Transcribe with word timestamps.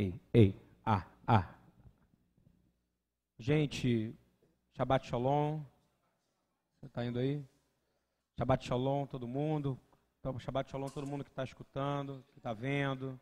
Ei, 0.00 0.18
ei, 0.32 0.54
ah, 0.82 1.04
ah. 1.26 1.54
Gente, 3.38 4.16
Shabbat 4.72 5.06
Shalom. 5.06 5.60
Você 6.80 6.86
está 6.86 7.04
indo 7.04 7.18
aí? 7.18 7.44
Shabbat 8.38 8.64
Shalom, 8.64 9.04
todo 9.04 9.28
mundo. 9.28 9.78
Então, 10.18 10.38
Shabbat 10.38 10.70
Shalom, 10.70 10.88
todo 10.88 11.06
mundo 11.06 11.22
que 11.22 11.28
está 11.28 11.44
escutando, 11.44 12.24
que 12.32 12.38
está 12.38 12.54
vendo. 12.54 13.20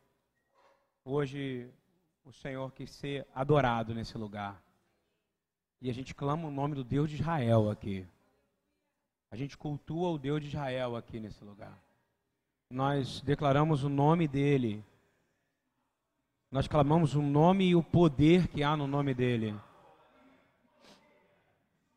Hoje, 1.04 1.68
o 2.24 2.32
Senhor 2.32 2.70
quis 2.70 2.92
ser 2.92 3.26
adorado 3.34 3.92
nesse 3.92 4.16
lugar. 4.16 4.62
E 5.82 5.90
a 5.90 5.92
gente 5.92 6.14
clama 6.14 6.46
o 6.46 6.52
nome 6.52 6.76
do 6.76 6.84
Deus 6.84 7.10
de 7.10 7.16
Israel 7.16 7.68
aqui. 7.70 8.06
A 9.32 9.36
gente 9.36 9.58
cultua 9.58 10.10
o 10.10 10.18
Deus 10.18 10.40
de 10.40 10.46
Israel 10.46 10.94
aqui 10.94 11.18
nesse 11.18 11.42
lugar. 11.42 11.76
Nós 12.70 13.20
declaramos 13.22 13.82
o 13.82 13.88
nome 13.88 14.28
dele. 14.28 14.84
Nós 16.50 16.66
clamamos 16.66 17.14
o 17.14 17.20
nome 17.20 17.68
e 17.68 17.76
o 17.76 17.82
poder 17.82 18.48
que 18.48 18.62
há 18.62 18.74
no 18.74 18.86
nome 18.86 19.12
dele. 19.12 19.54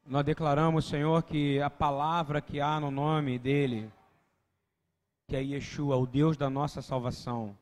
Nós 0.05 0.25
declaramos, 0.25 0.85
Senhor, 0.85 1.23
que 1.23 1.61
a 1.61 1.69
palavra 1.69 2.41
que 2.41 2.59
há 2.59 2.77
no 2.79 2.91
nome 2.91 3.39
dele, 3.39 3.89
que 5.27 5.37
é 5.37 5.41
Yeshua, 5.41 5.95
o 5.95 6.05
Deus 6.05 6.35
da 6.35 6.49
nossa 6.49 6.81
salvação, 6.81 7.57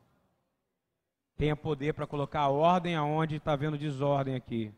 tenha 1.36 1.54
poder 1.54 1.94
para 1.94 2.08
colocar 2.08 2.48
ordem 2.48 2.96
aonde 2.96 3.36
está 3.36 3.52
havendo 3.52 3.78
desordem 3.78 4.34
aqui. 4.34 4.74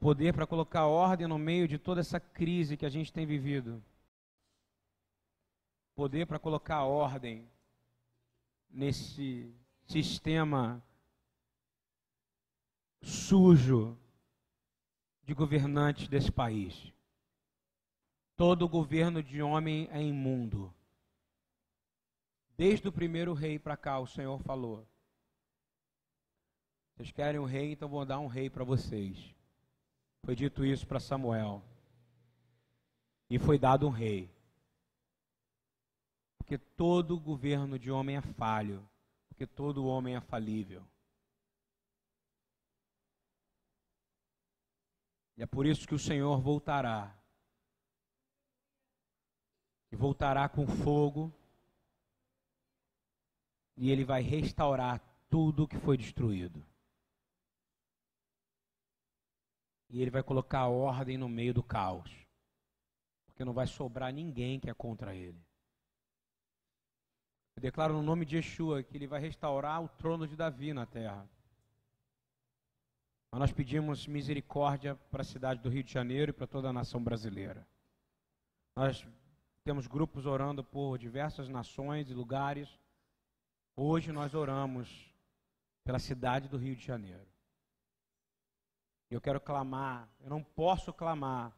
Poder 0.00 0.34
para 0.34 0.46
colocar 0.46 0.86
ordem 0.86 1.28
no 1.28 1.38
meio 1.38 1.68
de 1.68 1.78
toda 1.78 2.00
essa 2.00 2.18
crise 2.18 2.76
que 2.76 2.86
a 2.86 2.90
gente 2.90 3.12
tem 3.12 3.24
vivido. 3.24 3.80
Poder 5.94 6.26
para 6.26 6.38
colocar 6.38 6.82
ordem 6.82 7.48
nesse 8.70 9.54
sistema 9.86 10.82
sujo 13.02 13.98
de 15.24 15.34
governantes 15.34 16.08
desse 16.08 16.30
país. 16.30 16.92
Todo 18.36 18.68
governo 18.68 19.22
de 19.22 19.42
homem 19.42 19.88
é 19.90 20.02
imundo. 20.02 20.72
Desde 22.56 22.88
o 22.88 22.92
primeiro 22.92 23.34
rei 23.34 23.58
para 23.58 23.76
cá, 23.76 23.98
o 23.98 24.06
Senhor 24.06 24.38
falou: 24.40 24.86
Vocês 26.94 27.10
querem 27.12 27.40
um 27.40 27.44
rei, 27.44 27.72
então 27.72 27.88
vou 27.88 28.04
dar 28.04 28.18
um 28.18 28.26
rei 28.26 28.48
para 28.48 28.64
vocês. 28.64 29.34
Foi 30.24 30.34
dito 30.34 30.64
isso 30.64 30.86
para 30.86 31.00
Samuel. 31.00 31.62
E 33.30 33.38
foi 33.38 33.58
dado 33.58 33.86
um 33.86 33.90
rei. 33.90 34.30
Porque 36.48 36.56
todo 36.56 37.20
governo 37.20 37.78
de 37.78 37.90
homem 37.90 38.16
é 38.16 38.22
falho. 38.22 38.88
Porque 39.28 39.46
todo 39.46 39.84
homem 39.84 40.16
é 40.16 40.20
falível. 40.22 40.82
E 45.36 45.42
é 45.42 45.46
por 45.46 45.66
isso 45.66 45.86
que 45.86 45.94
o 45.94 45.98
Senhor 45.98 46.40
voltará. 46.40 47.14
E 49.92 49.96
voltará 49.96 50.48
com 50.48 50.66
fogo 50.66 51.30
e 53.76 53.90
ele 53.90 54.06
vai 54.06 54.22
restaurar 54.22 55.02
tudo 55.28 55.68
que 55.68 55.76
foi 55.76 55.98
destruído. 55.98 56.64
E 59.90 60.00
ele 60.00 60.10
vai 60.10 60.22
colocar 60.22 60.66
ordem 60.66 61.18
no 61.18 61.28
meio 61.28 61.52
do 61.52 61.62
caos. 61.62 62.10
Porque 63.26 63.44
não 63.44 63.52
vai 63.52 63.66
sobrar 63.66 64.10
ninguém 64.14 64.58
que 64.58 64.70
é 64.70 64.74
contra 64.74 65.14
ele. 65.14 65.46
Eu 67.58 67.60
declaro 67.60 67.92
no 67.92 68.02
nome 68.02 68.24
de 68.24 68.36
Yeshua 68.36 68.84
que 68.84 68.96
ele 68.96 69.08
vai 69.08 69.20
restaurar 69.20 69.82
o 69.82 69.88
trono 69.88 70.28
de 70.28 70.36
Davi 70.36 70.72
na 70.72 70.86
terra. 70.86 71.28
Mas 73.32 73.40
nós 73.40 73.52
pedimos 73.52 74.06
misericórdia 74.06 74.94
para 75.10 75.22
a 75.22 75.24
cidade 75.24 75.60
do 75.60 75.68
Rio 75.68 75.82
de 75.82 75.92
Janeiro 75.92 76.30
e 76.30 76.32
para 76.32 76.46
toda 76.46 76.68
a 76.68 76.72
nação 76.72 77.02
brasileira. 77.02 77.66
Nós 78.76 79.04
temos 79.64 79.88
grupos 79.88 80.24
orando 80.24 80.62
por 80.62 80.98
diversas 80.98 81.48
nações 81.48 82.08
e 82.08 82.14
lugares 82.14 82.78
Hoje 83.80 84.12
nós 84.12 84.34
oramos 84.34 85.12
pela 85.84 85.98
cidade 85.98 86.48
do 86.48 86.56
Rio 86.56 86.76
de 86.76 86.84
Janeiro. 86.84 87.26
Eu 89.10 89.20
quero 89.20 89.40
clamar, 89.40 90.08
eu 90.20 90.30
não 90.30 90.44
posso 90.44 90.92
clamar 90.92 91.52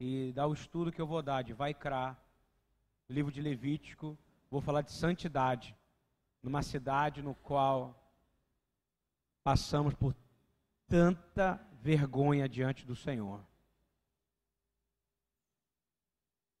e 0.00 0.32
dar 0.34 0.46
o 0.46 0.54
estudo 0.54 0.92
que 0.92 1.00
eu 1.00 1.06
vou 1.06 1.22
dar 1.22 1.42
de 1.42 1.52
Vaikra, 1.52 2.16
livro 3.08 3.32
de 3.32 3.40
Levítico, 3.40 4.18
vou 4.52 4.60
falar 4.60 4.82
de 4.82 4.92
santidade, 4.92 5.76
numa 6.42 6.62
cidade 6.62 7.22
no 7.22 7.34
qual 7.34 7.98
passamos 9.42 9.94
por 9.94 10.14
tanta 10.86 11.56
vergonha 11.80 12.48
diante 12.48 12.86
do 12.86 12.94
Senhor. 12.94 13.44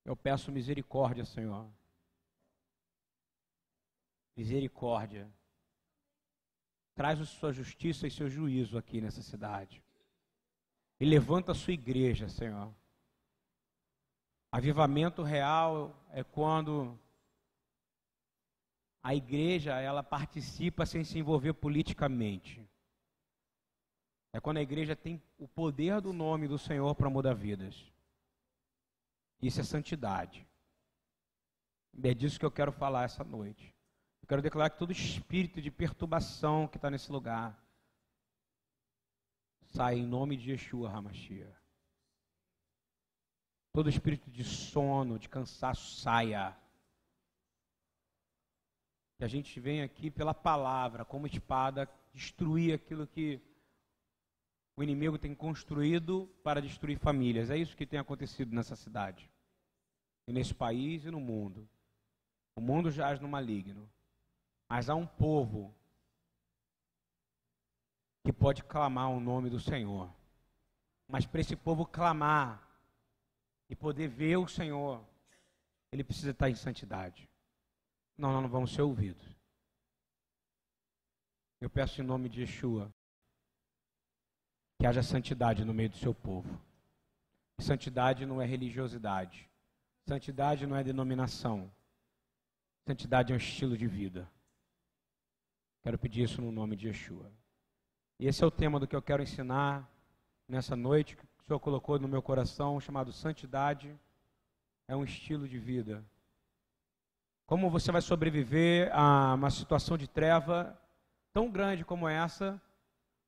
Eu 0.04 0.16
peço 0.16 0.50
misericórdia, 0.50 1.24
Senhor 1.24 1.70
misericórdia. 4.36 5.30
Traz 6.94 7.20
a 7.20 7.24
sua 7.24 7.52
justiça 7.52 8.06
e 8.06 8.10
seu 8.10 8.28
juízo 8.28 8.76
aqui 8.76 9.00
nessa 9.00 9.22
cidade. 9.22 9.82
E 11.00 11.04
levanta 11.04 11.52
a 11.52 11.54
sua 11.54 11.72
igreja, 11.72 12.28
Senhor. 12.28 12.72
Avivamento 14.50 15.22
real 15.22 15.96
é 16.10 16.22
quando 16.22 16.98
a 19.02 19.14
igreja 19.14 19.80
ela 19.80 20.02
participa 20.02 20.86
sem 20.86 21.02
se 21.02 21.18
envolver 21.18 21.54
politicamente. 21.54 22.64
É 24.32 24.40
quando 24.40 24.58
a 24.58 24.62
igreja 24.62 24.94
tem 24.94 25.20
o 25.38 25.48
poder 25.48 26.00
do 26.00 26.12
nome 26.12 26.46
do 26.46 26.58
Senhor 26.58 26.94
para 26.94 27.10
mudar 27.10 27.34
vidas. 27.34 27.92
Isso 29.42 29.60
é 29.60 29.64
santidade. 29.64 30.46
É 32.02 32.14
disso 32.14 32.38
que 32.38 32.46
eu 32.46 32.50
quero 32.50 32.72
falar 32.72 33.04
essa 33.04 33.24
noite. 33.24 33.74
Eu 34.22 34.28
quero 34.28 34.40
declarar 34.40 34.70
que 34.70 34.78
todo 34.78 34.92
espírito 34.92 35.60
de 35.60 35.70
perturbação 35.70 36.68
que 36.68 36.78
está 36.78 36.88
nesse 36.88 37.10
lugar 37.10 37.60
sai 39.72 39.98
em 39.98 40.06
nome 40.06 40.36
de 40.36 40.52
Yeshua 40.52 40.90
Hamashia. 40.90 41.54
Todo 43.72 43.88
espírito 43.88 44.30
de 44.30 44.44
sono, 44.44 45.18
de 45.18 45.28
cansaço, 45.28 46.00
saia. 46.00 46.56
Que 49.22 49.26
a 49.26 49.28
gente 49.28 49.60
vem 49.60 49.82
aqui 49.82 50.10
pela 50.10 50.34
palavra, 50.34 51.04
como 51.04 51.28
espada, 51.28 51.88
destruir 52.12 52.74
aquilo 52.74 53.06
que 53.06 53.40
o 54.76 54.82
inimigo 54.82 55.16
tem 55.16 55.32
construído 55.32 56.28
para 56.42 56.60
destruir 56.60 56.98
famílias. 56.98 57.48
É 57.48 57.56
isso 57.56 57.76
que 57.76 57.86
tem 57.86 58.00
acontecido 58.00 58.52
nessa 58.52 58.74
cidade, 58.74 59.30
e 60.26 60.32
nesse 60.32 60.52
país 60.52 61.04
e 61.04 61.10
no 61.12 61.20
mundo. 61.20 61.68
O 62.56 62.60
mundo 62.60 62.90
jaz 62.90 63.20
no 63.20 63.28
maligno. 63.28 63.88
Mas 64.68 64.90
há 64.90 64.96
um 64.96 65.06
povo 65.06 65.72
que 68.24 68.32
pode 68.32 68.64
clamar 68.64 69.08
o 69.08 69.20
nome 69.20 69.48
do 69.48 69.60
Senhor. 69.60 70.12
Mas 71.06 71.24
para 71.26 71.42
esse 71.42 71.54
povo 71.54 71.86
clamar 71.86 72.68
e 73.70 73.76
poder 73.76 74.08
ver 74.08 74.38
o 74.38 74.48
Senhor, 74.48 75.00
ele 75.92 76.02
precisa 76.02 76.32
estar 76.32 76.50
em 76.50 76.56
santidade. 76.56 77.30
Nós 78.22 78.40
não 78.40 78.48
vamos 78.48 78.72
ser 78.72 78.82
ouvidos. 78.82 79.26
Eu 81.60 81.68
peço 81.68 82.00
em 82.00 82.04
nome 82.04 82.28
de 82.28 82.42
Yeshua 82.42 82.88
que 84.78 84.86
haja 84.86 85.02
santidade 85.02 85.64
no 85.64 85.74
meio 85.74 85.90
do 85.90 85.96
seu 85.96 86.14
povo. 86.14 86.56
Santidade 87.58 88.24
não 88.24 88.40
é 88.40 88.46
religiosidade. 88.46 89.50
Santidade 90.06 90.68
não 90.68 90.76
é 90.76 90.84
denominação. 90.84 91.68
Santidade 92.86 93.32
é 93.32 93.34
um 93.34 93.38
estilo 93.38 93.76
de 93.76 93.88
vida. 93.88 94.30
Quero 95.82 95.98
pedir 95.98 96.22
isso 96.22 96.40
no 96.40 96.52
nome 96.52 96.76
de 96.76 96.86
Yeshua. 96.86 97.28
E 98.20 98.28
esse 98.28 98.44
é 98.44 98.46
o 98.46 98.52
tema 98.52 98.78
do 98.78 98.86
que 98.86 98.94
eu 98.94 99.02
quero 99.02 99.24
ensinar 99.24 99.90
nessa 100.46 100.76
noite, 100.76 101.16
que 101.16 101.24
o 101.24 101.44
Senhor 101.44 101.58
colocou 101.58 101.98
no 101.98 102.06
meu 102.06 102.22
coração, 102.22 102.80
chamado 102.80 103.12
Santidade 103.12 103.98
é 104.86 104.94
um 104.94 105.02
estilo 105.02 105.48
de 105.48 105.58
vida. 105.58 106.04
Como 107.52 107.68
você 107.68 107.92
vai 107.92 108.00
sobreviver 108.00 108.90
a 108.94 109.34
uma 109.34 109.50
situação 109.50 109.98
de 109.98 110.08
treva 110.08 110.74
tão 111.34 111.50
grande 111.50 111.84
como 111.84 112.08
essa, 112.08 112.58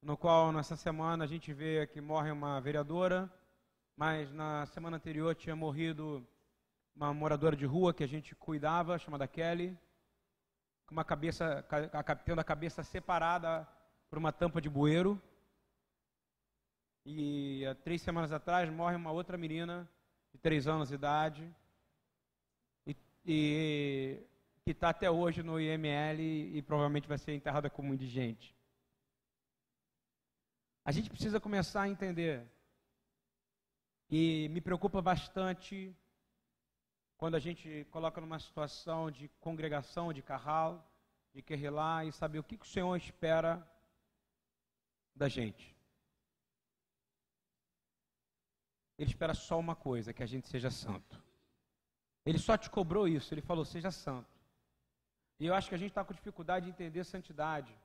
no 0.00 0.16
qual 0.16 0.50
nessa 0.50 0.76
semana 0.76 1.24
a 1.24 1.26
gente 1.26 1.52
vê 1.52 1.86
que 1.86 2.00
morre 2.00 2.30
uma 2.30 2.58
vereadora, 2.58 3.30
mas 3.94 4.32
na 4.32 4.64
semana 4.64 4.96
anterior 4.96 5.34
tinha 5.34 5.54
morrido 5.54 6.26
uma 6.96 7.12
moradora 7.12 7.54
de 7.54 7.66
rua 7.66 7.92
que 7.92 8.02
a 8.02 8.08
gente 8.08 8.34
cuidava, 8.34 8.98
chamada 8.98 9.28
Kelly 9.28 9.78
com 10.86 10.94
uma 10.94 11.04
cabeça, 11.04 11.62
tendo 12.24 12.40
a 12.40 12.44
cabeça 12.44 12.82
separada 12.82 13.68
por 14.08 14.16
uma 14.16 14.32
tampa 14.32 14.58
de 14.58 14.70
bueiro. 14.70 15.20
E 17.04 17.66
há 17.66 17.74
três 17.74 18.00
semanas 18.00 18.32
atrás 18.32 18.70
morre 18.70 18.96
uma 18.96 19.12
outra 19.12 19.36
menina 19.36 19.86
de 20.32 20.38
três 20.38 20.66
anos 20.66 20.88
de 20.88 20.94
idade. 20.94 21.54
E, 23.24 24.22
que 24.64 24.70
está 24.70 24.90
até 24.90 25.10
hoje 25.10 25.42
no 25.42 25.60
IML 25.60 26.20
e, 26.20 26.58
e 26.58 26.62
provavelmente 26.62 27.08
vai 27.08 27.18
ser 27.18 27.34
enterrada 27.34 27.70
como 27.70 27.92
indigente. 27.92 28.54
A 30.84 30.92
gente 30.92 31.08
precisa 31.08 31.40
começar 31.40 31.82
a 31.82 31.88
entender. 31.88 32.46
E 34.10 34.48
me 34.50 34.60
preocupa 34.60 35.00
bastante 35.00 35.96
quando 37.16 37.36
a 37.36 37.38
gente 37.38 37.86
coloca 37.90 38.20
numa 38.20 38.38
situação 38.38 39.10
de 39.10 39.28
congregação, 39.40 40.12
de 40.12 40.20
carral, 40.20 40.86
de 41.32 41.40
querer 41.40 41.70
lá 41.70 42.04
e 42.04 42.12
saber 42.12 42.38
o 42.38 42.44
que, 42.44 42.58
que 42.58 42.66
o 42.66 42.68
Senhor 42.68 42.94
espera 42.96 43.66
da 45.14 45.28
gente. 45.28 45.74
Ele 48.98 49.08
espera 49.10 49.32
só 49.32 49.58
uma 49.58 49.74
coisa, 49.74 50.12
que 50.12 50.22
a 50.22 50.26
gente 50.26 50.46
seja 50.46 50.70
santo. 50.70 51.23
Ele 52.24 52.38
só 52.38 52.56
te 52.56 52.70
cobrou 52.70 53.06
isso, 53.06 53.32
ele 53.34 53.42
falou, 53.42 53.64
seja 53.64 53.90
santo. 53.90 54.34
E 55.38 55.46
eu 55.46 55.54
acho 55.54 55.68
que 55.68 55.74
a 55.74 55.78
gente 55.78 55.90
está 55.90 56.04
com 56.04 56.14
dificuldade 56.14 56.66
de 56.66 56.70
entender 56.70 57.04
santidade. 57.04 57.76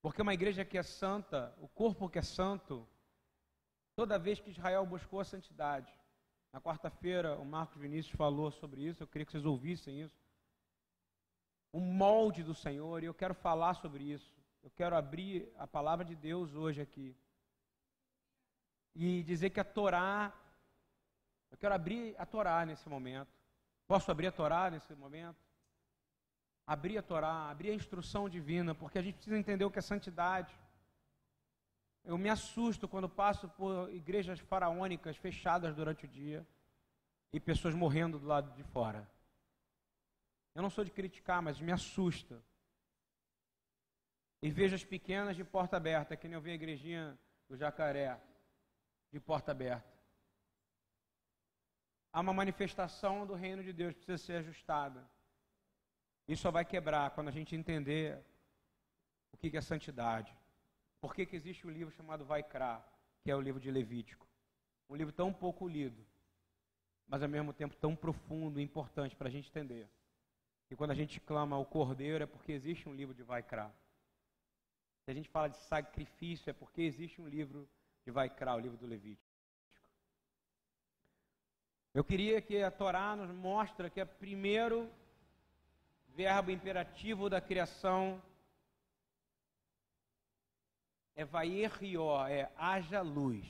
Porque 0.00 0.22
uma 0.22 0.32
igreja 0.32 0.64
que 0.64 0.78
é 0.78 0.82
santa, 0.82 1.54
o 1.60 1.68
corpo 1.68 2.08
que 2.08 2.18
é 2.18 2.22
santo, 2.22 2.86
toda 3.94 4.18
vez 4.18 4.40
que 4.40 4.50
Israel 4.50 4.86
buscou 4.86 5.20
a 5.20 5.24
santidade. 5.24 5.92
Na 6.52 6.60
quarta-feira, 6.60 7.36
o 7.36 7.44
Marcos 7.44 7.80
Vinícius 7.80 8.16
falou 8.16 8.50
sobre 8.50 8.82
isso, 8.82 9.02
eu 9.02 9.06
queria 9.06 9.26
que 9.26 9.32
vocês 9.32 9.44
ouvissem 9.44 10.00
isso. 10.00 10.18
O 11.72 11.80
molde 11.80 12.42
do 12.42 12.54
Senhor, 12.54 13.02
e 13.02 13.06
eu 13.06 13.14
quero 13.14 13.34
falar 13.34 13.74
sobre 13.74 14.04
isso. 14.04 14.34
Eu 14.62 14.70
quero 14.70 14.96
abrir 14.96 15.52
a 15.56 15.66
palavra 15.66 16.04
de 16.04 16.16
Deus 16.16 16.54
hoje 16.54 16.80
aqui. 16.80 17.14
E 18.94 19.22
dizer 19.22 19.50
que 19.50 19.60
a 19.60 19.64
Torá, 19.64 20.32
eu 21.50 21.56
quero 21.56 21.74
abrir 21.74 22.14
a 22.18 22.24
Torá 22.26 22.64
nesse 22.64 22.88
momento. 22.88 23.30
Posso 23.86 24.10
abrir 24.10 24.28
a 24.28 24.32
Torá 24.32 24.70
nesse 24.70 24.94
momento? 24.94 25.38
Abrir 26.66 26.98
a 26.98 27.02
Torá, 27.02 27.50
abrir 27.50 27.70
a 27.70 27.74
instrução 27.74 28.28
divina, 28.28 28.74
porque 28.74 28.98
a 28.98 29.02
gente 29.02 29.14
precisa 29.14 29.36
entender 29.36 29.64
o 29.64 29.70
que 29.70 29.78
é 29.78 29.82
santidade. 29.82 30.56
Eu 32.04 32.16
me 32.16 32.28
assusto 32.28 32.88
quando 32.88 33.08
passo 33.08 33.48
por 33.48 33.92
igrejas 33.92 34.38
faraônicas 34.38 35.16
fechadas 35.16 35.74
durante 35.74 36.04
o 36.06 36.08
dia 36.08 36.46
e 37.32 37.40
pessoas 37.40 37.74
morrendo 37.74 38.18
do 38.18 38.26
lado 38.26 38.52
de 38.54 38.62
fora. 38.62 39.08
Eu 40.54 40.62
não 40.62 40.70
sou 40.70 40.84
de 40.84 40.90
criticar, 40.90 41.42
mas 41.42 41.60
me 41.60 41.72
assusta 41.72 42.42
e 44.42 44.50
vejo 44.50 44.74
as 44.74 44.84
pequenas 44.84 45.36
de 45.36 45.44
porta 45.44 45.76
aberta, 45.76 46.16
que 46.16 46.26
nem 46.26 46.34
eu 46.34 46.40
vi 46.40 46.50
a 46.50 46.54
igrejinha 46.54 47.18
do 47.48 47.56
Jacaré, 47.56 48.18
de 49.12 49.20
porta 49.20 49.50
aberta. 49.52 49.99
Há 52.12 52.20
uma 52.20 52.32
manifestação 52.32 53.26
do 53.26 53.34
reino 53.34 53.62
de 53.62 53.72
Deus 53.72 53.94
que 53.94 54.04
precisa 54.04 54.18
ser 54.18 54.36
ajustada. 54.38 55.08
Isso 56.26 56.42
só 56.42 56.50
vai 56.50 56.64
quebrar 56.64 57.10
quando 57.10 57.28
a 57.28 57.32
gente 57.32 57.54
entender 57.54 58.18
o 59.32 59.36
que 59.36 59.56
é 59.56 59.60
santidade. 59.60 60.36
Por 61.00 61.14
que, 61.14 61.24
que 61.24 61.36
existe 61.36 61.66
um 61.66 61.70
livro 61.70 61.94
chamado 61.94 62.24
Vaikra, 62.24 62.84
que 63.22 63.30
é 63.30 63.36
o 63.36 63.40
livro 63.40 63.60
de 63.60 63.70
Levítico? 63.70 64.26
Um 64.88 64.96
livro 64.96 65.12
tão 65.12 65.32
pouco 65.32 65.68
lido, 65.68 66.04
mas 67.06 67.22
ao 67.22 67.28
mesmo 67.28 67.52
tempo 67.52 67.76
tão 67.76 67.94
profundo 67.94 68.60
e 68.60 68.62
importante 68.62 69.16
para 69.16 69.28
a 69.28 69.30
gente 69.30 69.48
entender. 69.48 69.88
E 70.68 70.76
quando 70.76 70.90
a 70.90 70.94
gente 70.94 71.20
clama 71.20 71.58
o 71.58 71.64
Cordeiro 71.64 72.24
é 72.24 72.26
porque 72.26 72.52
existe 72.52 72.88
um 72.88 72.94
livro 72.94 73.14
de 73.14 73.22
Vaikra. 73.22 73.72
Se 75.04 75.10
a 75.10 75.14
gente 75.14 75.28
fala 75.28 75.48
de 75.48 75.56
sacrifício, 75.56 76.50
é 76.50 76.52
porque 76.52 76.82
existe 76.82 77.20
um 77.20 77.26
livro 77.26 77.68
de 78.04 78.10
Vaikra, 78.10 78.54
o 78.54 78.60
livro 78.60 78.76
do 78.76 78.86
Levítico. 78.86 79.29
Eu 81.92 82.04
queria 82.04 82.40
que 82.40 82.62
a 82.62 82.70
Torá 82.70 83.16
nos 83.16 83.30
mostre 83.30 83.90
que 83.90 84.00
é 84.00 84.04
primeiro 84.04 84.88
verbo 86.14 86.50
imperativo 86.50 87.28
da 87.28 87.40
criação 87.40 88.22
é 91.16 91.24
vaierrió, 91.24 92.26
é 92.28 92.50
haja 92.56 93.00
luz. 93.02 93.44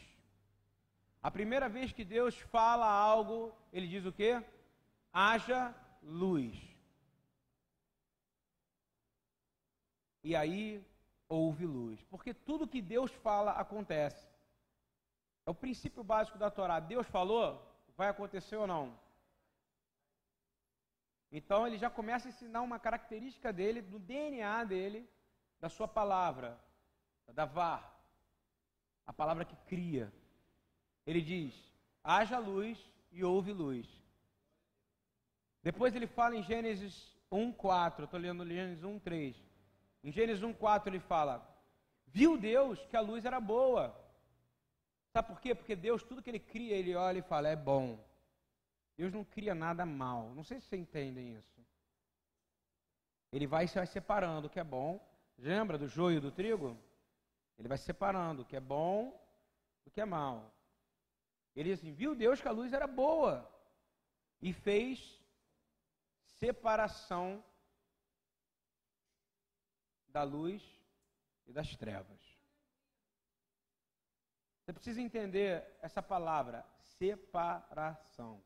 A 1.23 1.31
primeira 1.31 1.69
vez 1.69 1.93
que 1.93 2.05
Deus 2.05 2.35
fala 2.35 2.87
algo, 2.87 3.53
ele 3.73 3.87
diz 3.87 4.07
o 4.07 4.13
quê? 4.13 4.43
Haja 5.13 5.75
luz. 6.03 6.59
E 10.25 10.35
aí 10.35 10.83
houve 11.29 11.67
luz. 11.67 12.03
Porque 12.05 12.33
tudo 12.33 12.67
que 12.67 12.81
Deus 12.81 13.13
fala 13.13 13.53
acontece. 13.53 14.27
É 15.45 15.51
o 15.51 15.55
princípio 15.55 16.03
básico 16.03 16.39
da 16.39 16.51
Torá. 16.51 16.81
Deus 16.81 17.07
falou, 17.07 17.70
vai 18.01 18.09
acontecer 18.09 18.57
ou 18.57 18.67
não? 18.67 18.99
Então 21.31 21.67
ele 21.67 21.77
já 21.77 21.91
começa 21.91 22.27
a 22.27 22.31
ensinar 22.31 22.63
uma 22.63 22.79
característica 22.79 23.53
dele, 23.53 23.83
do 23.83 23.99
DNA 23.99 24.65
dele, 24.65 25.07
da 25.61 25.69
sua 25.69 25.87
palavra, 25.87 26.59
da 27.29 27.45
VAR, 27.45 27.85
a 29.07 29.13
palavra 29.13 29.45
que 29.45 29.55
cria. 29.69 30.11
Ele 31.07 31.21
diz: 31.21 31.53
haja 32.03 32.39
luz 32.39 32.79
e 33.13 33.23
houve 33.23 33.53
luz. 33.53 33.87
Depois 35.63 35.95
ele 35.95 36.07
fala 36.07 36.35
em 36.37 36.43
Gênesis 36.43 36.95
1:4, 37.31 38.05
estou 38.05 38.19
lendo 38.19 38.47
Gênesis 38.47 38.83
1:3. 38.83 39.37
Em 40.03 40.11
Gênesis 40.11 40.43
1,4 40.43 40.87
ele 40.87 41.01
fala: 41.01 41.35
Viu 42.07 42.39
Deus 42.39 42.79
que 42.87 42.97
a 42.97 43.03
luz 43.03 43.27
era 43.27 43.39
boa. 43.39 43.95
Sabe 45.13 45.29
por 45.29 45.41
quê? 45.41 45.55
Porque 45.55 45.75
Deus, 45.75 46.03
tudo 46.03 46.23
que 46.23 46.31
ele 46.31 46.39
cria, 46.39 46.77
ele 46.77 46.95
olha 46.95 47.19
e 47.19 47.23
fala: 47.23 47.49
é 47.49 47.57
bom. 47.57 47.99
Deus 48.97 49.13
não 49.13 49.25
cria 49.25 49.55
nada 49.55 49.85
mal. 49.85 50.35
Não 50.35 50.45
sei 50.45 50.61
se 50.61 50.67
vocês 50.67 50.81
entendem 50.81 51.35
isso. 51.35 51.61
Ele 53.33 53.47
vai 53.47 53.67
se 53.67 53.85
separando 53.87 54.47
o 54.47 54.51
que 54.51 54.61
é 54.61 54.65
bom. 54.65 55.01
Lembra 55.39 55.79
do 55.79 55.89
joio 55.89 56.21
do 56.21 56.31
trigo? 56.31 56.77
Ele 57.59 57.69
vai 57.69 57.79
separando 57.79 58.43
o 58.43 58.45
que 58.45 58.57
é 58.57 58.61
bom 58.61 59.19
do 59.85 59.91
que 59.91 60.01
é 60.01 60.05
mal. 60.05 60.55
Ele 61.57 61.73
assim: 61.73 61.93
viu 61.93 62.15
Deus 62.15 62.41
que 62.41 62.49
a 62.49 62.53
luz 62.53 62.73
era 62.73 62.87
boa 62.87 63.49
e 64.41 64.53
fez 64.53 65.21
separação 66.39 67.45
da 70.09 70.23
luz 70.23 70.63
e 71.47 71.53
das 71.53 71.77
trevas. 71.77 72.30
Você 74.71 74.75
precisa 74.75 75.03
entender 75.03 75.67
essa 75.83 76.01
palavra, 76.01 76.65
separação. 76.79 78.41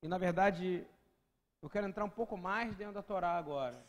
E 0.00 0.06
na 0.06 0.18
verdade, 0.18 0.86
eu 1.60 1.68
quero 1.68 1.88
entrar 1.88 2.04
um 2.04 2.16
pouco 2.20 2.36
mais 2.36 2.76
dentro 2.76 2.94
da 2.94 3.02
Torá 3.02 3.36
agora. 3.36 3.84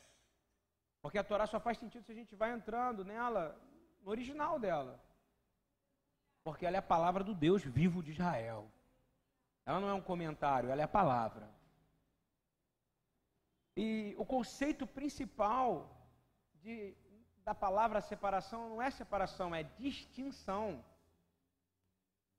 Porque 1.00 1.20
a 1.20 1.24
Torá 1.24 1.46
só 1.46 1.60
faz 1.60 1.78
sentido 1.78 2.04
se 2.04 2.12
a 2.12 2.16
gente 2.16 2.36
vai 2.36 2.54
entrando 2.54 3.06
nela, 3.06 3.56
no 4.02 4.10
original 4.10 4.58
dela. 4.58 5.00
Porque 6.44 6.66
ela 6.66 6.78
é 6.78 6.80
a 6.80 6.94
palavra 6.96 7.24
do 7.24 7.36
Deus 7.36 7.62
vivo 7.64 8.02
de 8.02 8.14
Israel. 8.14 8.68
Ela 9.64 9.80
não 9.80 9.90
é 9.90 9.94
um 9.94 10.02
comentário, 10.02 10.72
ela 10.72 10.82
é 10.82 10.86
a 10.86 10.88
palavra. 10.88 11.48
E 13.76 14.16
o 14.18 14.26
conceito 14.26 14.88
principal 14.88 15.70
de, 16.56 16.98
da 17.48 17.56
palavra 17.56 18.02
separação 18.02 18.68
não 18.68 18.82
é 18.82 18.92
separação, 18.92 19.56
é 19.56 19.64
distinção. 19.64 20.84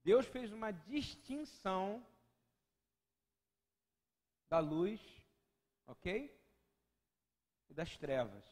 Deus 0.04 0.26
fez 0.26 0.52
uma 0.52 0.70
distinção 0.70 2.06
da 4.50 4.58
luz, 4.58 5.00
ok? 5.86 6.30
E 7.70 7.72
das 7.72 7.96
trevas. 7.96 8.44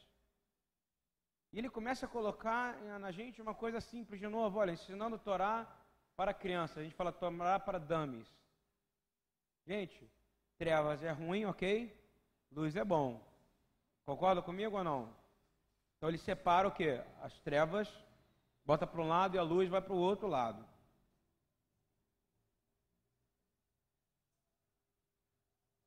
E 1.53 1.59
ele 1.59 1.69
começa 1.69 2.07
a 2.07 2.09
colocar 2.09 2.75
na 3.01 3.11
gente 3.11 3.43
uma 3.43 3.55
coisa 3.55 3.79
simples 3.79 4.19
de 4.19 4.27
novo, 4.27 4.59
olha, 4.59 4.73
ensinando 4.73 5.19
Torá 5.19 5.71
para 6.17 6.33
crianças. 6.33 6.79
A 6.79 6.85
gente 6.85 6.97
fala 6.97 7.13
Torá 7.13 7.61
para 7.61 7.79
dummies. 7.79 8.35
Gente, 9.67 10.11
trevas 10.57 11.03
é 11.03 11.11
ruim, 11.11 11.45
ok? 11.45 11.95
Luz 12.51 12.77
é 12.77 12.85
bom. 12.85 13.21
Concorda 14.07 14.41
comigo 14.41 14.79
ou 14.79 14.85
não? 14.85 15.16
Então 16.07 16.13
ele 16.13 16.19
separa 16.19 16.69
o 16.69 16.71
que? 16.71 17.03
As 17.21 17.37
trevas, 17.41 17.93
bota 18.65 18.87
para 18.87 19.03
um 19.03 19.09
lado 19.09 19.35
e 19.35 19.39
a 19.41 19.43
luz 19.43 19.69
vai 19.69 19.81
para 19.81 19.93
o 19.93 19.99
outro 19.99 20.29
lado. 20.29 20.65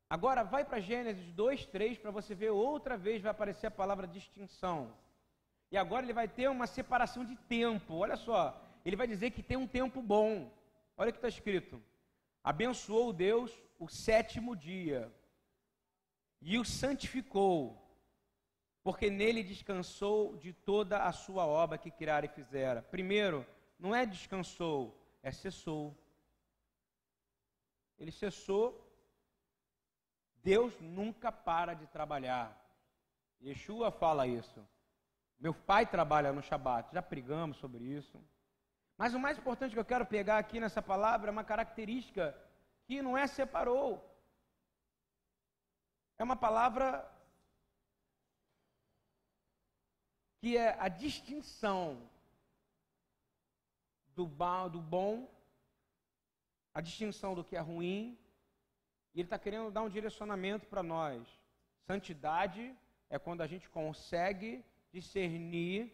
Agora 0.09 0.43
vai 0.43 0.65
para 0.65 0.81
Gênesis 0.81 1.31
2, 1.31 1.67
3 1.67 1.99
para 1.99 2.11
você 2.11 2.35
ver 2.35 2.49
outra 2.49 2.97
vez 2.97 3.21
vai 3.21 3.31
aparecer 3.31 3.67
a 3.67 3.71
palavra 3.71 4.05
distinção. 4.05 4.93
E 5.71 5.77
agora 5.77 6.05
ele 6.05 6.11
vai 6.11 6.27
ter 6.27 6.49
uma 6.49 6.67
separação 6.67 7.23
de 7.23 7.37
tempo. 7.37 7.95
Olha 7.95 8.17
só, 8.17 8.61
ele 8.83 8.97
vai 8.97 9.07
dizer 9.07 9.31
que 9.31 9.41
tem 9.41 9.55
um 9.55 9.65
tempo 9.65 10.01
bom. 10.01 10.51
Olha 10.97 11.11
o 11.11 11.13
que 11.13 11.17
está 11.17 11.29
escrito: 11.29 11.81
Abençoou 12.43 13.13
Deus 13.13 13.57
o 13.79 13.87
sétimo 13.87 14.53
dia 14.53 15.09
e 16.41 16.59
o 16.59 16.65
santificou, 16.65 17.88
porque 18.89 19.07
nele 19.07 19.43
descansou 19.43 20.35
de 20.37 20.51
toda 20.51 21.03
a 21.03 21.11
sua 21.11 21.45
obra 21.45 21.77
que 21.77 21.91
criara 21.91 22.25
e 22.25 22.29
fizera. 22.29 22.81
Primeiro, 22.81 23.45
não 23.77 23.93
é 23.93 24.03
descansou, 24.03 24.99
é 25.21 25.31
cessou. 25.31 25.95
Ele 27.99 28.11
cessou 28.11 28.67
Deus 30.41 30.73
nunca 30.81 31.31
para 31.31 31.75
de 31.75 31.85
trabalhar. 31.85 32.59
Yeshua 33.39 33.91
fala 33.91 34.25
isso. 34.25 34.67
Meu 35.39 35.53
pai 35.53 35.85
trabalha 35.85 36.33
no 36.33 36.41
Shabat, 36.41 36.91
já 36.91 37.01
pregamos 37.03 37.57
sobre 37.57 37.83
isso. 37.83 38.19
Mas 38.97 39.13
o 39.13 39.19
mais 39.19 39.37
importante 39.37 39.73
que 39.73 39.79
eu 39.79 39.85
quero 39.85 40.07
pegar 40.07 40.39
aqui 40.39 40.59
nessa 40.59 40.81
palavra 40.81 41.29
é 41.29 41.31
uma 41.31 41.43
característica 41.43 42.35
que 42.85 43.03
não 43.03 43.15
é 43.15 43.27
separou. 43.27 44.03
É 46.17 46.23
uma 46.23 46.35
palavra 46.35 47.18
que 50.39 50.57
é 50.57 50.75
a 50.79 50.87
distinção 50.87 52.09
do, 54.15 54.25
bom, 54.25 55.29
a 56.73 56.81
distinção 56.81 57.35
do 57.35 57.43
que 57.43 57.55
é 57.55 57.59
ruim, 57.59 58.17
e 59.13 59.19
ele 59.19 59.25
está 59.27 59.37
querendo 59.37 59.71
dar 59.71 59.81
um 59.81 59.89
direcionamento 59.89 60.65
para 60.67 60.83
nós. 60.83 61.27
Santidade 61.85 62.75
é 63.09 63.17
quando 63.19 63.41
a 63.41 63.47
gente 63.47 63.69
consegue 63.69 64.63
discernir 64.91 65.91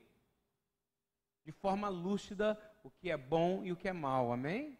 de 1.43 1.51
forma 1.51 1.87
lúcida 1.87 2.59
o 2.83 2.89
que 2.89 3.09
é 3.09 3.17
bom 3.17 3.63
e 3.63 3.71
o 3.71 3.75
que 3.75 3.87
é 3.87 3.93
mal, 3.93 4.31
amém? 4.31 4.77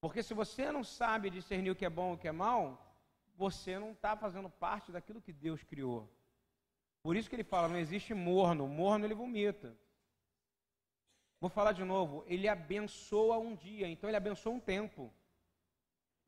Porque 0.00 0.22
se 0.22 0.32
você 0.32 0.70
não 0.72 0.84
sabe 0.84 1.30
discernir 1.30 1.70
o 1.70 1.76
que 1.76 1.84
é 1.84 1.90
bom 1.90 2.12
e 2.12 2.14
o 2.14 2.18
que 2.18 2.28
é 2.28 2.32
mal, 2.32 2.96
você 3.36 3.78
não 3.78 3.92
está 3.92 4.16
fazendo 4.16 4.48
parte 4.48 4.92
daquilo 4.92 5.20
que 5.20 5.32
Deus 5.32 5.62
criou. 5.62 6.08
Por 7.02 7.16
isso 7.16 7.28
que 7.28 7.36
ele 7.36 7.44
fala, 7.44 7.68
não 7.68 7.78
existe 7.78 8.12
morno, 8.12 8.66
morno 8.66 9.06
ele 9.06 9.14
vomita. 9.14 9.76
Vou 11.40 11.48
falar 11.48 11.72
de 11.72 11.84
novo, 11.84 12.22
ele 12.26 12.46
abençoa 12.46 13.38
um 13.38 13.54
dia, 13.54 13.88
então 13.88 14.08
ele 14.10 14.16
abençoa 14.16 14.52
um 14.52 14.60
tempo. 14.60 15.12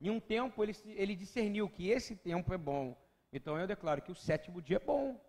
Em 0.00 0.08
um 0.08 0.18
tempo 0.18 0.62
ele, 0.62 0.72
ele 0.86 1.14
discerniu 1.14 1.68
que 1.68 1.88
esse 1.88 2.16
tempo 2.16 2.52
é 2.52 2.58
bom. 2.58 2.96
Então 3.32 3.58
eu 3.58 3.66
declaro 3.66 4.02
que 4.02 4.10
o 4.10 4.14
sétimo 4.14 4.62
dia 4.62 4.78
é 4.78 4.80
bom. 4.80 5.20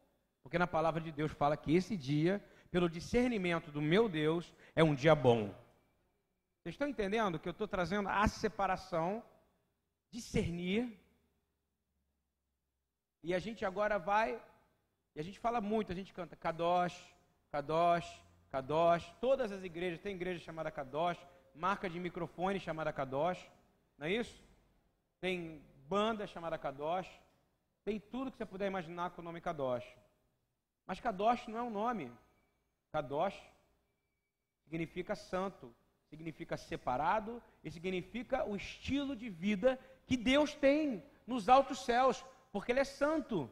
Porque 0.42 0.58
na 0.58 0.68
palavra 0.68 1.00
de 1.00 1.12
Deus 1.12 1.32
fala 1.32 1.56
que 1.56 1.74
esse 1.76 1.96
dia, 1.96 2.44
pelo 2.72 2.90
discernimento 2.90 3.72
do 3.72 3.82
meu 3.82 4.10
Deus, 4.10 4.54
é 4.76 4.84
um 4.84 4.96
dia 4.96 5.14
bom. 5.14 5.54
Vocês 6.64 6.76
estão 6.76 6.88
entendendo 6.88 7.38
que 7.38 7.48
eu 7.48 7.52
estou 7.52 7.68
trazendo 7.68 8.08
a 8.10 8.28
separação, 8.28 9.24
discernir. 10.10 10.98
E 13.22 13.34
a 13.34 13.40
gente 13.40 13.64
agora 13.66 14.00
vai, 14.00 14.42
e 15.16 15.20
a 15.20 15.24
gente 15.24 15.40
fala 15.40 15.62
muito, 15.62 15.92
a 15.92 15.96
gente 15.96 16.14
canta 16.14 16.36
Kadosh, 16.36 16.98
Kadosh, 17.52 18.10
Kadosh. 18.50 19.14
Todas 19.22 19.52
as 19.52 19.64
igrejas, 19.64 20.00
tem 20.00 20.16
igreja 20.16 20.44
chamada 20.44 20.72
Kadosh, 20.72 21.20
marca 21.54 21.90
de 21.90 22.00
microfone 22.00 22.60
chamada 22.60 22.92
Kadosh, 22.92 23.40
não 23.98 24.08
é 24.08 24.12
isso? 24.12 24.44
tem 25.24 25.62
banda 25.88 26.28
chamada 26.28 26.58
Kadosh, 26.58 27.10
tem 27.86 27.98
tudo 27.98 28.30
que 28.30 28.36
você 28.36 28.46
puder 28.46 28.68
imaginar 28.68 29.12
com 29.12 29.22
o 29.22 29.24
nome 29.24 29.40
Kadosh. 29.40 29.86
Mas 30.86 31.00
Kadosh 31.00 31.48
não 31.48 31.60
é 31.60 31.64
um 31.64 31.70
nome. 31.70 32.12
Kadosh 32.92 33.42
significa 34.66 35.16
santo, 35.16 35.74
significa 36.10 36.58
separado 36.58 37.42
e 37.64 37.72
significa 37.72 38.44
o 38.44 38.54
estilo 38.54 39.16
de 39.16 39.30
vida 39.30 39.80
que 40.06 40.18
Deus 40.18 40.54
tem 40.54 41.02
nos 41.26 41.48
altos 41.48 41.86
céus, 41.86 42.22
porque 42.52 42.74
Ele 42.74 42.82
é 42.82 42.84
santo. 42.84 43.50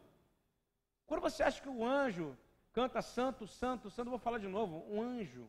Quando 1.12 1.24
você 1.24 1.44
acha 1.44 1.62
que 1.62 1.68
o 1.68 1.86
anjo 1.86 2.38
canta 2.72 3.01
santo, 3.01 3.46
santo, 3.46 3.89
santo, 3.89 4.10
vou 4.10 4.18
falar 4.18 4.38
de 4.38 4.48
novo, 4.48 4.86
um 4.89 5.01
anjo, 5.01 5.46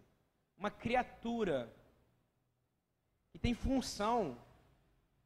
uma 0.59 0.73
criatura 0.73 1.73
que 3.31 3.39
tem 3.39 3.55
função, 3.55 4.37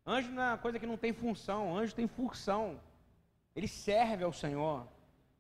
Anjo 0.07 0.31
não 0.31 0.43
é 0.43 0.49
uma 0.51 0.59
coisa 0.59 0.79
que 0.79 0.87
não 0.87 0.97
tem 0.97 1.13
função, 1.13 1.77
anjo 1.77 1.93
tem 1.93 2.07
função. 2.07 2.81
Ele 3.57 3.67
serve 3.67 4.23
ao 4.23 4.33
Senhor. 4.33 4.87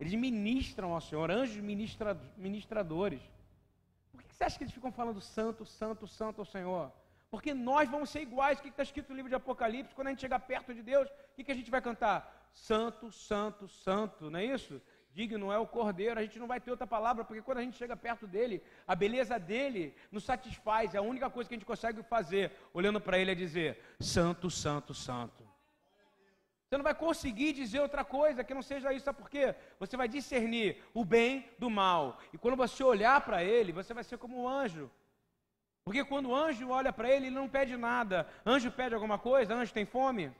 Eles 0.00 0.12
ministram 0.14 0.92
ao 0.92 1.00
Senhor, 1.00 1.30
anjos 1.30 1.58
ministra, 1.58 2.20
ministradores. 2.36 3.20
Por 4.10 4.22
que 4.22 4.34
você 4.34 4.44
acha 4.44 4.58
que 4.58 4.64
eles 4.64 4.74
ficam 4.74 4.90
falando 4.90 5.20
santo, 5.20 5.64
santo, 5.64 6.08
santo 6.08 6.40
ao 6.40 6.44
Senhor? 6.44 6.90
Porque 7.30 7.54
nós 7.54 7.88
vamos 7.88 8.10
ser 8.10 8.22
iguais. 8.22 8.58
O 8.58 8.62
que 8.62 8.68
está 8.68 8.82
escrito 8.82 9.10
no 9.10 9.16
livro 9.16 9.28
de 9.28 9.36
Apocalipse? 9.36 9.94
Quando 9.94 10.08
a 10.08 10.10
gente 10.10 10.20
chegar 10.20 10.40
perto 10.40 10.74
de 10.74 10.82
Deus, 10.82 11.08
o 11.38 11.44
que 11.44 11.52
a 11.52 11.54
gente 11.54 11.70
vai 11.70 11.80
cantar? 11.80 12.35
Santo, 12.56 13.12
santo, 13.12 13.68
santo, 13.68 14.30
não 14.30 14.40
é 14.40 14.44
isso? 14.44 14.80
digno 15.16 15.50
é 15.50 15.58
o 15.58 15.66
cordeiro, 15.66 16.20
a 16.20 16.22
gente 16.22 16.38
não 16.38 16.46
vai 16.46 16.60
ter 16.60 16.70
outra 16.70 16.86
palavra, 16.86 17.24
porque 17.24 17.40
quando 17.40 17.58
a 17.58 17.62
gente 17.62 17.78
chega 17.78 17.96
perto 17.96 18.26
dele, 18.26 18.62
a 18.86 18.94
beleza 18.94 19.38
dele 19.38 19.94
nos 20.12 20.24
satisfaz, 20.24 20.94
é 20.94 20.98
a 20.98 21.08
única 21.12 21.30
coisa 21.30 21.48
que 21.48 21.54
a 21.54 21.58
gente 21.58 21.72
consegue 21.72 22.02
fazer, 22.02 22.52
olhando 22.74 23.00
para 23.00 23.18
ele, 23.18 23.30
é 23.30 23.34
dizer: 23.34 23.78
Santo, 23.98 24.50
Santo, 24.50 24.92
Santo. 24.92 25.42
Você 26.66 26.76
não 26.76 26.84
vai 26.84 26.94
conseguir 26.94 27.54
dizer 27.54 27.80
outra 27.80 28.04
coisa 28.04 28.44
que 28.44 28.52
não 28.52 28.60
seja 28.60 28.92
isso, 28.92 29.06
sabe 29.06 29.18
por 29.18 29.30
quê? 29.30 29.54
Você 29.80 29.96
vai 29.96 30.06
discernir 30.06 30.84
o 30.92 31.02
bem 31.02 31.48
do 31.58 31.70
mal, 31.70 32.18
e 32.30 32.36
quando 32.36 32.56
você 32.64 32.84
olhar 32.84 33.18
para 33.22 33.42
ele, 33.42 33.72
você 33.72 33.94
vai 33.94 34.04
ser 34.04 34.18
como 34.18 34.42
um 34.42 34.46
anjo. 34.46 34.90
Porque 35.82 36.04
quando 36.04 36.28
o 36.28 36.34
anjo 36.34 36.68
olha 36.68 36.92
para 36.92 37.08
ele, 37.08 37.26
ele 37.26 37.34
não 37.34 37.48
pede 37.48 37.74
nada. 37.76 38.28
Anjo 38.44 38.70
pede 38.70 38.94
alguma 38.94 39.18
coisa? 39.18 39.54
Anjo 39.54 39.72
tem 39.72 39.86
fome? 39.86 40.30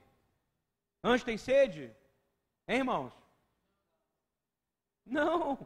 Anjo 1.03 1.25
tem 1.25 1.39
sede? 1.39 1.95
Hein, 2.69 2.79
irmãos? 2.79 3.13
Não. 5.05 5.59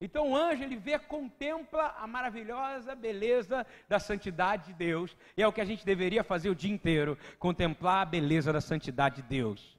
Então 0.00 0.30
o 0.30 0.36
anjo 0.36 0.62
ele 0.62 0.76
vê, 0.76 0.98
contempla 0.98 1.94
a 1.98 2.06
maravilhosa 2.06 2.94
beleza 2.94 3.66
da 3.88 3.98
santidade 3.98 4.66
de 4.66 4.74
Deus, 4.74 5.16
e 5.36 5.42
é 5.42 5.48
o 5.48 5.52
que 5.52 5.60
a 5.60 5.64
gente 5.64 5.86
deveria 5.86 6.22
fazer 6.22 6.50
o 6.50 6.54
dia 6.54 6.72
inteiro, 6.72 7.16
contemplar 7.38 8.02
a 8.02 8.10
beleza 8.10 8.52
da 8.52 8.60
santidade 8.60 9.22
de 9.22 9.28
Deus. 9.28 9.78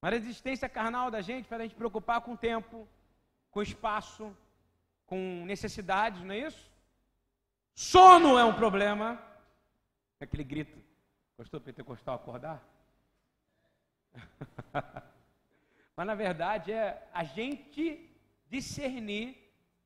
Mas 0.00 0.14
a 0.14 0.16
existência 0.16 0.68
carnal 0.68 1.10
da 1.10 1.20
gente 1.20 1.48
faz 1.48 1.60
a 1.60 1.64
gente 1.64 1.74
preocupar 1.74 2.20
com 2.20 2.32
o 2.32 2.36
tempo, 2.36 2.86
com 3.50 3.60
espaço, 3.60 4.34
com 5.06 5.44
necessidades, 5.44 6.22
não 6.22 6.32
é 6.32 6.38
isso? 6.38 6.70
Sono 7.74 8.38
é 8.38 8.44
um 8.44 8.54
problema. 8.54 9.20
Aquele 10.20 10.44
grito. 10.44 10.78
Gostou 11.36 11.60
pentecostal 11.60 12.14
acordar? 12.14 12.62
Mas 15.96 16.06
na 16.06 16.14
verdade 16.14 16.72
é 16.72 17.08
a 17.12 17.24
gente 17.24 18.08
discernir 18.46 19.36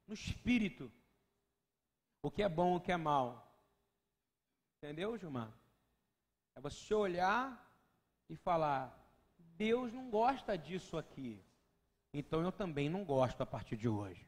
no 0.07 0.15
espírito 0.15 0.91
o 2.23 2.31
que 2.31 2.43
é 2.43 2.49
bom, 2.49 2.77
o 2.77 2.81
que 2.81 2.91
é 2.91 2.97
mal. 2.97 3.55
Entendeu, 4.79 5.17
Gilmar? 5.19 5.53
É 6.55 6.61
você 6.61 6.95
olhar 6.95 7.61
e 8.29 8.37
falar: 8.37 8.97
Deus 9.39 9.93
não 9.93 10.11
gosta 10.11 10.57
disso 10.57 10.97
aqui. 10.97 11.45
Então 12.13 12.43
eu 12.43 12.53
também 12.53 12.89
não 12.89 13.05
gosto 13.05 13.43
a 13.43 13.47
partir 13.47 13.77
de 13.77 13.89
hoje. 13.89 14.27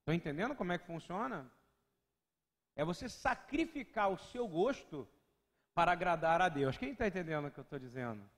Estão 0.00 0.14
entendendo 0.14 0.54
como 0.56 0.72
é 0.72 0.78
que 0.78 0.86
funciona? 0.86 1.50
É 2.74 2.84
você 2.84 3.08
sacrificar 3.08 4.10
o 4.10 4.18
seu 4.18 4.46
gosto 4.46 5.08
para 5.74 5.92
agradar 5.92 6.40
a 6.42 6.48
Deus. 6.48 6.76
Quem 6.76 6.92
está 6.92 7.06
entendendo 7.06 7.46
o 7.46 7.50
que 7.50 7.58
eu 7.58 7.62
estou 7.62 7.78
dizendo? 7.78 8.28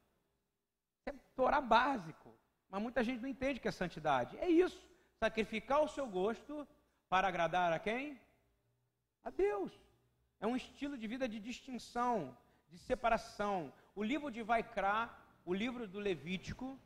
Torá 1.40 1.58
básico. 1.58 2.28
Mas 2.68 2.82
muita 2.82 3.02
gente 3.02 3.22
não 3.22 3.28
entende 3.34 3.60
que 3.60 3.68
é 3.68 3.72
santidade. 3.72 4.36
É 4.38 4.48
isso. 4.64 4.80
Sacrificar 5.18 5.80
o 5.82 5.88
seu 5.88 6.06
gosto 6.06 6.68
para 7.08 7.28
agradar 7.28 7.72
a 7.72 7.78
quem? 7.78 8.20
A 9.24 9.30
Deus. 9.30 9.72
É 10.38 10.46
um 10.46 10.54
estilo 10.54 10.98
de 10.98 11.06
vida 11.06 11.26
de 11.26 11.40
distinção, 11.40 12.36
de 12.68 12.76
separação. 12.76 13.72
O 13.94 14.02
livro 14.02 14.30
de 14.30 14.42
Vaikra, 14.42 15.08
o 15.46 15.54
livro 15.54 15.88
do 15.88 15.98
Levítico, 15.98 16.78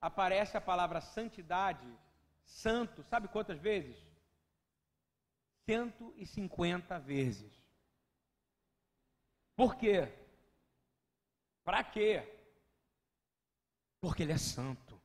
aparece 0.00 0.56
a 0.56 0.60
palavra 0.70 1.02
santidade, 1.02 1.86
santo, 2.44 3.02
sabe 3.02 3.28
quantas 3.28 3.58
vezes? 3.58 3.98
150 5.66 6.98
vezes. 6.98 7.52
Por 9.54 9.76
quê? 9.76 10.10
Para 11.62 11.84
quê? 11.84 12.37
Porque 14.00 14.22
ele 14.22 14.32
é 14.32 14.38
santo. 14.38 15.00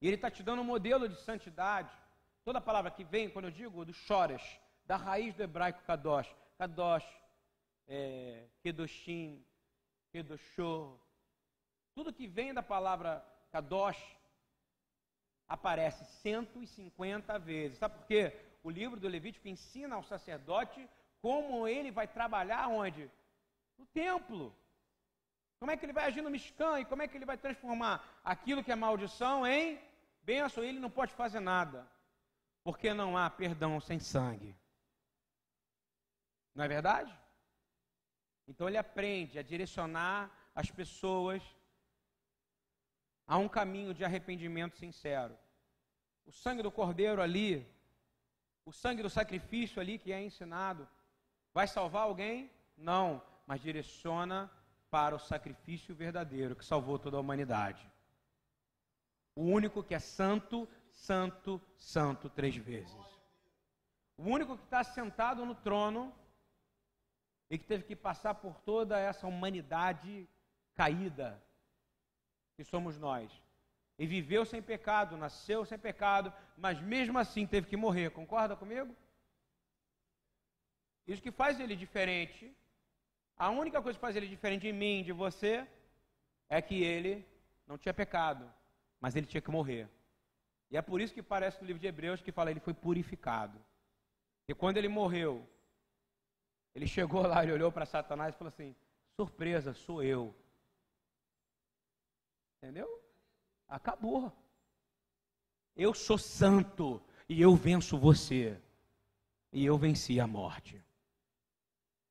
E 0.00 0.06
ele 0.06 0.16
está 0.16 0.30
te 0.30 0.42
dando 0.42 0.62
um 0.62 0.64
modelo 0.64 1.08
de 1.08 1.20
santidade. 1.20 1.96
Toda 2.44 2.60
palavra 2.60 2.90
que 2.90 3.04
vem, 3.04 3.30
quando 3.30 3.46
eu 3.46 3.50
digo 3.50 3.84
do 3.84 3.92
choras, 3.92 4.42
da 4.84 4.96
raiz 4.96 5.34
do 5.34 5.42
hebraico 5.42 5.82
kadosh, 5.84 6.34
kadosh, 6.58 7.06
é, 7.86 8.48
kedoshim, 8.62 9.44
kedoshô, 10.10 10.98
tudo 11.94 12.12
que 12.12 12.26
vem 12.26 12.52
da 12.54 12.62
palavra 12.62 13.24
kadosh 13.50 14.02
aparece 15.46 16.04
150 16.22 17.38
vezes. 17.38 17.78
Sabe 17.78 17.98
por 17.98 18.06
quê? 18.06 18.32
O 18.62 18.70
livro 18.70 18.98
do 18.98 19.08
Levítico 19.08 19.48
ensina 19.48 19.96
ao 19.96 20.02
sacerdote 20.02 20.88
como 21.20 21.68
ele 21.68 21.90
vai 21.90 22.08
trabalhar 22.08 22.68
onde? 22.68 23.10
No 23.78 23.86
templo. 23.86 24.54
Como 25.62 25.70
é 25.70 25.76
que 25.76 25.84
ele 25.86 25.92
vai 25.92 26.06
agir 26.06 26.22
no 26.22 26.28
Mishkan 26.28 26.80
e 26.80 26.84
como 26.84 27.02
é 27.02 27.06
que 27.06 27.16
ele 27.16 27.24
vai 27.24 27.38
transformar 27.38 28.04
aquilo 28.24 28.64
que 28.64 28.72
é 28.72 28.74
maldição 28.74 29.46
em 29.46 29.80
Benção, 30.24 30.64
ele 30.64 30.80
não 30.80 30.90
pode 30.90 31.12
fazer 31.12 31.38
nada, 31.38 31.88
porque 32.64 32.92
não 32.92 33.16
há 33.16 33.30
perdão 33.30 33.80
sem 33.80 34.00
sangue. 34.00 34.56
Não 36.52 36.64
é 36.64 36.66
verdade? 36.66 37.16
Então 38.48 38.66
ele 38.66 38.76
aprende 38.76 39.38
a 39.38 39.42
direcionar 39.42 40.32
as 40.52 40.68
pessoas 40.68 41.40
há 43.24 43.38
um 43.38 43.48
caminho 43.48 43.94
de 43.94 44.04
arrependimento 44.04 44.76
sincero. 44.76 45.38
O 46.26 46.32
sangue 46.32 46.64
do 46.64 46.72
cordeiro 46.72 47.22
ali, 47.22 47.72
o 48.64 48.72
sangue 48.72 49.00
do 49.00 49.08
sacrifício 49.08 49.80
ali 49.80 49.96
que 49.96 50.12
é 50.12 50.20
ensinado, 50.20 50.88
vai 51.54 51.68
salvar 51.68 52.02
alguém? 52.02 52.50
Não, 52.76 53.22
mas 53.46 53.60
direciona 53.60 54.50
para 54.92 55.16
o 55.16 55.18
sacrifício 55.18 55.94
verdadeiro 55.94 56.54
que 56.54 56.66
salvou 56.66 56.98
toda 56.98 57.16
a 57.16 57.20
humanidade. 57.20 57.90
O 59.34 59.44
único 59.44 59.82
que 59.82 59.94
é 59.94 59.98
santo, 59.98 60.68
santo, 60.90 61.58
santo 61.78 62.28
três 62.28 62.54
vezes. 62.54 63.02
O 64.18 64.24
único 64.24 64.54
que 64.54 64.64
está 64.64 64.84
sentado 64.84 65.46
no 65.46 65.54
trono 65.54 66.14
e 67.48 67.56
que 67.56 67.64
teve 67.64 67.84
que 67.84 67.96
passar 67.96 68.34
por 68.34 68.60
toda 68.60 68.98
essa 68.98 69.26
humanidade 69.26 70.28
caída 70.74 71.42
que 72.54 72.62
somos 72.62 72.98
nós. 72.98 73.32
E 73.98 74.06
viveu 74.06 74.44
sem 74.44 74.60
pecado, 74.60 75.16
nasceu 75.16 75.64
sem 75.64 75.78
pecado, 75.78 76.30
mas 76.54 76.78
mesmo 76.82 77.18
assim 77.18 77.46
teve 77.46 77.66
que 77.66 77.78
morrer. 77.78 78.10
Concorda 78.10 78.54
comigo? 78.54 78.94
Isso 81.06 81.22
que 81.22 81.32
faz 81.32 81.58
ele 81.58 81.74
diferente. 81.74 82.54
A 83.36 83.50
única 83.50 83.82
coisa 83.82 83.96
que 83.96 84.00
faz 84.00 84.16
ele 84.16 84.28
diferente 84.28 84.62
de 84.62 84.72
mim, 84.72 85.02
de 85.02 85.12
você, 85.12 85.66
é 86.48 86.60
que 86.60 86.82
ele 86.82 87.26
não 87.66 87.78
tinha 87.78 87.94
pecado, 87.94 88.52
mas 89.00 89.16
ele 89.16 89.26
tinha 89.26 89.40
que 89.40 89.50
morrer. 89.50 89.88
E 90.70 90.76
é 90.76 90.82
por 90.82 91.00
isso 91.00 91.14
que 91.14 91.22
parece 91.22 91.60
no 91.60 91.66
livro 91.66 91.80
de 91.80 91.86
Hebreus 91.86 92.22
que 92.22 92.32
fala 92.32 92.50
ele 92.50 92.60
foi 92.60 92.74
purificado. 92.74 93.58
E 94.48 94.54
quando 94.54 94.76
ele 94.76 94.88
morreu, 94.88 95.46
ele 96.74 96.86
chegou 96.86 97.22
lá, 97.22 97.42
ele 97.42 97.52
olhou 97.52 97.70
para 97.70 97.86
Satanás 97.86 98.34
e 98.34 98.38
falou 98.38 98.48
assim: 98.48 98.74
surpresa, 99.16 99.74
sou 99.74 100.02
eu. 100.02 100.34
Entendeu? 102.58 103.02
Acabou. 103.68 104.32
Eu 105.74 105.94
sou 105.94 106.18
santo 106.18 107.02
e 107.28 107.40
eu 107.40 107.54
venço 107.56 107.98
você. 107.98 108.60
E 109.52 109.64
eu 109.64 109.76
venci 109.76 110.18
a 110.18 110.26
morte. 110.26 110.82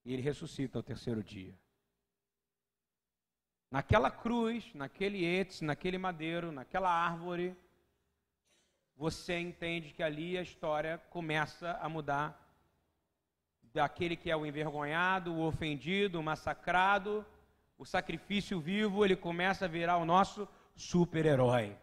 E 0.04 0.14
ele 0.14 0.22
ressuscita 0.22 0.80
ao 0.80 0.84
terceiro 0.84 1.24
dia. 1.24 1.54
Naquela 3.70 4.12
cruz, 4.12 4.74
naquele 4.74 5.24
etes, 5.24 5.62
naquele 5.62 5.98
madeiro, 5.98 6.52
naquela 6.52 6.90
árvore, 6.90 7.56
você 8.96 9.40
entende 9.40 9.94
que 9.94 10.04
ali 10.04 10.38
a 10.38 10.42
história 10.42 10.98
começa 11.10 11.72
a 11.82 11.88
mudar 11.88 12.38
daquele 13.74 14.18
que 14.18 14.30
é 14.30 14.36
o 14.36 14.46
envergonhado, 14.46 15.34
o 15.34 15.46
ofendido, 15.46 16.20
o 16.20 16.24
massacrado, 16.24 17.26
o 17.78 17.86
sacrifício 17.86 18.60
vivo, 18.60 19.06
ele 19.06 19.16
começa 19.16 19.66
a 19.66 19.68
virar 19.68 19.98
o 19.98 20.06
nosso 20.06 20.48
super-herói. 20.76 21.78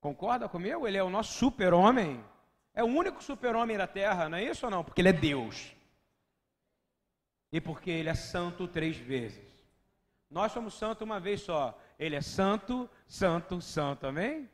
Concorda 0.00 0.48
comigo? 0.48 0.86
Ele 0.86 0.96
é 0.96 1.02
o 1.02 1.10
nosso 1.10 1.32
super-homem. 1.34 2.24
É 2.72 2.82
o 2.82 2.86
único 2.86 3.22
super-homem 3.22 3.76
da 3.76 3.86
terra, 3.86 4.28
não 4.28 4.38
é 4.38 4.44
isso 4.44 4.64
ou 4.64 4.70
não? 4.70 4.84
Porque 4.84 5.00
ele 5.00 5.08
é 5.08 5.12
Deus. 5.12 5.74
E 7.52 7.60
porque 7.60 7.90
ele 7.90 8.08
é 8.08 8.14
santo 8.14 8.68
três 8.68 8.96
vezes. 8.96 9.48
Nós 10.28 10.52
somos 10.52 10.74
santos 10.74 11.02
uma 11.02 11.18
vez 11.18 11.40
só. 11.40 11.78
Ele 11.98 12.16
é 12.16 12.22
santo, 12.22 12.88
santo, 13.06 13.60
santo. 13.60 14.06
Amém? 14.06 14.48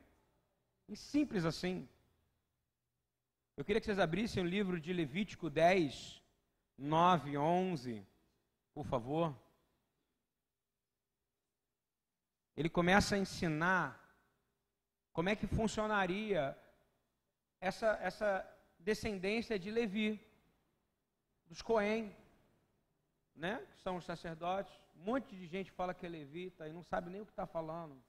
E 0.88 0.96
simples 0.96 1.44
assim. 1.44 1.88
Eu 3.56 3.64
queria 3.64 3.80
que 3.80 3.86
vocês 3.86 3.98
abrissem 3.98 4.42
o 4.42 4.46
livro 4.46 4.80
de 4.80 4.92
Levítico 4.92 5.50
10, 5.50 6.22
9, 6.78 7.37
11, 7.37 8.06
por 8.72 8.85
favor. 8.87 9.35
ele 12.56 12.70
começa 12.70 13.14
a 13.14 13.18
ensinar 13.18 14.02
como 15.12 15.28
é 15.28 15.37
que 15.37 15.46
funcionaria 15.46 16.56
essa, 17.61 17.98
essa 18.00 18.59
descendência 18.78 19.59
de 19.59 19.70
Levi, 19.70 20.20
dos 21.46 21.61
Cohen, 21.61 22.14
né? 23.37 23.64
que 23.72 23.81
são 23.81 23.96
os 23.96 24.05
sacerdotes. 24.05 24.72
Um 24.96 25.05
monte 25.05 25.37
de 25.37 25.46
gente 25.46 25.70
fala 25.70 25.94
que 25.94 26.07
é 26.07 26.09
levita 26.09 26.66
e 26.66 26.72
não 26.72 26.83
sabe 26.83 27.11
nem 27.11 27.20
o 27.20 27.27
que 27.27 27.33
está 27.33 27.46
falando. 27.46 28.03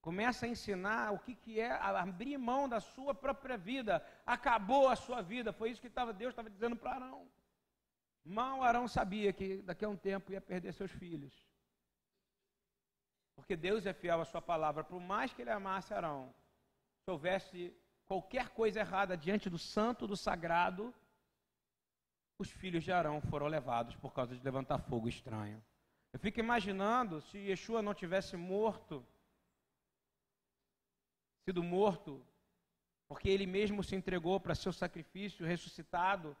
Começa 0.00 0.46
a 0.46 0.48
ensinar 0.48 1.12
o 1.12 1.18
que, 1.18 1.34
que 1.34 1.58
é 1.58 1.72
abrir 1.72 2.38
mão 2.38 2.68
da 2.68 2.78
sua 2.78 3.12
própria 3.12 3.56
vida. 3.56 4.04
Acabou 4.24 4.88
a 4.88 4.94
sua 4.94 5.20
vida. 5.20 5.52
Foi 5.52 5.70
isso 5.70 5.80
que 5.80 5.90
tava, 5.90 6.12
Deus 6.12 6.30
estava 6.30 6.48
dizendo 6.48 6.76
para 6.76 6.92
Arão. 6.92 7.28
Mal 8.24 8.62
Arão 8.62 8.86
sabia 8.86 9.32
que 9.32 9.62
daqui 9.62 9.84
a 9.84 9.88
um 9.88 9.96
tempo 9.96 10.30
ia 10.30 10.40
perder 10.40 10.72
seus 10.72 10.92
filhos. 10.92 11.34
Porque 13.34 13.56
Deus 13.56 13.84
é 13.84 13.92
fiel 13.92 14.20
à 14.20 14.24
sua 14.24 14.40
palavra, 14.40 14.84
por 14.84 15.00
mais 15.00 15.32
que 15.32 15.42
ele 15.42 15.50
amasse 15.50 15.92
Arão, 15.92 16.32
se 17.04 17.10
houvesse 17.10 17.76
qualquer 18.06 18.48
coisa 18.50 18.80
errada 18.80 19.16
diante 19.16 19.50
do 19.50 19.58
santo, 19.58 20.06
do 20.06 20.16
sagrado, 20.16 20.94
os 22.38 22.50
filhos 22.50 22.84
de 22.84 22.92
Arão 22.92 23.20
foram 23.20 23.46
levados 23.46 23.96
por 23.96 24.12
causa 24.12 24.36
de 24.36 24.44
levantar 24.44 24.78
fogo 24.78 25.08
estranho. 25.08 25.62
Eu 26.12 26.18
fico 26.18 26.40
imaginando 26.40 27.20
se 27.20 27.38
Yeshua 27.38 27.82
não 27.82 27.94
tivesse 27.94 28.36
morto, 28.36 29.04
sido 31.44 31.62
morto, 31.62 32.24
porque 33.08 33.28
ele 33.28 33.46
mesmo 33.46 33.82
se 33.82 33.94
entregou 33.94 34.40
para 34.40 34.54
seu 34.54 34.72
sacrifício 34.72 35.46
ressuscitado, 35.46 36.36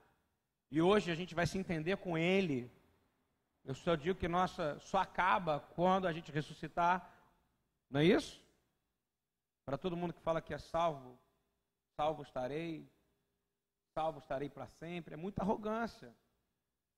e 0.70 0.82
hoje 0.82 1.10
a 1.10 1.14
gente 1.14 1.34
vai 1.34 1.46
se 1.46 1.58
entender 1.58 1.96
com 1.98 2.18
ele, 2.18 2.70
eu 3.64 3.74
só 3.74 3.96
digo 3.96 4.18
que 4.18 4.28
nossa 4.28 4.78
só 4.78 4.98
acaba 4.98 5.60
quando 5.74 6.06
a 6.06 6.12
gente 6.12 6.30
ressuscitar. 6.30 7.12
Não 7.90 8.00
é 8.00 8.04
isso? 8.04 8.40
Para 9.64 9.76
todo 9.76 9.96
mundo 9.96 10.14
que 10.14 10.20
fala 10.20 10.40
que 10.40 10.54
é 10.54 10.58
salvo, 10.58 11.18
salvo 11.96 12.22
estarei, 12.22 12.88
salvo 13.96 14.18
estarei 14.18 14.50
para 14.50 14.66
sempre, 14.66 15.14
é 15.14 15.16
muita 15.16 15.40
arrogância. 15.42 16.14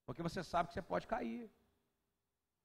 Porque 0.05 0.21
você 0.21 0.43
sabe 0.43 0.69
que 0.69 0.75
você 0.75 0.83
pode 0.83 1.07
cair. 1.07 1.49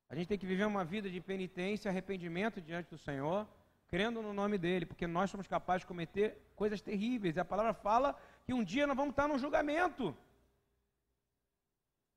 A 0.10 0.16
gente 0.16 0.28
tem 0.28 0.40
que 0.40 0.52
viver 0.54 0.66
uma 0.66 0.84
vida 0.84 1.08
de 1.16 1.22
penitência, 1.22 1.90
arrependimento 1.90 2.60
diante 2.60 2.90
do 2.90 2.98
Senhor, 2.98 3.48
crendo 3.88 4.24
no 4.24 4.34
nome 4.34 4.58
dele, 4.58 4.88
porque 4.88 5.06
nós 5.06 5.30
somos 5.30 5.46
capazes 5.46 5.82
de 5.82 5.92
cometer 5.94 6.28
coisas 6.56 6.82
terríveis. 6.82 7.36
E 7.36 7.40
a 7.40 7.46
palavra 7.46 7.76
fala 7.76 8.10
que 8.44 8.54
um 8.56 8.64
dia 8.64 8.88
nós 8.88 8.98
vamos 8.98 9.12
estar 9.12 9.28
no 9.28 9.38
julgamento. 9.38 10.18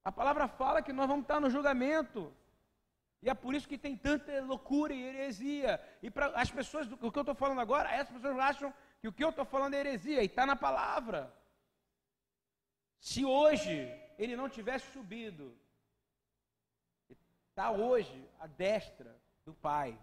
A 0.02 0.10
palavra 0.10 0.48
fala 0.48 0.80
que 0.80 0.94
nós 0.94 1.06
vamos 1.06 1.24
estar 1.24 1.38
no 1.38 1.50
julgamento. 1.50 2.32
E 3.22 3.28
é 3.28 3.34
por 3.34 3.54
isso 3.54 3.68
que 3.68 3.76
tem 3.76 3.94
tanta 3.94 4.40
loucura 4.40 4.94
e 4.94 5.02
heresia. 5.02 5.72
E 6.02 6.10
para 6.10 6.28
as 6.28 6.50
pessoas, 6.50 6.90
o 6.90 7.12
que 7.12 7.18
eu 7.18 7.26
estou 7.26 7.34
falando 7.34 7.60
agora, 7.60 8.00
as 8.00 8.08
pessoas 8.08 8.38
acham 8.38 8.72
que 9.00 9.08
o 9.08 9.12
que 9.12 9.22
eu 9.22 9.30
estou 9.30 9.44
falando 9.44 9.74
é 9.74 9.80
heresia, 9.80 10.22
e 10.22 10.26
está 10.26 10.46
na 10.46 10.56
palavra. 10.56 11.20
Se 12.98 13.24
hoje 13.24 13.72
ele 14.18 14.36
não 14.36 14.48
tivesse 14.48 14.90
subido, 14.92 15.56
está 17.50 17.70
hoje 17.70 18.28
à 18.38 18.46
destra 18.46 19.16
do 19.44 19.54
Pai, 19.54 19.98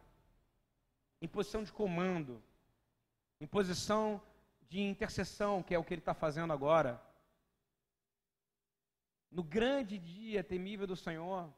em 1.22 1.28
posição 1.28 1.64
de 1.64 1.72
comando, 1.72 2.42
em 3.40 3.48
posição 3.48 4.22
de 4.70 4.82
intercessão, 4.82 5.62
que 5.62 5.74
é 5.74 5.80
o 5.80 5.84
que 5.84 5.94
ele 5.94 6.02
está 6.02 6.14
fazendo 6.14 6.54
agora 6.54 7.02
no 9.34 9.44
grande 9.44 9.98
dia 9.98 10.44
temível 10.44 10.86
do 10.86 10.96
Senhor, 10.96 11.52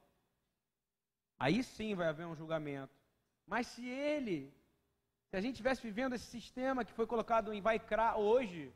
aí 1.37 1.61
sim 1.61 1.93
vai 1.93 2.07
haver 2.07 2.25
um 2.25 2.35
julgamento. 2.35 2.95
Mas 3.45 3.67
se 3.67 3.85
ele, 3.85 4.53
se 5.29 5.35
a 5.35 5.41
gente 5.41 5.55
estivesse 5.55 5.81
vivendo 5.81 6.15
esse 6.15 6.25
sistema 6.25 6.85
que 6.85 6.93
foi 6.93 7.05
colocado 7.05 7.53
em 7.53 7.61
Vaikra 7.61 8.15
hoje, 8.15 8.73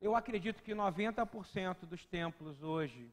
eu 0.00 0.16
acredito 0.16 0.62
que 0.62 0.72
90% 0.72 1.86
dos 1.86 2.06
templos 2.06 2.62
hoje 2.62 3.12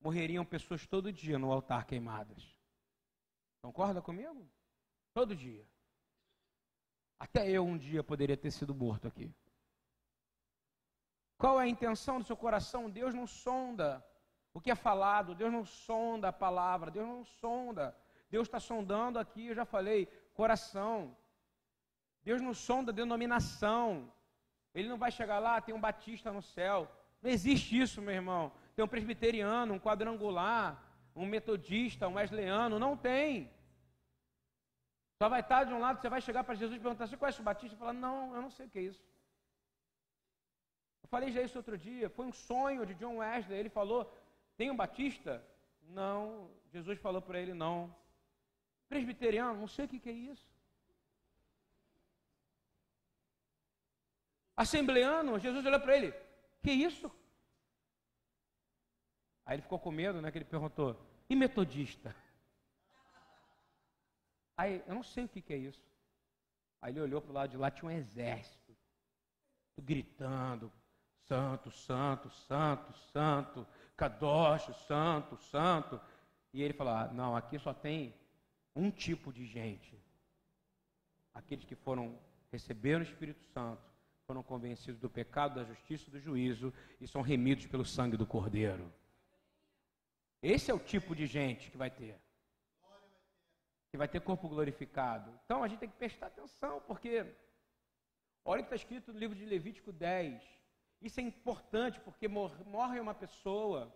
morreriam 0.00 0.44
pessoas 0.44 0.86
todo 0.86 1.12
dia 1.12 1.38
no 1.38 1.52
altar 1.52 1.86
queimadas. 1.86 2.56
Concorda 3.62 4.00
comigo? 4.00 4.48
Todo 5.12 5.36
dia. 5.36 5.66
Até 7.18 7.48
eu 7.50 7.64
um 7.64 7.76
dia 7.76 8.02
poderia 8.02 8.36
ter 8.36 8.50
sido 8.50 8.74
morto 8.74 9.06
aqui. 9.06 9.32
Qual 11.36 11.60
é 11.60 11.64
a 11.64 11.68
intenção 11.68 12.18
do 12.18 12.24
seu 12.24 12.36
coração? 12.36 12.90
Deus 12.90 13.14
não 13.14 13.26
sonda 13.26 14.04
o 14.52 14.60
que 14.60 14.70
é 14.70 14.74
falado, 14.74 15.34
Deus 15.34 15.52
não 15.52 15.64
sonda 15.64 16.28
a 16.28 16.32
palavra, 16.32 16.90
Deus 16.90 17.06
não 17.06 17.24
sonda. 17.24 17.96
Deus 18.28 18.48
está 18.48 18.58
sondando 18.58 19.18
aqui, 19.18 19.46
eu 19.46 19.54
já 19.54 19.64
falei, 19.64 20.06
coração. 20.34 21.16
Deus 22.22 22.40
não 22.40 22.52
sonda 22.52 22.92
denominação. 22.92 24.12
Ele 24.74 24.88
não 24.88 24.98
vai 24.98 25.10
chegar 25.10 25.38
lá, 25.38 25.60
tem 25.60 25.74
um 25.74 25.80
batista 25.80 26.32
no 26.32 26.42
céu. 26.42 26.90
Não 27.22 27.30
existe 27.30 27.78
isso, 27.78 28.00
meu 28.00 28.14
irmão. 28.14 28.52
Tem 28.74 28.84
um 28.84 28.88
presbiteriano, 28.88 29.74
um 29.74 29.80
quadrangular, 29.80 30.82
um 31.14 31.26
metodista, 31.26 32.08
um 32.08 32.14
wesleyano. 32.14 32.78
Não 32.78 32.96
tem. 32.96 33.50
Só 35.18 35.28
vai 35.28 35.40
estar 35.40 35.64
de 35.64 35.74
um 35.74 35.80
lado, 35.80 36.00
você 36.00 36.08
vai 36.08 36.20
chegar 36.20 36.44
para 36.44 36.54
Jesus 36.54 36.78
e 36.78 36.82
perguntar: 36.82 37.06
Você 37.06 37.16
conhece 37.16 37.40
o 37.40 37.44
batista? 37.44 37.74
E 37.74 37.78
falar: 37.78 37.92
Não, 37.92 38.34
eu 38.34 38.40
não 38.40 38.50
sei 38.50 38.66
o 38.66 38.70
que 38.70 38.78
é 38.78 38.82
isso. 38.82 39.04
Falei 41.10 41.32
já 41.32 41.42
isso 41.42 41.58
outro 41.58 41.76
dia, 41.76 42.08
foi 42.08 42.24
um 42.24 42.32
sonho 42.32 42.86
de 42.86 42.94
John 42.94 43.16
Wesley. 43.16 43.58
Ele 43.58 43.68
falou: 43.68 44.10
Tem 44.56 44.70
um 44.70 44.76
batista? 44.76 45.44
Não. 45.82 46.48
Jesus 46.72 46.98
falou 47.00 47.20
para 47.20 47.40
ele: 47.40 47.52
Não. 47.52 47.94
Presbiteriano, 48.88 49.60
não 49.60 49.66
sei 49.66 49.86
o 49.86 49.88
que 49.88 50.08
é 50.08 50.12
isso. 50.12 50.48
Assembleano, 54.60 55.38
Jesus 55.38 55.64
olhou 55.64 55.80
para 55.80 55.96
ele: 55.96 56.12
Que 56.62 56.70
isso? 56.70 57.10
Aí 59.46 59.54
ele 59.54 59.62
ficou 59.62 59.78
com 59.78 59.90
medo, 59.90 60.20
né? 60.20 60.30
Que 60.30 60.36
ele 60.36 60.44
perguntou: 60.44 61.00
E 61.30 61.34
metodista? 61.34 62.14
Aí, 64.58 64.84
eu 64.86 64.94
não 64.94 65.02
sei 65.02 65.24
o 65.24 65.28
que, 65.28 65.40
que 65.40 65.54
é 65.54 65.56
isso. 65.56 65.82
Aí 66.82 66.92
ele 66.92 67.00
olhou 67.00 67.22
para 67.22 67.30
o 67.30 67.34
lado 67.34 67.50
de 67.50 67.56
lá, 67.56 67.70
tinha 67.70 67.90
um 67.90 67.94
exército, 67.94 68.76
gritando: 69.78 70.70
Santo, 71.26 71.70
Santo, 71.70 72.28
Santo, 72.28 72.92
Santo, 73.14 73.66
Kadosh, 73.96 74.76
Santo, 74.86 75.38
Santo. 75.38 75.98
E 76.52 76.62
ele 76.62 76.74
falou: 76.74 76.92
ah, 76.92 77.08
Não, 77.10 77.34
aqui 77.34 77.58
só 77.58 77.72
tem 77.72 78.14
um 78.76 78.90
tipo 78.90 79.32
de 79.32 79.46
gente. 79.46 79.98
Aqueles 81.32 81.64
que 81.64 81.74
foram 81.74 82.18
receberam 82.52 83.00
o 83.00 83.04
Espírito 83.04 83.42
Santo, 83.54 83.89
foram 84.30 84.44
convencidos 84.44 85.00
do 85.00 85.10
pecado, 85.10 85.56
da 85.56 85.64
justiça 85.64 86.08
e 86.08 86.12
do 86.12 86.20
juízo 86.20 86.72
e 87.00 87.08
são 87.08 87.20
remidos 87.20 87.66
pelo 87.66 87.84
sangue 87.84 88.16
do 88.16 88.24
Cordeiro. 88.24 88.92
Esse 90.40 90.70
é 90.70 90.74
o 90.74 90.78
tipo 90.78 91.16
de 91.16 91.26
gente 91.26 91.68
que 91.68 91.76
vai 91.76 91.90
ter 91.90 92.16
que 93.90 93.96
vai 93.96 94.06
ter 94.06 94.20
corpo 94.20 94.48
glorificado. 94.48 95.36
Então 95.44 95.64
a 95.64 95.68
gente 95.68 95.80
tem 95.80 95.88
que 95.88 95.96
prestar 95.96 96.28
atenção, 96.28 96.80
porque 96.82 97.26
olha 98.44 98.60
o 98.60 98.62
que 98.62 98.72
está 98.72 98.76
escrito 98.76 99.12
no 99.12 99.18
livro 99.18 99.36
de 99.36 99.44
Levítico 99.44 99.90
10. 99.90 100.40
Isso 101.02 101.18
é 101.18 101.24
importante 101.24 101.98
porque 101.98 102.28
morre 102.28 103.00
uma 103.00 103.14
pessoa 103.14 103.92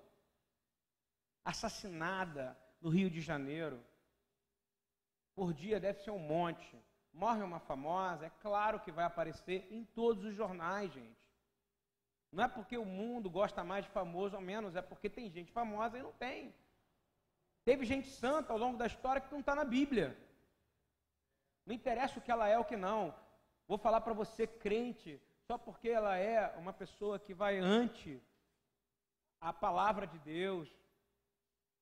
assassinada 1.44 2.58
no 2.80 2.90
Rio 2.90 3.08
de 3.08 3.20
Janeiro. 3.20 3.80
Por 5.32 5.54
dia 5.54 5.78
deve 5.78 6.00
ser 6.00 6.10
um 6.10 6.18
monte. 6.18 6.76
Morre 7.14 7.42
uma 7.42 7.60
famosa, 7.60 8.26
é 8.26 8.30
claro 8.42 8.80
que 8.80 8.90
vai 8.90 9.04
aparecer 9.04 9.66
em 9.70 9.84
todos 9.84 10.24
os 10.24 10.34
jornais, 10.34 10.92
gente. 10.92 11.24
Não 12.32 12.42
é 12.42 12.48
porque 12.48 12.76
o 12.76 12.84
mundo 12.84 13.30
gosta 13.30 13.62
mais 13.62 13.84
de 13.84 13.90
famoso 13.92 14.34
ou 14.34 14.42
menos, 14.42 14.74
é 14.74 14.82
porque 14.82 15.08
tem 15.08 15.30
gente 15.30 15.52
famosa 15.52 15.96
e 15.96 16.02
não 16.02 16.12
tem. 16.12 16.52
Teve 17.64 17.86
gente 17.86 18.08
santa 18.08 18.52
ao 18.52 18.58
longo 18.58 18.76
da 18.76 18.86
história 18.86 19.22
que 19.22 19.30
não 19.30 19.38
está 19.38 19.54
na 19.54 19.64
Bíblia. 19.64 20.18
Não 21.64 21.74
interessa 21.74 22.18
o 22.18 22.22
que 22.22 22.32
ela 22.32 22.48
é 22.48 22.58
ou 22.58 22.64
que 22.64 22.76
não. 22.76 23.14
Vou 23.68 23.78
falar 23.78 24.00
para 24.00 24.12
você, 24.12 24.46
crente, 24.46 25.22
só 25.46 25.56
porque 25.56 25.88
ela 25.88 26.18
é 26.18 26.54
uma 26.58 26.72
pessoa 26.72 27.18
que 27.18 27.32
vai 27.32 27.58
ante 27.58 28.20
a 29.40 29.52
palavra 29.52 30.06
de 30.06 30.18
Deus, 30.18 30.68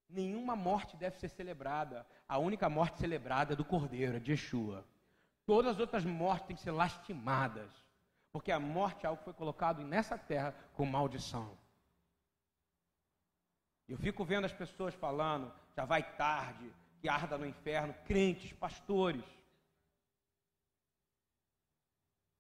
nenhuma 0.09 0.55
morte 0.55 0.97
deve 0.97 1.17
ser 1.19 1.29
celebrada. 1.29 2.07
A 2.29 2.37
única 2.37 2.69
morte 2.69 2.99
celebrada 2.99 3.55
é 3.55 3.57
do 3.57 3.65
Cordeiro, 3.65 4.17
é 4.17 4.21
de 4.21 4.33
Yeshua. 4.33 4.85
Todas 5.45 5.75
as 5.75 5.81
outras 5.81 6.05
mortes 6.05 6.47
têm 6.47 6.57
que 6.57 6.63
ser 6.63 6.71
lastimadas, 6.71 7.71
porque 8.33 8.53
a 8.53 8.61
morte 8.61 9.05
é 9.05 9.09
algo 9.09 9.19
que 9.19 9.25
foi 9.25 9.35
colocado 9.35 9.83
nessa 9.83 10.17
terra 10.17 10.55
com 10.75 10.87
maldição. 10.87 11.59
Eu 13.89 13.99
fico 13.99 14.25
vendo 14.25 14.45
as 14.45 14.53
pessoas 14.53 14.95
falando, 14.95 15.53
já 15.77 15.85
vai 15.85 16.03
tarde, 16.17 16.73
que 17.01 17.09
arda 17.09 17.37
no 17.37 17.45
inferno, 17.45 17.95
crentes, 18.05 18.53
pastores. 18.53 19.25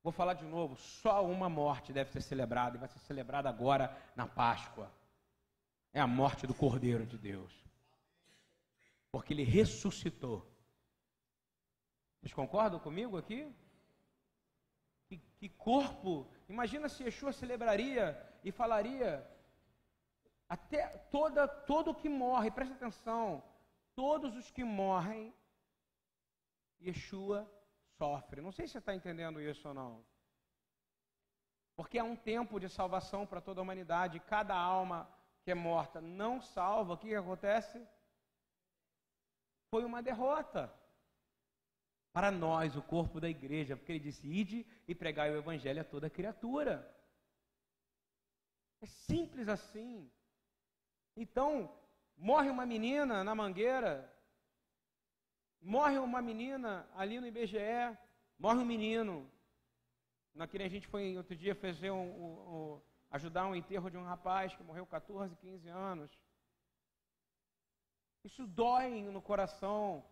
Vou 0.02 0.12
falar 0.12 0.34
de 0.34 0.44
novo, 0.44 0.76
só 0.76 1.24
uma 1.26 1.48
morte 1.48 1.92
deve 1.92 2.10
ser 2.10 2.22
celebrada, 2.22 2.76
e 2.76 2.80
vai 2.80 2.88
ser 2.88 3.00
celebrada 3.00 3.48
agora 3.48 3.96
na 4.16 4.26
Páscoa. 4.26 4.90
É 5.92 6.00
a 6.00 6.06
morte 6.06 6.46
do 6.46 6.54
Cordeiro 6.54 7.04
de 7.04 7.18
Deus. 7.18 7.52
Porque 9.10 9.34
ele 9.34 9.44
ressuscitou. 9.44 10.51
Vocês 12.22 12.32
concordam 12.32 12.78
comigo 12.78 13.18
aqui? 13.18 13.52
Que, 15.08 15.18
que 15.18 15.48
corpo! 15.48 16.30
Imagina 16.48 16.88
se 16.88 17.02
Yeshua 17.02 17.32
celebraria 17.32 18.16
e 18.44 18.52
falaria 18.52 19.28
até 20.48 20.86
toda, 21.10 21.48
todo 21.48 21.94
que 21.94 22.08
morre, 22.08 22.48
presta 22.52 22.74
atenção, 22.74 23.42
todos 23.96 24.36
os 24.36 24.52
que 24.52 24.62
morrem, 24.62 25.34
Yeshua 26.80 27.50
sofre. 27.98 28.40
Não 28.40 28.52
sei 28.52 28.68
se 28.68 28.74
você 28.74 28.78
está 28.78 28.94
entendendo 28.94 29.40
isso 29.40 29.66
ou 29.66 29.74
não. 29.74 30.04
Porque 31.74 31.98
é 31.98 32.04
um 32.04 32.14
tempo 32.14 32.60
de 32.60 32.68
salvação 32.68 33.26
para 33.26 33.40
toda 33.40 33.60
a 33.60 33.62
humanidade. 33.62 34.20
Cada 34.20 34.54
alma 34.54 35.12
que 35.42 35.50
é 35.50 35.54
morta 35.54 36.00
não 36.00 36.40
salva. 36.40 36.92
O 36.92 36.98
que 36.98 37.12
acontece? 37.16 37.84
Foi 39.72 39.84
uma 39.84 40.00
derrota 40.00 40.72
para 42.12 42.30
nós, 42.30 42.76
o 42.76 42.82
corpo 42.82 43.18
da 43.18 43.28
igreja, 43.28 43.76
porque 43.76 43.92
ele 43.92 44.00
disse: 44.00 44.26
ide 44.28 44.66
e 44.86 44.94
pregai 44.94 45.30
o 45.30 45.36
evangelho 45.36 45.80
a 45.80 45.84
toda 45.84 46.10
criatura. 46.10 46.86
É 48.80 48.86
simples 48.86 49.48
assim. 49.48 50.10
Então, 51.16 51.74
morre 52.16 52.50
uma 52.50 52.66
menina 52.66 53.24
na 53.24 53.34
mangueira, 53.34 54.12
morre 55.60 55.98
uma 55.98 56.20
menina 56.20 56.88
ali 56.94 57.18
no 57.18 57.26
IBGE, 57.26 57.96
morre 58.38 58.58
um 58.58 58.64
menino. 58.64 59.30
Naquele 60.34 60.64
a 60.64 60.68
gente 60.68 60.86
foi 60.86 61.16
outro 61.16 61.36
dia 61.36 61.54
fazer 61.54 61.90
um, 61.90 62.10
um, 62.24 62.74
um, 62.74 62.82
ajudar 63.10 63.46
um 63.46 63.54
enterro 63.54 63.90
de 63.90 63.96
um 63.96 64.04
rapaz 64.04 64.54
que 64.54 64.62
morreu 64.62 64.86
14, 64.86 65.36
15 65.36 65.68
anos. 65.68 66.10
Isso 68.24 68.46
dói 68.46 69.02
no 69.02 69.20
coração 69.20 70.04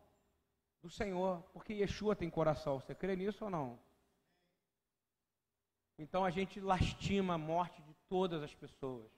do 0.83 0.90
Senhor, 0.90 1.43
porque 1.53 1.75
Yeshua 1.75 2.16
tem 2.16 2.31
coração. 2.31 2.81
Você 2.81 2.95
crê 2.95 3.16
nisso 3.16 3.45
ou 3.45 3.51
não? 3.51 3.79
Então 5.99 6.25
a 6.25 6.31
gente 6.31 6.61
lastima 6.61 7.35
a 7.35 7.38
morte 7.38 7.83
de 7.83 7.95
todas 8.09 8.43
as 8.43 8.55
pessoas 8.55 9.11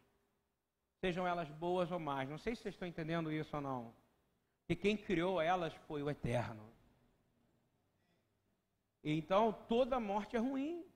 sejam 1.03 1.27
elas 1.27 1.51
boas 1.51 1.90
ou 1.90 1.98
más. 1.98 2.29
Não 2.29 2.38
sei 2.38 2.55
se 2.55 2.62
vocês 2.62 2.75
estão 2.77 2.87
entendendo 2.87 3.33
isso 3.33 3.55
ou 3.57 3.61
não. 3.61 3.92
Que 4.68 4.77
quem 4.77 4.96
criou 4.96 5.40
elas 5.40 5.75
foi 5.88 6.01
o 6.01 6.09
Eterno. 6.09 6.64
Então, 9.03 9.53
toda 9.68 9.98
morte 9.98 10.37
é 10.37 10.38
ruim. 10.38 10.87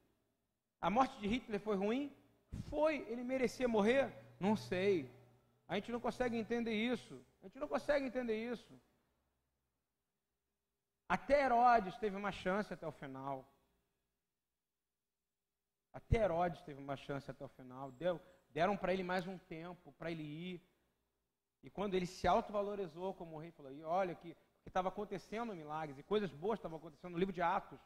A 0.80 0.88
morte 0.88 1.18
de 1.18 1.26
Hitler 1.26 1.60
foi 1.60 1.74
ruim? 1.74 2.12
Foi. 2.70 3.04
Ele 3.08 3.24
merecia 3.24 3.66
morrer? 3.66 4.12
Não 4.38 4.54
sei. 4.54 5.10
A 5.66 5.74
gente 5.74 5.90
não 5.90 5.98
consegue 5.98 6.36
entender 6.36 6.72
isso. 6.72 7.20
A 7.42 7.48
gente 7.48 7.58
não 7.58 7.66
consegue 7.66 8.06
entender 8.06 8.52
isso. 8.52 8.80
Até 11.08 11.44
Herodes 11.44 11.96
teve 11.98 12.16
uma 12.16 12.32
chance 12.32 12.72
até 12.72 12.86
o 12.86 12.92
final. 12.92 13.48
Até 15.92 16.18
Herodes 16.24 16.60
teve 16.62 16.80
uma 16.80 16.96
chance 16.96 17.30
até 17.30 17.44
o 17.44 17.48
final. 17.48 17.92
Deu, 17.92 18.20
Deram 18.56 18.74
para 18.74 18.92
ele 18.94 19.02
mais 19.02 19.26
um 19.26 19.36
tempo 19.36 19.92
para 19.98 20.10
ele 20.10 20.22
ir. 20.22 20.62
E 21.62 21.68
quando 21.68 21.94
ele 21.94 22.06
se 22.06 22.26
autovalorizou 22.26 23.12
como 23.12 23.38
rei, 23.38 23.50
falou: 23.50 23.70
e 23.70 23.82
olha 23.82 24.14
que 24.14 24.34
estava 24.64 24.88
acontecendo 24.88 25.54
milagres 25.54 25.98
e 25.98 26.02
coisas 26.02 26.32
boas 26.32 26.58
estavam 26.58 26.78
acontecendo 26.78 27.12
no 27.12 27.18
livro 27.18 27.34
de 27.34 27.42
Atos. 27.42 27.78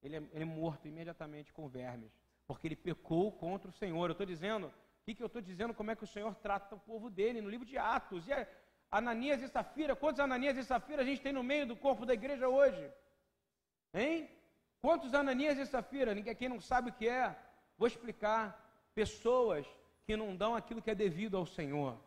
Ele 0.00 0.14
é, 0.14 0.18
ele 0.18 0.42
é 0.42 0.44
morto 0.44 0.86
imediatamente 0.86 1.52
com 1.52 1.68
vermes, 1.68 2.12
porque 2.46 2.68
ele 2.68 2.76
pecou 2.76 3.32
contra 3.32 3.68
o 3.68 3.72
Senhor. 3.72 4.06
Eu 4.06 4.12
estou 4.12 4.26
dizendo, 4.26 4.68
o 4.68 5.04
que, 5.04 5.14
que 5.16 5.22
eu 5.24 5.26
estou 5.26 5.42
dizendo? 5.42 5.74
Como 5.74 5.90
é 5.90 5.96
que 5.96 6.04
o 6.04 6.12
Senhor 6.14 6.32
trata 6.36 6.76
o 6.76 6.80
povo 6.80 7.10
dele 7.10 7.40
no 7.40 7.50
livro 7.50 7.66
de 7.66 7.76
Atos? 7.76 8.28
E 8.28 8.32
Ananias 8.92 9.42
e 9.42 9.48
Safira, 9.48 9.96
quantos 9.96 10.20
Ananias 10.20 10.58
e 10.58 10.64
Safira 10.64 11.00
a 11.00 11.04
gente 11.04 11.22
tem 11.22 11.32
no 11.32 11.42
meio 11.42 11.66
do 11.66 11.74
corpo 11.74 12.04
da 12.04 12.12
igreja 12.12 12.46
hoje? 12.46 12.92
Hein? 13.94 14.28
Quantos 14.82 15.14
Ananias 15.14 15.56
e 15.58 15.64
Safira? 15.64 16.14
Ninguém 16.14 16.36
quem 16.36 16.50
não 16.50 16.60
sabe 16.60 16.90
o 16.90 16.92
que 16.92 17.08
é, 17.08 17.34
vou 17.78 17.88
explicar 17.88 18.42
pessoas 18.94 19.66
que 20.04 20.14
não 20.14 20.36
dão 20.36 20.54
aquilo 20.54 20.82
que 20.82 20.90
é 20.90 20.94
devido 20.94 21.38
ao 21.38 21.46
Senhor, 21.46 21.98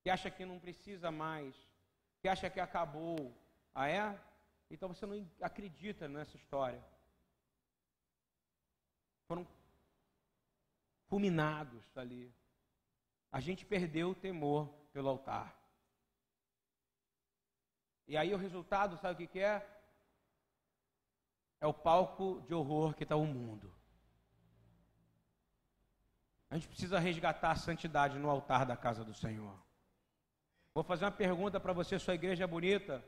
que 0.00 0.08
acha 0.08 0.30
que 0.30 0.44
não 0.44 0.60
precisa 0.60 1.10
mais, 1.10 1.52
que 2.20 2.28
acha 2.28 2.48
que 2.48 2.60
acabou. 2.60 3.34
Ah, 3.74 3.88
é? 3.88 4.16
Então 4.70 4.88
você 4.88 5.04
não 5.04 5.28
acredita 5.40 6.06
nessa 6.06 6.36
história. 6.36 6.82
Foram 9.26 9.44
fulminados 11.08 11.84
ali. 11.96 12.32
A 13.32 13.40
gente 13.40 13.66
perdeu 13.66 14.10
o 14.10 14.14
temor 14.14 14.68
pelo 14.92 15.08
altar. 15.08 15.58
E 18.08 18.16
aí 18.16 18.32
o 18.32 18.38
resultado, 18.38 18.96
sabe 18.96 19.24
o 19.24 19.28
que, 19.28 19.38
é? 19.38 19.64
É 21.60 21.66
o 21.66 21.74
palco 21.74 22.42
de 22.48 22.54
horror 22.54 22.94
que 22.94 23.02
está 23.02 23.14
o 23.16 23.26
mundo. 23.26 23.70
A 26.50 26.54
gente 26.54 26.68
precisa 26.68 26.98
resgatar 26.98 27.50
a 27.50 27.56
santidade 27.56 28.18
no 28.18 28.30
altar 28.30 28.64
da 28.64 28.74
casa 28.74 29.04
do 29.04 29.12
Senhor. 29.12 29.54
Vou 30.72 30.82
fazer 30.82 31.04
uma 31.04 31.10
pergunta 31.10 31.60
para 31.60 31.74
você, 31.74 31.98
sua 31.98 32.14
igreja 32.14 32.44
é 32.44 32.46
bonita. 32.46 33.04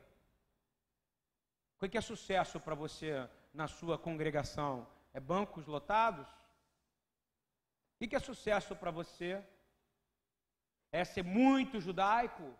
O 1.80 1.88
que 1.88 1.96
é 1.96 2.00
sucesso 2.02 2.60
para 2.60 2.74
você 2.74 3.26
na 3.54 3.66
sua 3.66 3.96
congregação? 3.96 4.86
É 5.14 5.20
bancos 5.20 5.66
lotados? 5.66 6.28
O 7.98 8.06
que 8.06 8.14
é 8.14 8.20
sucesso 8.20 8.76
para 8.76 8.90
você? 8.90 9.42
É 10.92 11.04
ser 11.04 11.22
muito 11.22 11.80
judaico? 11.80 12.54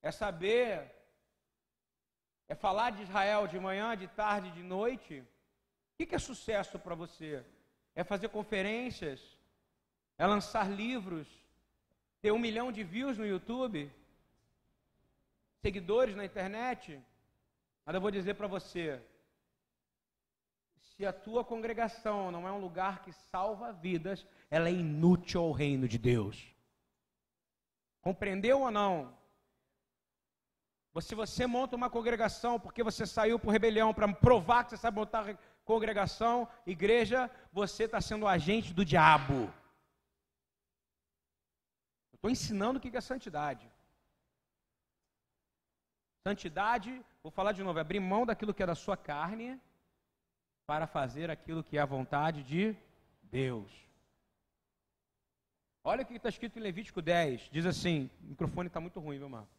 É 0.00 0.10
saber 0.10 0.95
É 2.48 2.54
falar 2.54 2.90
de 2.90 3.02
Israel 3.02 3.46
de 3.46 3.58
manhã, 3.58 3.96
de 3.96 4.06
tarde, 4.08 4.50
de 4.52 4.62
noite? 4.62 5.24
O 5.92 6.06
que 6.06 6.14
é 6.14 6.18
sucesso 6.18 6.78
para 6.78 6.94
você? 6.94 7.44
É 7.94 8.04
fazer 8.04 8.28
conferências? 8.28 9.20
É 10.18 10.26
lançar 10.26 10.70
livros? 10.70 11.26
Ter 12.20 12.30
um 12.32 12.38
milhão 12.38 12.70
de 12.70 12.84
views 12.84 13.18
no 13.18 13.26
YouTube? 13.26 13.90
Seguidores 15.60 16.14
na 16.14 16.24
internet? 16.24 17.00
Mas 17.84 17.94
eu 17.94 18.00
vou 18.00 18.10
dizer 18.10 18.34
para 18.34 18.46
você: 18.46 19.00
se 20.96 21.04
a 21.04 21.12
tua 21.12 21.44
congregação 21.44 22.30
não 22.30 22.46
é 22.46 22.52
um 22.52 22.60
lugar 22.60 23.02
que 23.02 23.12
salva 23.12 23.72
vidas, 23.72 24.26
ela 24.50 24.68
é 24.68 24.72
inútil 24.72 25.40
ao 25.40 25.52
reino 25.52 25.88
de 25.88 25.98
Deus. 25.98 26.54
Compreendeu 28.00 28.60
ou 28.60 28.70
não? 28.70 29.15
Se 31.00 31.14
você 31.14 31.46
monta 31.46 31.76
uma 31.76 31.90
congregação 31.90 32.58
porque 32.58 32.82
você 32.82 33.06
saiu 33.06 33.38
por 33.38 33.50
rebelião 33.50 33.92
para 33.92 34.12
provar 34.12 34.64
que 34.64 34.70
você 34.70 34.76
sabe 34.76 34.96
montar 34.96 35.36
congregação, 35.64 36.48
igreja, 36.66 37.30
você 37.52 37.84
está 37.84 38.00
sendo 38.00 38.26
agente 38.26 38.72
do 38.72 38.84
diabo. 38.84 39.52
Estou 42.14 42.30
ensinando 42.30 42.78
o 42.78 42.80
que 42.80 42.96
é 42.96 43.00
santidade. 43.00 43.70
Santidade, 46.26 47.04
vou 47.22 47.30
falar 47.30 47.52
de 47.52 47.62
novo, 47.62 47.78
é 47.78 47.82
abrir 47.82 48.00
mão 48.00 48.24
daquilo 48.24 48.54
que 48.54 48.62
é 48.62 48.66
da 48.66 48.74
sua 48.74 48.96
carne 48.96 49.60
para 50.66 50.86
fazer 50.86 51.30
aquilo 51.30 51.62
que 51.62 51.78
é 51.78 51.80
a 51.80 51.86
vontade 51.86 52.42
de 52.42 52.76
Deus. 53.22 53.70
Olha 55.84 56.02
o 56.02 56.06
que 56.06 56.14
está 56.14 56.28
escrito 56.28 56.58
em 56.58 56.62
Levítico 56.62 57.00
10. 57.00 57.48
Diz 57.52 57.64
assim: 57.64 58.10
o 58.22 58.30
microfone 58.30 58.66
está 58.66 58.80
muito 58.80 58.98
ruim, 58.98 59.18
meu 59.18 59.26
irmão. 59.26 59.55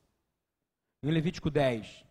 Em 1.04 1.12
Levítico 1.12 1.50
10, 1.50 2.06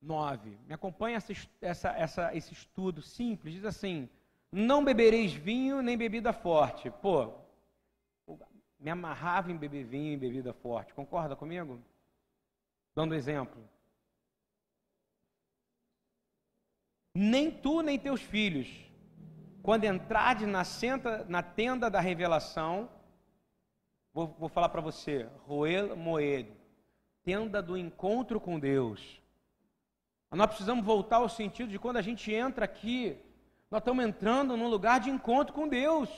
9. 0.00 0.58
Me 0.66 0.74
acompanha 0.74 1.16
essa, 1.16 1.32
essa, 1.60 1.88
essa, 1.90 2.34
esse 2.34 2.52
estudo 2.52 3.02
simples. 3.02 3.54
Diz 3.54 3.64
assim: 3.64 4.08
Não 4.50 4.84
bebereis 4.84 5.32
vinho 5.32 5.82
nem 5.82 5.96
bebida 5.96 6.32
forte. 6.32 6.90
Pô, 6.90 7.34
me 8.78 8.90
amarrava 8.90 9.50
em 9.50 9.56
beber 9.56 9.84
vinho 9.84 10.12
e 10.12 10.16
bebida 10.16 10.52
forte. 10.52 10.94
Concorda 10.94 11.34
comigo? 11.34 11.82
Dando 12.94 13.14
exemplo. 13.14 13.62
Nem 17.14 17.50
tu 17.50 17.82
nem 17.82 17.98
teus 17.98 18.22
filhos, 18.22 18.68
quando 19.62 19.84
entrardes 19.84 20.46
na, 20.46 20.62
senta, 20.62 21.24
na 21.24 21.42
tenda 21.42 21.90
da 21.90 22.00
revelação, 22.00 22.88
vou, 24.12 24.28
vou 24.38 24.48
falar 24.48 24.68
para 24.68 24.80
você, 24.80 25.28
Roel 25.44 25.96
Moed, 25.96 26.57
tenda 27.28 27.60
do 27.60 27.76
encontro 27.76 28.40
com 28.40 28.58
Deus. 28.58 29.20
Nós 30.30 30.46
precisamos 30.46 30.82
voltar 30.82 31.16
ao 31.16 31.28
sentido 31.28 31.68
de 31.68 31.78
quando 31.78 31.98
a 31.98 32.02
gente 32.08 32.32
entra 32.32 32.64
aqui, 32.64 33.18
nós 33.70 33.82
estamos 33.82 34.02
entrando 34.02 34.56
num 34.56 34.68
lugar 34.68 34.98
de 34.98 35.10
encontro 35.10 35.52
com 35.52 35.68
Deus. 35.68 36.08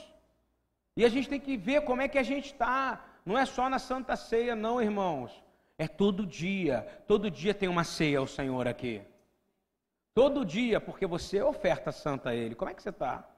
E 0.96 1.04
a 1.04 1.08
gente 1.08 1.28
tem 1.28 1.40
que 1.40 1.56
ver 1.56 1.80
como 1.82 2.00
é 2.00 2.06
que 2.06 2.16
a 2.16 2.22
gente 2.22 2.52
está. 2.52 3.04
Não 3.26 3.36
é 3.36 3.44
só 3.44 3.68
na 3.68 3.80
Santa 3.80 4.14
Ceia, 4.14 4.54
não, 4.54 4.80
irmãos. 4.80 5.32
É 5.76 5.88
todo 5.88 6.24
dia. 6.24 6.86
Todo 7.08 7.28
dia 7.28 7.52
tem 7.52 7.68
uma 7.68 7.82
ceia 7.82 8.20
ao 8.20 8.26
Senhor 8.28 8.68
aqui. 8.68 9.02
Todo 10.14 10.44
dia, 10.44 10.80
porque 10.80 11.06
você 11.06 11.38
é 11.38 11.44
oferta 11.44 11.90
santa 11.90 12.30
a 12.30 12.36
Ele. 12.36 12.54
Como 12.54 12.70
é 12.70 12.74
que 12.74 12.84
você 12.84 12.90
está? 12.90 13.28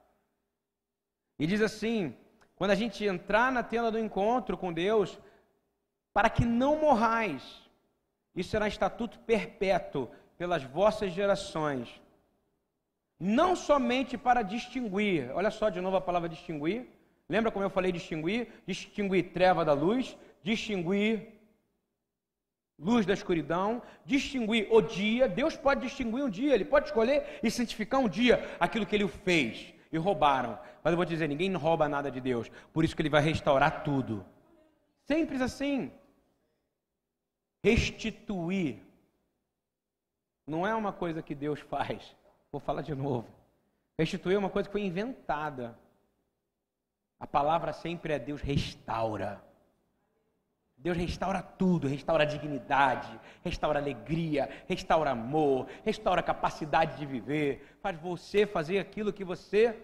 E 1.39 1.47
diz 1.47 1.63
assim: 1.63 2.15
quando 2.55 2.73
a 2.73 2.75
gente 2.83 3.03
entrar 3.03 3.51
na 3.51 3.63
tenda 3.63 3.91
do 3.91 3.99
encontro 3.99 4.59
com 4.59 4.75
Deus, 4.75 5.19
para 6.13 6.29
que 6.29 6.45
não 6.45 6.81
morrais, 6.81 7.43
isso 8.35 8.51
será 8.51 8.69
estatuto 8.69 9.19
perpétuo 9.21 10.09
pelas 10.37 10.63
vossas 10.65 11.13
gerações, 11.13 11.89
não 13.19 13.55
somente 13.55 14.19
para 14.19 14.43
distinguir, 14.43 15.31
olha 15.35 15.51
só 15.51 15.69
de 15.69 15.81
novo 15.81 15.97
a 15.97 16.01
palavra 16.01 16.29
distinguir, 16.29 16.89
lembra 17.29 17.51
como 17.53 17.65
eu 17.65 17.71
falei 17.71 17.93
distinguir? 17.93 18.49
Distinguir 18.67 19.33
treva 19.33 19.65
da 19.65 19.73
luz, 19.73 20.17
distinguir 20.43 21.29
luz 22.79 23.07
da 23.07 23.15
escuridão, 23.15 23.81
distinguir 24.05 24.67
o 24.71 24.83
dia. 24.83 25.29
Deus 25.29 25.57
pode 25.57 25.83
distinguir 25.83 26.25
um 26.25 26.29
dia, 26.29 26.55
Ele 26.55 26.65
pode 26.65 26.87
escolher 26.87 27.39
e 27.43 27.51
santificar 27.51 28.01
um 28.01 28.09
dia 28.09 28.57
aquilo 28.59 28.85
que 28.85 28.97
Ele 28.97 29.07
fez 29.07 29.73
e 29.93 29.97
roubaram. 29.97 30.59
Mas 30.83 30.93
eu 30.93 30.97
vou 30.97 31.07
dizer: 31.07 31.29
ninguém 31.29 31.53
rouba 31.55 31.89
nada 31.89 32.11
de 32.11 32.21
Deus, 32.21 32.51
por 32.73 32.85
isso 32.85 32.97
que 32.97 33.03
Ele 33.03 33.09
vai 33.09 33.23
restaurar 33.23 33.85
tudo. 33.85 34.25
Simples 35.07 35.41
assim. 35.41 35.93
Restituir 37.63 38.83
não 40.47 40.67
é 40.67 40.75
uma 40.75 40.93
coisa 40.93 41.23
que 41.23 41.35
Deus 41.35 41.61
faz. 41.71 42.15
Vou 42.51 42.61
falar 42.61 42.83
de 42.83 42.95
novo. 42.95 43.29
Restituir 43.99 44.35
é 44.35 44.39
uma 44.39 44.51
coisa 44.51 44.69
que 44.69 44.73
foi 44.73 44.83
inventada. 44.83 45.79
A 47.21 47.27
palavra 47.27 47.73
sempre 47.73 48.13
é 48.13 48.19
Deus 48.19 48.41
restaura. 48.41 49.43
Deus 50.77 50.97
restaura 50.97 51.41
tudo, 51.41 51.87
restaura 51.87 52.27
dignidade, 52.27 53.09
restaura 53.45 53.79
alegria, 53.79 54.51
restaura 54.67 55.11
amor, 55.11 55.69
restaura 55.85 56.21
capacidade 56.21 56.97
de 56.97 57.07
viver, 57.07 57.77
faz 57.81 57.97
você 58.01 58.45
fazer 58.45 58.81
aquilo 58.81 59.13
que 59.13 59.23
você 59.23 59.81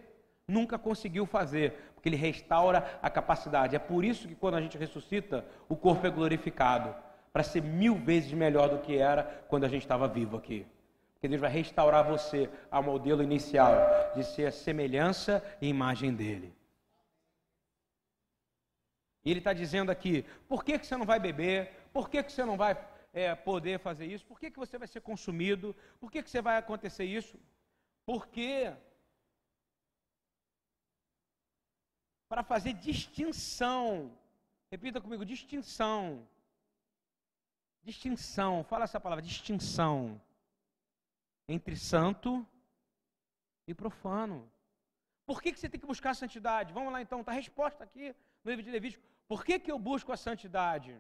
nunca 0.49 0.77
conseguiu 0.77 1.25
fazer, 1.25 1.93
porque 1.95 2.09
ele 2.09 2.17
restaura 2.17 2.99
a 3.01 3.09
capacidade. 3.09 3.77
É 3.77 3.79
por 3.79 4.05
isso 4.05 4.27
que 4.27 4.35
quando 4.35 4.57
a 4.57 4.61
gente 4.61 4.77
ressuscita, 4.77 5.45
o 5.69 5.77
corpo 5.77 6.05
é 6.05 6.11
glorificado, 6.11 6.93
para 7.33 7.43
ser 7.43 7.63
mil 7.63 7.97
vezes 7.97 8.33
melhor 8.33 8.69
do 8.69 8.79
que 8.79 8.97
era 8.97 9.23
quando 9.49 9.65
a 9.65 9.69
gente 9.69 9.83
estava 9.83 10.09
vivo 10.09 10.37
aqui. 10.37 10.67
Porque 11.15 11.29
Deus 11.29 11.41
vai 11.41 11.51
restaurar 11.51 12.05
você 12.05 12.49
ao 12.71 12.83
modelo 12.83 13.23
inicial 13.23 13.77
de 14.15 14.25
ser 14.25 14.47
a 14.47 14.53
semelhança 14.53 15.43
e 15.61 15.69
imagem 15.69 16.15
dele. 16.15 16.55
E 19.25 19.31
ele 19.31 19.41
está 19.41 19.53
dizendo 19.53 19.91
aqui: 19.91 20.25
por 20.49 20.65
que, 20.65 20.79
que 20.79 20.87
você 20.87 20.97
não 20.97 21.05
vai 21.05 21.19
beber? 21.19 21.73
Por 21.93 22.09
que, 22.09 22.23
que 22.23 22.33
você 22.33 22.45
não 22.45 22.57
vai 22.57 22.79
é, 23.13 23.35
poder 23.35 23.81
fazer 23.81 24.07
isso? 24.07 24.25
Por 24.25 24.39
que, 24.39 24.51
que 24.51 24.59
você 24.59 24.79
vai 24.79 24.87
ser 24.87 25.01
consumido? 25.01 25.75
Por 26.01 26.11
que, 26.11 26.23
que 26.23 26.31
você 26.31 26.41
vai 26.41 26.57
acontecer 26.57 27.05
isso? 27.05 27.39
Porque 28.07 28.73
para 32.29 32.43
fazer 32.43 32.75
distinção, 32.75 34.17
repita 34.71 35.01
comigo: 35.01 35.25
distinção. 35.25 36.27
Distinção, 37.83 38.65
fala 38.65 38.85
essa 38.85 39.01
palavra, 39.01 39.23
distinção 39.23 40.21
entre 41.49 41.77
santo 41.77 42.47
e 43.67 43.75
profano. 43.75 44.51
Por 45.25 45.43
que, 45.43 45.53
que 45.53 45.61
você 45.61 45.69
tem 45.69 45.81
que 45.81 45.87
buscar 45.87 46.11
a 46.11 46.15
santidade? 46.15 46.73
Vamos 46.73 46.93
lá 46.93 47.01
então, 47.03 47.21
está 47.21 47.33
a 47.33 47.35
resposta 47.35 47.85
aqui 47.85 48.15
no 48.43 48.51
livro 48.51 48.65
de 48.65 48.71
Levítico. 48.71 49.05
Por 49.27 49.45
que, 49.45 49.59
que 49.59 49.71
eu 49.71 49.79
busco 49.79 50.11
a 50.11 50.17
santidade? 50.17 50.99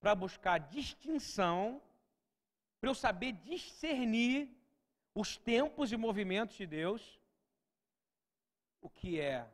Para 0.00 0.14
buscar 0.14 0.58
distinção, 0.58 1.80
para 2.80 2.90
eu 2.90 2.94
saber 2.94 3.32
discernir 3.32 4.50
os 5.14 5.36
tempos 5.36 5.92
e 5.92 5.96
movimentos 5.96 6.56
de 6.56 6.66
Deus, 6.66 7.20
o 8.80 8.90
que 8.90 9.20
é 9.20 9.48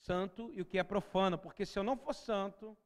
santo 0.00 0.50
e 0.54 0.62
o 0.62 0.64
que 0.64 0.78
é 0.78 0.82
profano. 0.82 1.36
Porque 1.38 1.66
se 1.66 1.78
eu 1.78 1.82
não 1.82 1.96
for 1.96 2.14
santo, 2.14 2.76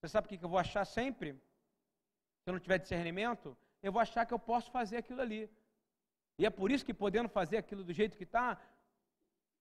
você 0.00 0.08
sabe 0.08 0.26
o 0.26 0.28
que 0.28 0.44
eu 0.44 0.48
vou 0.48 0.58
achar 0.58 0.84
sempre? 0.84 1.32
Se 1.32 2.46
eu 2.46 2.52
não 2.52 2.60
tiver 2.60 2.78
discernimento, 2.78 3.56
eu 3.82 3.92
vou 3.92 4.00
achar 4.00 4.24
que 4.24 4.32
eu 4.32 4.38
posso 4.38 4.70
fazer 4.70 4.98
aquilo 4.98 5.20
ali. 5.20 5.50
E 6.38 6.46
é 6.46 6.50
por 6.50 6.70
isso 6.70 6.84
que, 6.84 6.94
podendo 6.94 7.28
fazer 7.28 7.56
aquilo 7.56 7.82
do 7.82 7.92
jeito 7.92 8.16
que 8.16 8.22
está, 8.24 8.58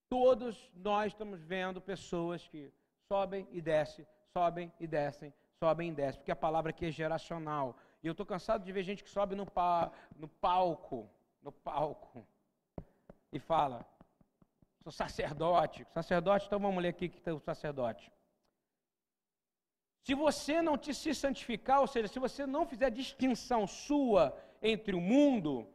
todos 0.09 0.71
nós 0.75 1.11
estamos 1.11 1.41
vendo 1.41 1.81
pessoas 1.81 2.47
que 2.47 2.71
sobem 3.07 3.47
e 3.51 3.59
descem, 3.61 4.05
sobem 4.31 4.71
e 4.79 4.85
descem, 4.85 5.33
sobem 5.59 5.89
e 5.89 5.93
descem, 5.93 6.19
porque 6.19 6.31
a 6.31 6.35
palavra 6.35 6.69
aqui 6.69 6.85
é 6.85 6.91
geracional. 6.91 7.75
E 8.03 8.07
eu 8.07 8.11
estou 8.11 8.25
cansado 8.25 8.63
de 8.63 8.71
ver 8.71 8.83
gente 8.83 9.03
que 9.03 9.09
sobe 9.09 9.35
no, 9.35 9.45
pa, 9.45 9.91
no 10.15 10.27
palco, 10.27 11.09
no 11.41 11.51
palco, 11.51 12.25
e 13.31 13.39
fala, 13.39 13.85
sou 14.83 14.91
sacerdote. 14.91 15.85
Sacerdote, 15.93 16.45
então 16.45 16.59
vamos 16.59 16.81
ler 16.81 16.89
aqui 16.89 17.09
que 17.09 17.19
tem 17.19 17.33
o 17.33 17.39
sacerdote. 17.39 18.11
Se 20.07 20.13
você 20.15 20.61
não 20.61 20.77
te 20.77 20.93
se 20.93 21.13
santificar, 21.13 21.81
ou 21.81 21.87
seja, 21.93 22.07
se 22.07 22.17
você 22.17 22.45
não 22.45 22.65
fizer 22.65 22.89
distinção 22.89 23.67
sua 23.67 24.23
entre 24.61 24.95
o 24.95 25.01
mundo, 25.01 25.69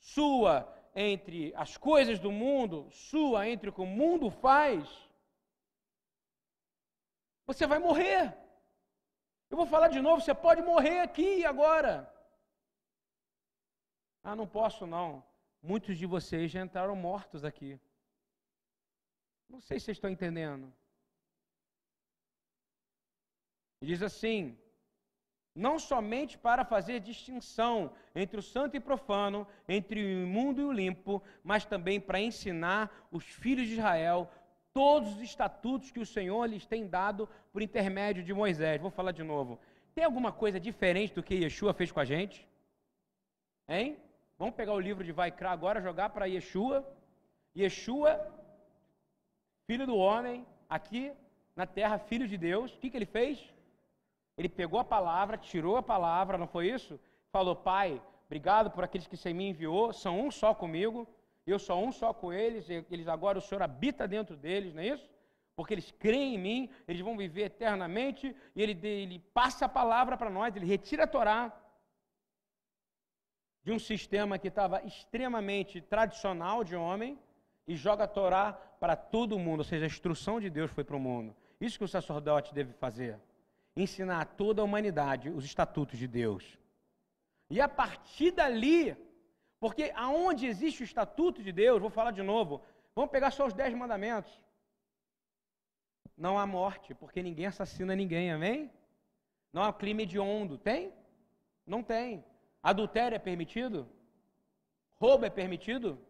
sua 0.00 0.54
entre 0.92 1.54
as 1.54 1.76
coisas 1.76 2.18
do 2.18 2.32
mundo, 2.32 2.90
sua 2.90 3.48
entre 3.48 3.68
o 3.68 3.72
que 3.72 3.80
o 3.80 3.86
mundo 3.86 4.28
faz, 4.28 4.88
você 7.46 7.64
vai 7.64 7.78
morrer. 7.78 8.36
Eu 9.48 9.56
vou 9.56 9.66
falar 9.66 9.86
de 9.86 10.00
novo, 10.00 10.20
você 10.20 10.34
pode 10.34 10.62
morrer 10.62 10.98
aqui 10.98 11.38
e 11.42 11.44
agora. 11.44 12.12
Ah, 14.24 14.34
não 14.34 14.48
posso 14.48 14.84
não. 14.84 15.24
Muitos 15.62 15.96
de 15.96 16.06
vocês 16.06 16.50
já 16.50 16.60
entraram 16.60 16.96
mortos 16.96 17.44
aqui. 17.44 17.80
Não 19.48 19.60
sei 19.60 19.78
se 19.78 19.84
vocês 19.84 19.96
estão 19.96 20.10
entendendo. 20.10 20.74
E 23.80 23.86
diz 23.86 24.02
assim: 24.02 24.56
não 25.56 25.78
somente 25.78 26.36
para 26.36 26.64
fazer 26.64 27.00
distinção 27.00 27.90
entre 28.14 28.38
o 28.38 28.42
santo 28.42 28.76
e 28.76 28.80
profano, 28.80 29.46
entre 29.66 29.98
o 30.04 30.22
imundo 30.24 30.60
e 30.60 30.64
o 30.64 30.72
limpo, 30.72 31.22
mas 31.42 31.64
também 31.64 31.98
para 31.98 32.20
ensinar 32.20 33.08
os 33.10 33.24
filhos 33.24 33.66
de 33.66 33.74
Israel 33.74 34.30
todos 34.74 35.14
os 35.14 35.22
estatutos 35.22 35.90
que 35.90 35.98
o 35.98 36.04
Senhor 36.04 36.44
lhes 36.44 36.66
tem 36.66 36.86
dado 36.86 37.26
por 37.50 37.62
intermédio 37.62 38.22
de 38.22 38.34
Moisés. 38.34 38.78
Vou 38.78 38.90
falar 38.90 39.12
de 39.12 39.22
novo. 39.22 39.58
Tem 39.94 40.04
alguma 40.04 40.30
coisa 40.30 40.60
diferente 40.60 41.14
do 41.14 41.22
que 41.22 41.34
Yeshua 41.34 41.72
fez 41.72 41.90
com 41.90 42.00
a 42.00 42.04
gente? 42.04 42.46
Hein? 43.66 43.96
Vamos 44.38 44.54
pegar 44.54 44.74
o 44.74 44.80
livro 44.80 45.02
de 45.02 45.12
Vaikra 45.12 45.50
agora, 45.50 45.80
jogar 45.80 46.10
para 46.10 46.26
Yeshua. 46.26 46.86
Yeshua, 47.56 48.30
filho 49.66 49.86
do 49.86 49.96
homem, 49.96 50.46
aqui 50.68 51.10
na 51.56 51.66
terra, 51.66 51.98
filho 51.98 52.28
de 52.28 52.36
Deus. 52.36 52.74
O 52.74 52.78
que, 52.78 52.90
que 52.90 52.98
ele 52.98 53.06
fez? 53.06 53.55
Ele 54.36 54.48
pegou 54.48 54.78
a 54.78 54.84
palavra, 54.84 55.38
tirou 55.38 55.76
a 55.76 55.82
palavra, 55.82 56.36
não 56.36 56.46
foi 56.46 56.68
isso? 56.68 57.00
Falou, 57.30 57.56
Pai, 57.56 58.02
obrigado 58.26 58.70
por 58.70 58.84
aqueles 58.84 59.06
que 59.06 59.16
você 59.16 59.32
me 59.32 59.48
enviou, 59.48 59.92
são 59.92 60.20
um 60.20 60.30
só 60.30 60.54
comigo, 60.54 61.08
eu 61.46 61.58
sou 61.58 61.82
um 61.82 61.92
só 61.92 62.12
com 62.12 62.32
eles, 62.32 62.68
eles 62.68 63.08
agora 63.08 63.38
o 63.38 63.40
Senhor 63.40 63.62
habita 63.62 64.06
dentro 64.06 64.36
deles, 64.36 64.74
não 64.74 64.82
é 64.82 64.88
isso? 64.88 65.08
Porque 65.54 65.72
eles 65.72 65.90
creem 65.92 66.34
em 66.34 66.38
mim, 66.38 66.70
eles 66.86 67.00
vão 67.00 67.16
viver 67.16 67.44
eternamente, 67.44 68.34
e 68.54 68.62
ele, 68.62 68.86
ele 68.86 69.18
passa 69.32 69.64
a 69.64 69.68
palavra 69.68 70.16
para 70.16 70.28
nós, 70.28 70.54
ele 70.54 70.66
retira 70.66 71.04
a 71.04 71.06
Torá 71.06 71.52
de 73.62 73.72
um 73.72 73.78
sistema 73.78 74.38
que 74.38 74.48
estava 74.48 74.82
extremamente 74.84 75.80
tradicional 75.80 76.62
de 76.62 76.76
homem 76.76 77.18
e 77.66 77.74
joga 77.74 78.04
a 78.04 78.08
Torá 78.08 78.52
para 78.52 78.94
todo 78.94 79.38
mundo, 79.38 79.60
ou 79.60 79.64
seja, 79.64 79.86
a 79.86 79.88
instrução 79.88 80.38
de 80.38 80.50
Deus 80.50 80.70
foi 80.70 80.84
para 80.84 80.96
o 80.96 81.00
mundo. 81.00 81.34
Isso 81.60 81.78
que 81.78 81.84
o 81.84 81.88
sacerdote 81.88 82.52
deve 82.52 82.72
fazer 82.74 83.18
ensinar 83.76 84.20
a 84.20 84.24
toda 84.24 84.62
a 84.62 84.64
humanidade 84.64 85.28
os 85.28 85.44
estatutos 85.44 85.98
de 85.98 86.08
Deus. 86.08 86.58
E 87.50 87.60
a 87.60 87.68
partir 87.68 88.30
dali, 88.30 88.96
porque 89.60 89.92
aonde 89.94 90.46
existe 90.46 90.82
o 90.82 90.84
estatuto 90.84 91.42
de 91.42 91.52
Deus, 91.52 91.80
vou 91.80 91.90
falar 91.90 92.10
de 92.10 92.22
novo, 92.22 92.62
vamos 92.94 93.10
pegar 93.10 93.30
só 93.30 93.46
os 93.46 93.52
dez 93.52 93.74
mandamentos. 93.74 94.32
Não 96.16 96.38
há 96.38 96.46
morte, 96.46 96.94
porque 96.94 97.22
ninguém 97.22 97.46
assassina 97.46 97.94
ninguém, 97.94 98.32
amém? 98.32 98.70
Não 99.52 99.62
há 99.62 99.72
crime 99.72 100.04
hediondo, 100.04 100.56
tem? 100.56 100.92
Não 101.66 101.82
tem. 101.82 102.24
Adultério 102.62 103.14
é 103.14 103.18
permitido? 103.18 103.88
Roubo 104.94 105.26
é 105.26 105.30
permitido? 105.30 106.00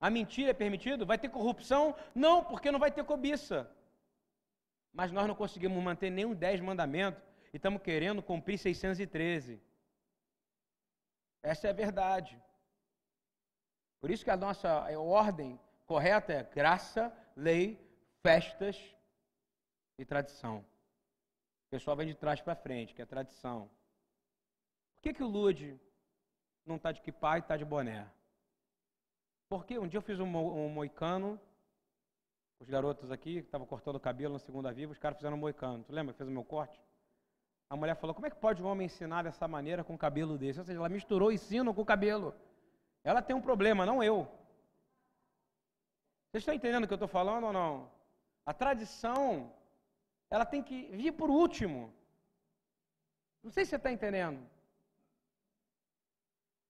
A 0.00 0.08
mentira 0.08 0.50
é 0.50 0.54
permitido? 0.54 1.04
Vai 1.04 1.18
ter 1.18 1.28
corrupção? 1.28 1.96
Não, 2.14 2.44
porque 2.44 2.70
não 2.70 2.78
vai 2.78 2.92
ter 2.92 3.04
cobiça 3.04 3.68
mas 4.94 5.10
nós 5.10 5.26
não 5.26 5.34
conseguimos 5.34 5.82
manter 5.82 6.08
nenhum 6.08 6.32
dez 6.32 6.60
mandamentos 6.60 7.20
e 7.52 7.56
estamos 7.56 7.82
querendo 7.82 8.22
cumprir 8.22 8.56
613. 8.56 9.60
Essa 11.42 11.66
é 11.66 11.70
a 11.70 11.74
verdade. 11.74 12.40
Por 14.00 14.10
isso 14.10 14.24
que 14.24 14.30
a 14.30 14.36
nossa 14.36 14.70
ordem 14.98 15.60
correta 15.84 16.32
é 16.32 16.42
graça, 16.44 17.12
lei, 17.36 17.78
festas 18.22 18.94
e 19.98 20.04
tradição. 20.04 20.58
O 21.66 21.70
pessoal 21.70 21.96
vem 21.96 22.06
de 22.06 22.14
trás 22.14 22.40
para 22.40 22.54
frente, 22.54 22.94
que 22.94 23.02
é 23.02 23.06
tradição. 23.06 23.68
Por 24.94 25.02
que, 25.02 25.12
que 25.12 25.24
o 25.24 25.26
Lude 25.26 25.78
não 26.64 26.76
está 26.76 26.92
de 26.92 27.12
pai 27.12 27.40
e 27.40 27.42
está 27.42 27.56
de 27.56 27.64
boné? 27.64 28.08
Porque 29.48 29.76
um 29.76 29.88
dia 29.88 29.98
eu 29.98 30.02
fiz 30.02 30.20
um, 30.20 30.36
um 30.36 30.68
moicano 30.68 31.40
os 32.60 32.68
garotos 32.68 33.10
aqui, 33.10 33.40
que 33.40 33.46
estavam 33.46 33.66
cortando 33.66 33.96
o 33.96 34.00
cabelo 34.00 34.34
na 34.34 34.38
segunda 34.38 34.72
viva, 34.72 34.92
os 34.92 34.98
caras 34.98 35.18
fizeram 35.18 35.36
um 35.36 35.40
moicano. 35.40 35.84
Tu 35.84 35.92
lembra 35.92 36.12
que 36.12 36.18
fez 36.18 36.28
o 36.28 36.32
meu 36.32 36.44
corte? 36.44 36.80
A 37.68 37.76
mulher 37.76 37.96
falou: 37.96 38.14
Como 38.14 38.26
é 38.26 38.30
que 38.30 38.36
pode 38.36 38.62
um 38.62 38.66
homem 38.66 38.86
ensinar 38.86 39.24
dessa 39.24 39.48
maneira 39.48 39.82
com 39.82 39.94
o 39.94 39.98
cabelo 39.98 40.38
desse? 40.38 40.58
Ou 40.58 40.64
seja, 40.64 40.78
ela 40.78 40.88
misturou 40.88 41.32
ensino 41.32 41.74
com 41.74 41.82
o 41.82 41.86
cabelo. 41.86 42.34
Ela 43.02 43.20
tem 43.20 43.34
um 43.34 43.40
problema, 43.40 43.84
não 43.84 44.02
eu. 44.02 44.26
Vocês 46.30 46.42
estão 46.42 46.54
entendendo 46.54 46.84
o 46.84 46.86
que 46.86 46.92
eu 46.92 46.96
estou 46.96 47.08
falando 47.08 47.44
ou 47.44 47.52
não? 47.52 47.90
A 48.46 48.52
tradição, 48.52 49.52
ela 50.30 50.44
tem 50.44 50.62
que 50.62 50.88
vir 50.88 51.12
por 51.12 51.30
último. 51.30 51.92
Não 53.42 53.50
sei 53.50 53.64
se 53.64 53.70
você 53.70 53.76
está 53.76 53.92
entendendo. 53.92 54.44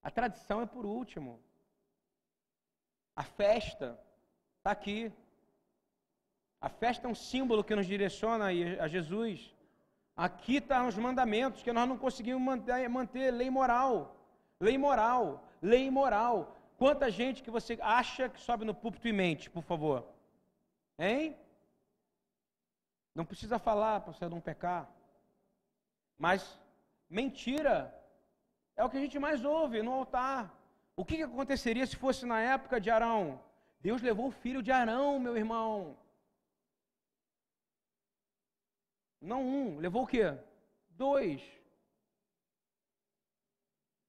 A 0.03 0.11
tradição 0.11 0.61
é 0.61 0.67
por 0.67 0.85
último. 0.85 1.41
A 3.17 3.23
festa 3.23 3.99
está 4.59 4.71
aqui. 4.71 5.13
A 6.65 6.71
festa 6.71 7.07
é 7.07 7.11
um 7.11 7.15
símbolo 7.15 7.63
que 7.63 7.77
nos 7.77 7.87
direciona 7.87 8.47
a 8.85 8.89
Jesus. 8.89 9.55
Aqui 10.17 10.57
estão 10.57 10.85
tá 10.85 10.89
os 10.89 10.97
mandamentos 10.97 11.63
que 11.63 11.71
nós 11.71 11.87
não 11.87 11.99
conseguimos 11.99 12.41
manter, 12.41 12.89
manter 12.89 13.31
lei 13.31 13.51
moral. 13.51 14.17
Lei 14.59 14.79
moral, 14.79 15.45
lei 15.61 15.91
moral. 15.91 16.57
Quanta 16.79 17.11
gente 17.11 17.43
que 17.43 17.51
você 17.51 17.77
acha 17.83 18.31
que 18.31 18.41
sobe 18.41 18.65
no 18.65 18.75
púlpito 18.75 19.07
e 19.07 19.13
mente, 19.13 19.51
por 19.51 19.63
favor? 19.63 20.07
Hein? 20.99 21.37
Não 23.15 23.27
precisa 23.27 23.59
falar 23.59 24.01
para 24.01 24.15
você 24.15 24.27
não 24.27 24.41
pecar. 24.41 24.89
Mas 26.17 26.59
mentira 27.11 27.95
é 28.75 28.83
o 28.83 28.89
que 28.89 28.97
a 28.97 29.01
gente 29.01 29.19
mais 29.19 29.45
ouve 29.45 29.83
no 29.83 29.93
altar. 29.93 30.51
O 30.97 31.05
que, 31.05 31.19
que 31.19 31.25
aconteceria 31.25 31.87
se 31.87 31.97
fosse 31.97 32.25
na 32.25 32.41
época 32.41 32.81
de 32.81 32.89
Arão? 32.89 33.39
Deus 33.83 34.01
levou 34.01 34.29
o 34.29 34.39
filho 34.43 34.63
de 34.63 34.73
Arão, 34.73 35.21
meu 35.21 35.37
irmão. 35.37 36.03
Não 39.25 39.43
um, 39.43 39.79
levou 39.79 40.03
o 40.03 40.07
quê? 40.07 40.37
Dois. 40.91 41.43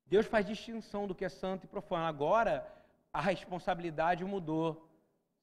Deus 0.06 0.26
faz 0.26 0.46
distinção 0.46 1.08
do 1.08 1.16
que 1.16 1.26
é 1.26 1.30
santo 1.30 1.64
e 1.64 1.68
profano. 1.68 2.06
Agora, 2.06 2.68
a 3.12 3.22
responsabilidade 3.22 4.24
mudou. 4.24 4.88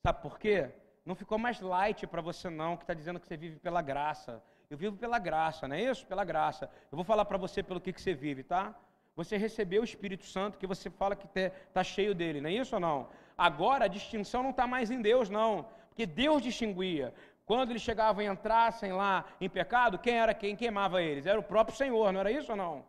Sabe 0.03 0.23
por 0.23 0.39
quê? 0.39 0.71
Não 1.05 1.15
ficou 1.15 1.39
mais 1.39 1.61
light 1.61 2.07
para 2.07 2.21
você 2.21 2.49
não, 2.49 2.77
que 2.77 2.85
está 2.85 2.95
dizendo 2.95 3.19
que 3.19 3.27
você 3.27 3.37
vive 3.37 3.59
pela 3.59 3.83
graça. 3.83 4.43
Eu 4.71 4.77
vivo 4.77 4.97
pela 4.97 5.19
graça, 5.19 5.67
não 5.67 5.77
é 5.77 5.83
isso? 5.83 6.07
Pela 6.07 6.25
graça. 6.25 6.71
Eu 6.91 6.97
vou 6.97 7.05
falar 7.05 7.25
para 7.25 7.39
você 7.39 7.63
pelo 7.63 7.81
que, 7.81 7.93
que 7.93 8.01
você 8.01 8.15
vive, 8.15 8.43
tá? 8.43 8.75
Você 9.17 9.37
recebeu 9.37 9.83
o 9.83 9.85
Espírito 9.85 10.25
Santo, 10.25 10.59
que 10.59 10.67
você 10.67 10.89
fala 10.89 11.17
que 11.17 11.27
está 11.39 11.85
cheio 11.85 12.15
dele, 12.15 12.41
não 12.41 12.49
é 12.49 12.55
isso 12.55 12.75
ou 12.75 12.81
não? 12.81 13.09
Agora 13.37 13.85
a 13.85 13.89
distinção 13.89 14.43
não 14.43 14.51
está 14.51 14.67
mais 14.67 14.91
em 14.91 15.03
Deus, 15.03 15.29
não. 15.29 15.67
Porque 15.89 16.07
Deus 16.07 16.43
distinguia. 16.43 17.13
Quando 17.53 17.69
eles 17.69 17.83
chegavam 17.83 18.23
e 18.23 18.27
entrassem 18.27 18.95
lá 18.95 19.27
em 19.38 19.47
pecado, 19.47 19.99
quem 19.99 20.19
era 20.19 20.33
quem 20.33 20.57
queimava 20.57 21.03
eles? 21.03 21.27
Era 21.27 21.38
o 21.38 21.43
próprio 21.43 21.77
Senhor, 21.77 22.11
não 22.11 22.21
era 22.21 22.33
isso 22.33 22.53
ou 22.53 22.57
não? 22.57 22.83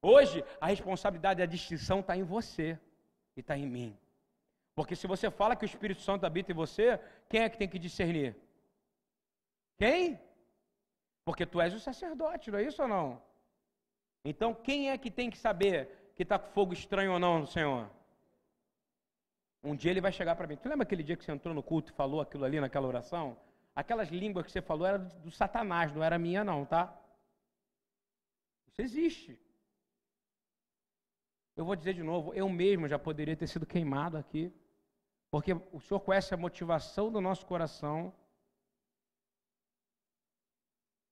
Hoje, 0.00 0.42
a 0.58 0.68
responsabilidade 0.68 1.40
da 1.40 1.44
distinção 1.44 2.00
está 2.00 2.16
em 2.16 2.22
você 2.22 2.80
e 3.36 3.40
está 3.40 3.58
em 3.58 3.66
mim. 3.66 3.94
Porque 4.74 4.96
se 4.96 5.06
você 5.06 5.30
fala 5.30 5.54
que 5.54 5.66
o 5.66 5.70
Espírito 5.72 6.00
Santo 6.00 6.24
habita 6.24 6.50
em 6.50 6.54
você, 6.54 6.98
quem 7.28 7.42
é 7.42 7.50
que 7.50 7.58
tem 7.58 7.68
que 7.68 7.78
discernir? 7.78 8.34
Quem? 9.76 10.18
Porque 11.22 11.44
tu 11.44 11.60
és 11.60 11.74
o 11.74 11.78
sacerdote, 11.78 12.50
não 12.50 12.58
é 12.58 12.62
isso 12.62 12.80
ou 12.80 12.88
não? 12.88 13.22
Então, 14.24 14.54
quem 14.54 14.88
é 14.88 14.96
que 14.96 15.10
tem 15.10 15.28
que 15.28 15.36
saber 15.36 16.12
que 16.16 16.22
está 16.22 16.38
com 16.38 16.50
fogo 16.52 16.72
estranho 16.72 17.12
ou 17.12 17.18
não 17.18 17.40
no 17.40 17.46
Senhor? 17.46 17.90
Um 19.62 19.76
dia 19.76 19.90
ele 19.90 20.00
vai 20.00 20.10
chegar 20.10 20.36
para 20.36 20.46
mim. 20.46 20.56
Tu 20.56 20.70
lembra 20.70 20.84
aquele 20.84 21.02
dia 21.02 21.18
que 21.18 21.24
você 21.26 21.32
entrou 21.32 21.54
no 21.54 21.62
culto 21.62 21.92
e 21.92 21.94
falou 21.94 22.22
aquilo 22.22 22.46
ali 22.46 22.58
naquela 22.58 22.88
oração? 22.88 23.36
Aquelas 23.74 24.08
línguas 24.08 24.44
que 24.44 24.52
você 24.52 24.60
falou 24.60 24.86
eram 24.86 25.06
do 25.20 25.30
Satanás, 25.30 25.94
não 25.94 26.02
era 26.02 26.18
minha, 26.18 26.42
não, 26.44 26.66
tá? 26.66 26.96
Isso 28.68 28.82
existe. 28.82 29.40
Eu 31.56 31.64
vou 31.64 31.76
dizer 31.76 31.94
de 31.94 32.02
novo, 32.02 32.32
eu 32.34 32.48
mesmo 32.48 32.88
já 32.88 32.98
poderia 32.98 33.36
ter 33.36 33.46
sido 33.46 33.66
queimado 33.66 34.16
aqui, 34.16 34.52
porque 35.30 35.52
o 35.72 35.80
Senhor 35.80 36.00
conhece 36.00 36.32
a 36.34 36.36
motivação 36.36 37.10
do 37.12 37.20
nosso 37.20 37.46
coração 37.46 38.14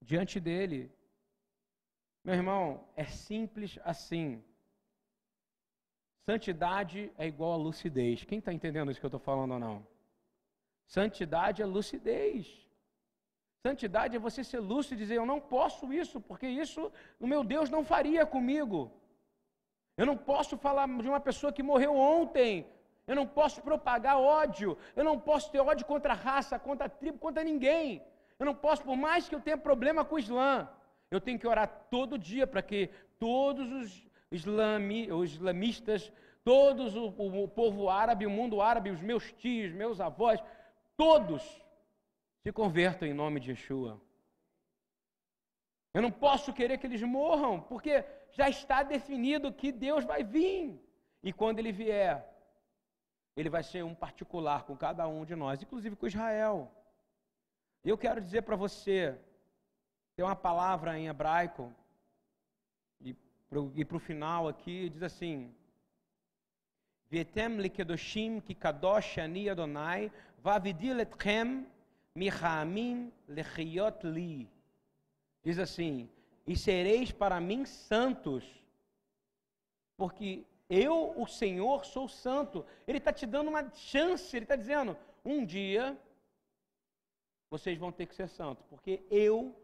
diante 0.03 0.41
dele. 0.41 0.91
Meu 2.25 2.35
irmão, 2.35 2.89
é 2.97 3.05
simples 3.05 3.79
assim. 3.85 4.43
Santidade 6.29 7.13
é 7.17 7.27
igual 7.27 7.53
a 7.53 7.57
lucidez. 7.57 8.25
Quem 8.25 8.39
está 8.39 8.53
entendendo 8.53 8.91
isso 8.91 9.01
que 9.01 9.07
eu 9.07 9.09
estou 9.09 9.21
falando 9.21 9.53
ou 9.53 9.59
não? 9.59 9.87
Santidade 10.97 11.62
é 11.62 11.66
lucidez. 11.66 12.45
Santidade 13.66 14.16
é 14.16 14.24
você 14.26 14.43
ser 14.43 14.61
lúcido 14.70 14.95
e 14.95 15.03
dizer: 15.05 15.16
Eu 15.16 15.26
não 15.32 15.41
posso 15.55 15.93
isso, 16.03 16.16
porque 16.28 16.49
isso 16.64 16.91
o 17.20 17.26
meu 17.32 17.43
Deus 17.53 17.68
não 17.74 17.84
faria 17.84 18.24
comigo. 18.34 18.78
Eu 20.01 20.07
não 20.11 20.16
posso 20.16 20.57
falar 20.57 20.86
de 21.05 21.09
uma 21.12 21.20
pessoa 21.28 21.53
que 21.53 21.68
morreu 21.70 21.95
ontem. 21.95 22.66
Eu 23.07 23.16
não 23.20 23.26
posso 23.39 23.61
propagar 23.68 24.16
ódio. 24.18 24.78
Eu 24.97 25.05
não 25.09 25.18
posso 25.28 25.51
ter 25.53 25.61
ódio 25.61 25.84
contra 25.93 26.12
a 26.12 26.20
raça, 26.28 26.59
contra 26.59 26.86
a 26.86 26.95
tribo, 27.01 27.18
contra 27.18 27.43
ninguém. 27.43 28.03
Eu 28.39 28.47
não 28.47 28.55
posso, 28.55 28.82
por 28.89 28.97
mais 28.97 29.28
que 29.28 29.34
eu 29.34 29.41
tenha 29.41 29.59
problema 29.59 30.05
com 30.05 30.14
o 30.14 30.18
Islã, 30.18 30.68
eu 31.11 31.20
tenho 31.20 31.39
que 31.39 31.47
orar 31.47 31.68
todo 31.91 32.22
dia 32.30 32.47
para 32.47 32.62
que 32.62 32.91
todos 33.18 33.72
os, 33.72 33.89
islami, 34.30 35.11
os 35.11 35.32
islamistas, 35.32 36.12
todos 36.45 36.95
o, 36.95 37.09
o, 37.18 37.45
o 37.45 37.49
povo 37.49 37.89
árabe, 37.89 38.26
o 38.26 38.30
mundo 38.30 38.61
árabe, 38.61 38.91
os 38.91 39.01
meus 39.01 39.32
tios, 39.32 39.72
meus 39.72 40.01
avós, 40.01 40.41
todos 40.99 41.43
se 42.43 42.53
convertam 42.53 43.07
em 43.09 43.15
nome 43.15 43.39
de 43.41 43.51
Yeshua. 43.53 43.93
Eu 45.95 46.03
não 46.03 46.11
posso 46.11 46.53
querer 46.53 46.77
que 46.79 46.87
eles 46.87 47.03
morram, 47.03 47.61
porque 47.63 48.05
já 48.33 48.49
está 48.49 48.83
definido 48.83 49.53
que 49.61 49.71
Deus 49.73 50.05
vai 50.05 50.23
vir. 50.23 50.79
E 51.23 51.33
quando 51.33 51.61
ele 51.61 51.73
vier, 51.73 52.17
ele 53.37 53.49
vai 53.49 53.63
ser 53.63 53.83
um 53.85 53.95
particular 53.95 54.65
com 54.65 54.77
cada 54.77 55.07
um 55.07 55.25
de 55.25 55.37
nós, 55.37 55.63
inclusive 55.63 55.97
com 55.97 56.07
Israel. 56.07 56.57
Eu 57.85 57.97
quero 57.97 58.21
dizer 58.21 58.43
para 58.43 58.57
você, 58.57 59.19
tem 60.17 60.25
uma 60.25 60.37
palavra 60.37 60.99
em 60.99 61.07
hebraico, 61.07 61.73
e 63.01 63.85
para 63.85 63.97
o 63.97 64.01
final 64.01 64.49
aqui, 64.49 64.91
diz 64.91 65.03
assim: 65.03 65.55
Vietem 67.11 67.59
likedoshim 67.59 68.41
ki 68.41 68.55
kadosh 68.55 69.19
ani 69.19 69.49
Adonai, 69.49 70.11
vavidil 70.45 71.01
etchem 71.01 71.65
mihamim 72.15 73.11
lechiot 73.29 74.05
li. 74.05 74.49
Diz 75.43 75.59
assim: 75.59 76.09
E 76.47 76.57
sereis 76.57 77.11
para 77.11 77.41
mim 77.41 77.65
santos, 77.65 78.45
porque 79.97 80.45
eu, 80.69 81.15
o 81.17 81.27
Senhor, 81.27 81.85
sou 81.87 82.09
santo. 82.09 82.65
Ele 82.87 82.99
está 82.99 83.13
te 83.13 83.25
dando 83.27 83.49
uma 83.49 83.71
chance, 83.75 84.37
ele 84.37 84.45
está 84.45 84.57
dizendo: 84.57 84.97
um 85.25 85.45
dia 85.45 85.99
vocês 87.51 87.79
vão 87.79 87.91
ter 87.91 88.07
que 88.07 88.15
ser 88.15 88.29
santos, 88.29 88.65
porque 88.67 89.03
eu 89.11 89.57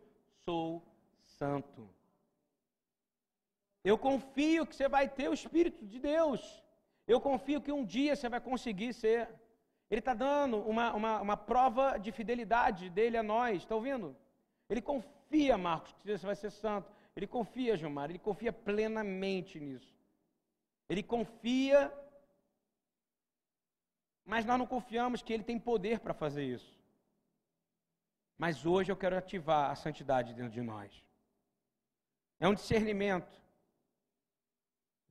sou 0.45 0.83
santo. 1.39 1.89
Eu 3.85 3.99
confio 3.99 4.67
que 4.67 4.75
você 4.75 4.89
vai 4.89 5.07
ter 5.07 5.29
o 5.29 5.35
Espírito 5.35 5.85
de 5.85 5.99
Deus. 5.99 6.64
Eu 7.07 7.21
confio 7.21 7.61
que 7.61 7.73
um 7.73 7.85
dia 7.85 8.17
você 8.17 8.29
vai 8.29 8.41
conseguir 8.41 8.93
ser. 8.95 9.29
Ele 9.91 9.99
está 10.01 10.15
dando 10.15 10.59
uma, 10.59 10.93
uma, 10.95 11.21
uma, 11.21 11.37
prova 11.37 11.99
de 11.99 12.11
fidelidade 12.11 12.89
dele 12.89 13.17
a 13.17 13.23
nós, 13.23 13.59
está 13.59 13.75
ouvindo? 13.75 14.17
Ele 14.69 14.81
confia, 14.81 15.59
Marcos, 15.59 15.93
que 15.93 16.17
você 16.17 16.27
vai 16.27 16.35
ser 16.35 16.51
santo. 16.51 16.91
Ele 17.15 17.27
confia, 17.27 17.77
Gilmar, 17.77 18.11
ele 18.11 18.19
confia 18.19 18.53
plenamente 18.53 19.61
nisso. 19.61 19.95
Ele 20.89 21.03
confia, 21.03 21.93
mas 24.25 24.45
nós 24.45 24.59
não 24.59 24.67
confiamos 24.67 25.23
que 25.23 25.33
ele 25.33 25.45
tem 25.45 25.59
poder 25.59 26.01
para 26.01 26.15
fazer 26.15 26.45
isso. 26.45 26.75
Mas 28.37 28.67
hoje 28.67 28.91
eu 28.91 28.97
quero 28.97 29.17
ativar 29.17 29.71
a 29.71 29.77
santidade 29.77 30.35
dentro 30.35 30.53
de 30.53 30.63
nós. 30.63 31.05
É 32.41 32.49
um 32.49 32.55
discernimento. 32.55 33.44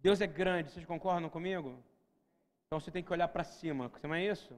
Deus 0.03 0.19
é 0.19 0.27
grande, 0.27 0.69
vocês 0.69 0.85
concordam 0.85 1.29
comigo? 1.29 1.81
Então 2.67 2.77
você 2.77 2.91
tem 2.91 3.01
que 3.01 3.13
olhar 3.13 3.29
para 3.29 3.45
cima, 3.45 3.89
não 4.03 4.13
é 4.13 4.25
isso? 4.25 4.53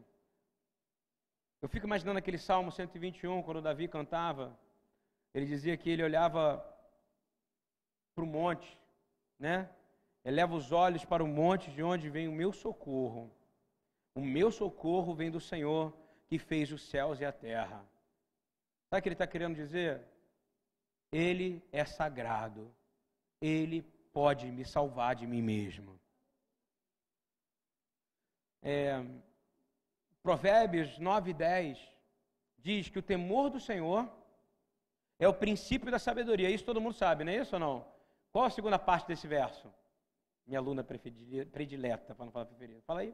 Eu 1.62 1.70
fico 1.70 1.86
imaginando 1.86 2.18
aquele 2.18 2.40
Salmo 2.40 2.72
121, 2.72 3.44
quando 3.44 3.62
Davi 3.62 3.88
cantava. 3.88 4.58
Ele 5.36 5.46
dizia 5.46 5.78
que 5.78 5.88
ele 5.88 6.02
olhava 6.02 6.66
para 8.16 8.24
o 8.24 8.28
monte, 8.28 8.76
né? 9.38 9.70
Eleva 10.24 10.56
os 10.56 10.72
olhos 10.72 11.06
para 11.06 11.24
o 11.24 11.28
monte 11.28 11.70
de 11.70 11.84
onde 11.84 12.10
vem 12.10 12.28
o 12.28 12.32
meu 12.32 12.52
socorro. 12.52 13.32
O 14.16 14.22
meu 14.22 14.52
socorro 14.52 15.14
vem 15.14 15.30
do 15.30 15.40
Senhor 15.40 15.94
que 16.28 16.40
fez 16.40 16.72
os 16.72 16.82
céus 16.90 17.20
e 17.20 17.26
a 17.26 17.32
terra. 17.32 17.86
Sabe 18.90 19.00
o 19.00 19.04
que 19.04 19.10
ele 19.10 19.14
está 19.14 19.28
querendo 19.28 19.54
dizer? 19.54 20.02
Ele 21.12 21.62
é 21.72 21.86
sagrado. 21.86 22.74
Ele 23.40 23.86
pode 24.16 24.50
me 24.50 24.64
salvar 24.64 25.14
de 25.14 25.28
mim 25.28 25.42
mesmo. 25.42 26.00
É, 28.62 29.04
Provérbios 30.24 30.98
9 30.98 31.32
e 31.32 31.34
10 31.34 31.78
diz 32.58 32.88
que 32.88 32.98
o 32.98 33.04
temor 33.04 33.50
do 33.50 33.60
Senhor 33.60 34.10
é 35.20 35.28
o 35.28 35.34
princípio 35.34 35.92
da 35.92 36.00
sabedoria. 36.00 36.50
Isso 36.50 36.64
todo 36.64 36.80
mundo 36.80 36.96
sabe, 36.96 37.26
não 37.26 37.34
é 37.34 37.42
isso 37.42 37.58
ou 37.58 37.60
não? 37.60 37.86
Qual 38.32 38.46
a 38.46 38.50
segunda 38.50 38.80
parte 38.80 39.06
desse 39.06 39.28
verso? 39.28 39.68
Minha 40.48 40.60
aluna 40.60 40.82
predileta, 40.82 42.16
para 42.16 42.26
não 42.26 42.32
falar 42.32 42.46
preferida. 42.46 42.82
Fala 42.84 43.02
aí. 43.02 43.14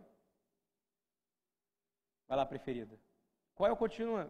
Vai 2.28 2.38
lá, 2.38 2.45
preferida. 2.45 2.95
Qual 3.56 3.68
é 3.68 3.74
o 3.74 3.78
continuo? 3.78 4.30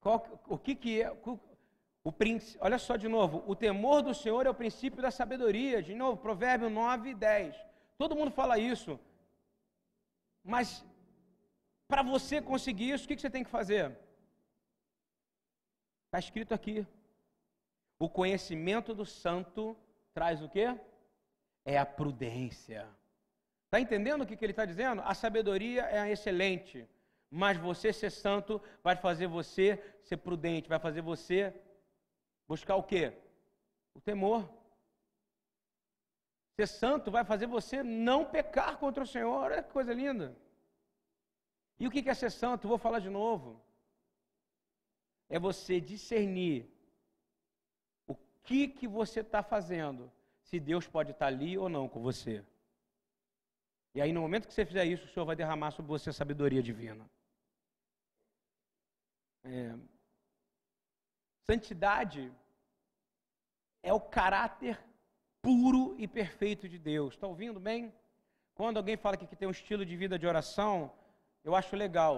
Qual, 0.00 0.24
o 0.46 0.56
que, 0.56 0.76
que 0.76 1.02
é? 1.02 1.10
O, 2.04 2.10
o, 2.10 2.14
olha 2.60 2.78
só 2.78 2.96
de 2.96 3.08
novo. 3.08 3.42
O 3.46 3.56
temor 3.56 4.02
do 4.02 4.14
Senhor 4.14 4.46
é 4.46 4.50
o 4.50 4.54
princípio 4.62 5.00
da 5.00 5.10
sabedoria. 5.10 5.82
De 5.82 5.94
novo, 5.94 6.20
Provérbio 6.20 6.68
9 6.68 7.10
e 7.10 7.14
10. 7.14 7.56
Todo 7.96 8.14
mundo 8.14 8.30
fala 8.30 8.58
isso. 8.58 9.00
Mas, 10.44 10.84
para 11.88 12.02
você 12.02 12.42
conseguir 12.42 12.90
isso, 12.90 13.06
o 13.06 13.08
que, 13.08 13.18
você 13.18 13.30
tem 13.30 13.42
que 13.42 13.50
fazer? 13.50 13.96
Está 16.06 16.18
escrito 16.18 16.52
aqui. 16.52 16.86
O 17.98 18.08
conhecimento 18.10 18.92
do 18.94 19.06
santo 19.06 19.74
traz 20.12 20.42
o 20.42 20.48
quê? 20.48 20.78
É 21.64 21.78
a 21.78 21.86
prudência. 21.86 22.86
Está 23.64 23.80
entendendo 23.80 24.22
o 24.22 24.26
que, 24.26 24.36
que 24.36 24.44
ele 24.44 24.52
está 24.52 24.66
dizendo? 24.66 25.00
A 25.02 25.14
sabedoria 25.14 25.86
é 25.86 26.10
excelente, 26.10 26.86
mas 27.30 27.56
você 27.56 27.92
ser 27.92 28.10
santo 28.10 28.60
vai 28.82 28.94
fazer 28.94 29.26
você 29.26 29.82
ser 30.02 30.18
prudente, 30.18 30.68
vai 30.68 30.78
fazer 30.78 31.00
você 31.00 31.54
buscar 32.46 32.76
o 32.76 32.82
quê? 32.82 33.12
O 33.94 34.00
temor. 34.00 34.48
Ser 36.56 36.68
santo 36.68 37.10
vai 37.10 37.24
fazer 37.24 37.46
você 37.46 37.82
não 37.82 38.24
pecar 38.24 38.78
contra 38.78 39.02
o 39.02 39.06
Senhor. 39.06 39.34
Olha 39.34 39.62
que 39.62 39.72
coisa 39.72 39.92
linda. 39.92 40.36
E 41.78 41.86
o 41.86 41.90
que 41.90 42.08
é 42.08 42.14
ser 42.14 42.30
santo? 42.30 42.68
Vou 42.68 42.78
falar 42.78 43.00
de 43.00 43.10
novo. 43.10 43.60
É 45.28 45.38
você 45.38 45.80
discernir 45.80 46.74
que, 48.44 48.68
que 48.68 48.86
você 48.86 49.20
está 49.20 49.42
fazendo, 49.42 50.12
se 50.42 50.60
Deus 50.60 50.86
pode 50.86 51.10
estar 51.10 51.26
tá 51.26 51.32
ali 51.32 51.58
ou 51.58 51.68
não 51.68 51.88
com 51.88 52.00
você. 52.00 52.44
E 53.94 54.00
aí, 54.00 54.12
no 54.12 54.20
momento 54.20 54.46
que 54.46 54.54
você 54.54 54.66
fizer 54.66 54.84
isso, 54.84 55.06
o 55.06 55.08
Senhor 55.08 55.24
vai 55.24 55.34
derramar 55.34 55.70
sobre 55.70 55.88
você 55.88 56.10
a 56.10 56.12
sabedoria 56.12 56.62
divina. 56.62 57.08
É... 59.42 59.74
Santidade 61.50 62.32
é 63.82 63.92
o 63.92 64.00
caráter 64.00 64.78
puro 65.42 65.94
e 65.98 66.08
perfeito 66.08 66.68
de 66.68 66.78
Deus. 66.78 67.14
Está 67.14 67.26
ouvindo 67.26 67.60
bem? 67.60 67.92
Quando 68.54 68.78
alguém 68.78 68.96
fala 68.96 69.16
que 69.16 69.36
tem 69.36 69.46
um 69.46 69.50
estilo 69.50 69.84
de 69.84 69.94
vida 69.94 70.18
de 70.18 70.26
oração, 70.26 70.90
eu 71.42 71.54
acho 71.54 71.76
legal. 71.76 72.16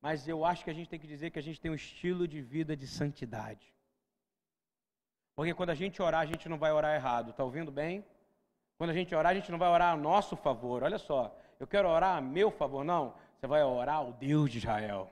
Mas 0.00 0.28
eu 0.28 0.44
acho 0.44 0.62
que 0.64 0.70
a 0.70 0.74
gente 0.74 0.88
tem 0.88 1.00
que 1.00 1.06
dizer 1.06 1.30
que 1.30 1.38
a 1.38 1.42
gente 1.42 1.60
tem 1.60 1.70
um 1.70 1.74
estilo 1.74 2.28
de 2.28 2.40
vida 2.40 2.76
de 2.76 2.86
santidade. 2.86 3.72
Porque 5.34 5.54
quando 5.54 5.70
a 5.70 5.74
gente 5.74 6.00
orar, 6.00 6.20
a 6.20 6.26
gente 6.26 6.48
não 6.48 6.58
vai 6.58 6.70
orar 6.72 6.94
errado, 6.94 7.30
está 7.30 7.42
ouvindo 7.42 7.72
bem? 7.72 8.04
Quando 8.78 8.90
a 8.90 8.94
gente 8.94 9.14
orar, 9.14 9.32
a 9.32 9.34
gente 9.34 9.50
não 9.50 9.58
vai 9.58 9.68
orar 9.68 9.94
a 9.94 9.96
nosso 9.96 10.36
favor. 10.36 10.82
Olha 10.82 10.98
só, 10.98 11.36
eu 11.58 11.66
quero 11.66 11.88
orar 11.88 12.18
a 12.18 12.20
meu 12.20 12.50
favor, 12.50 12.84
não. 12.84 13.14
Você 13.36 13.46
vai 13.46 13.62
orar 13.62 13.96
ao 13.96 14.12
Deus 14.12 14.50
de 14.50 14.58
Israel. 14.58 15.10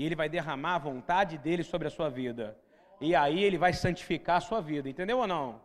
E 0.00 0.04
ele 0.06 0.16
vai 0.16 0.30
derramar 0.30 0.76
a 0.76 0.84
vontade 0.90 1.36
dele 1.36 1.62
sobre 1.62 1.86
a 1.86 1.90
sua 1.90 2.08
vida. 2.08 2.58
E 3.02 3.14
aí 3.14 3.44
ele 3.44 3.58
vai 3.58 3.74
santificar 3.74 4.38
a 4.38 4.40
sua 4.40 4.58
vida, 4.58 4.88
entendeu 4.88 5.18
ou 5.18 5.26
não? 5.26 5.60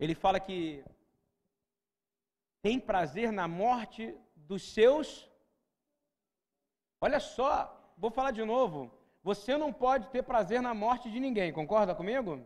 Ele 0.00 0.14
fala 0.14 0.40
que 0.40 0.82
tem 2.62 2.80
prazer 2.80 3.30
na 3.30 3.46
morte 3.46 4.16
dos 4.34 4.62
seus. 4.62 5.30
Olha 7.02 7.20
só, 7.20 7.52
vou 7.98 8.10
falar 8.10 8.30
de 8.30 8.42
novo. 8.42 8.90
Você 9.22 9.58
não 9.58 9.70
pode 9.70 10.08
ter 10.08 10.22
prazer 10.22 10.62
na 10.62 10.72
morte 10.72 11.10
de 11.10 11.20
ninguém, 11.20 11.52
concorda 11.52 11.94
comigo? 11.94 12.42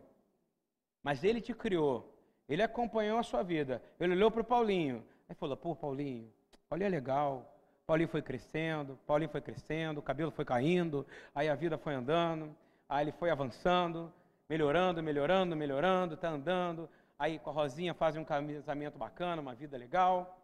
Mas 1.01 1.23
ele 1.23 1.39
te 1.39 1.53
criou, 1.53 2.13
ele 2.49 2.61
acompanhou 2.61 3.19
a 3.19 3.23
sua 3.23 3.41
vida. 3.41 3.81
Ele 3.97 4.15
olhou 4.15 4.29
para 4.29 4.41
o 4.41 4.51
Paulinho, 4.53 5.07
e 5.29 5.33
falou: 5.33 5.55
Pô, 5.55 5.73
Paulinho, 5.73 6.29
Paulinho 6.67 6.87
é 6.87 6.89
legal. 6.89 7.52
Paulinho 7.85 8.09
foi 8.09 8.21
crescendo, 8.21 8.97
Paulinho 9.05 9.29
foi 9.29 9.41
crescendo, 9.41 9.99
o 9.99 10.01
cabelo 10.01 10.31
foi 10.31 10.45
caindo, 10.45 11.05
aí 11.35 11.49
a 11.49 11.55
vida 11.55 11.77
foi 11.77 11.93
andando, 11.93 12.55
aí 12.87 13.03
ele 13.03 13.11
foi 13.11 13.29
avançando, 13.29 14.11
melhorando, 14.49 15.03
melhorando, 15.03 15.55
melhorando, 15.55 16.13
está 16.13 16.29
andando. 16.29 16.89
Aí 17.19 17.39
com 17.39 17.49
a 17.49 17.53
Rosinha 17.53 17.93
faz 17.93 18.15
um 18.15 18.23
casamento 18.23 18.97
bacana, 18.97 19.41
uma 19.41 19.53
vida 19.53 19.77
legal. 19.77 20.39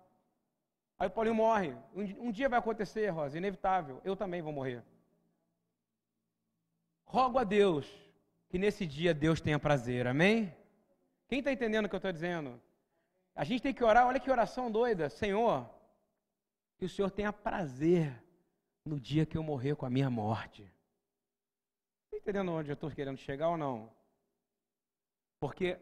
Aí 0.97 1.07
o 1.07 1.11
Paulinho 1.11 1.35
morre. 1.35 1.73
Um, 1.95 2.27
um 2.27 2.31
dia 2.31 2.49
vai 2.49 2.59
acontecer, 2.59 3.07
Rosa, 3.09 3.37
inevitável. 3.37 4.01
Eu 4.03 4.15
também 4.15 4.41
vou 4.41 4.51
morrer. 4.51 4.83
Rogo 7.05 7.39
a 7.39 7.43
Deus 7.43 7.87
que 8.49 8.57
nesse 8.57 8.85
dia 8.85 9.13
Deus 9.13 9.39
tenha 9.39 9.57
prazer, 9.57 10.07
amém? 10.07 10.53
Quem 11.27 11.39
está 11.39 11.51
entendendo 11.51 11.85
o 11.85 11.89
que 11.89 11.95
eu 11.95 11.97
estou 11.97 12.11
dizendo? 12.11 12.59
A 13.35 13.43
gente 13.43 13.61
tem 13.61 13.73
que 13.73 13.83
orar, 13.83 14.07
olha 14.07 14.19
que 14.19 14.29
oração 14.29 14.69
doida. 14.69 15.09
Senhor, 15.09 15.69
que 16.79 16.85
o 16.85 16.89
Senhor 16.89 17.11
tenha 17.11 17.33
prazer 17.33 18.23
no 18.85 18.97
dia 18.97 19.25
que 19.25 19.37
eu 19.37 19.43
morrer 19.43 19.75
com 19.75 19.85
a 19.85 19.89
minha 19.89 20.09
morte. 20.09 20.63
Está 22.05 22.17
entendendo 22.17 22.53
onde 22.53 22.69
eu 22.69 22.73
estou 22.73 22.89
querendo 22.89 23.17
chegar 23.17 23.49
ou 23.49 23.57
não? 23.57 23.91
Porque 25.41 25.77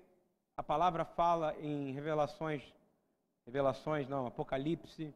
a 0.58 0.64
palavra 0.64 1.06
fala 1.06 1.56
em 1.60 1.92
revelações, 1.92 2.64
revelações 3.46 4.08
não, 4.08 4.26
Apocalipse 4.26 5.14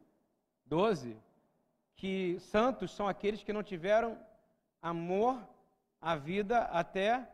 12, 0.66 1.16
que 1.96 2.38
santos 2.38 2.92
são 2.92 3.08
aqueles 3.08 3.42
que 3.42 3.52
não 3.52 3.64
tiveram 3.64 4.16
amor 4.80 5.36
à 6.00 6.14
vida 6.14 6.60
até 6.66 7.28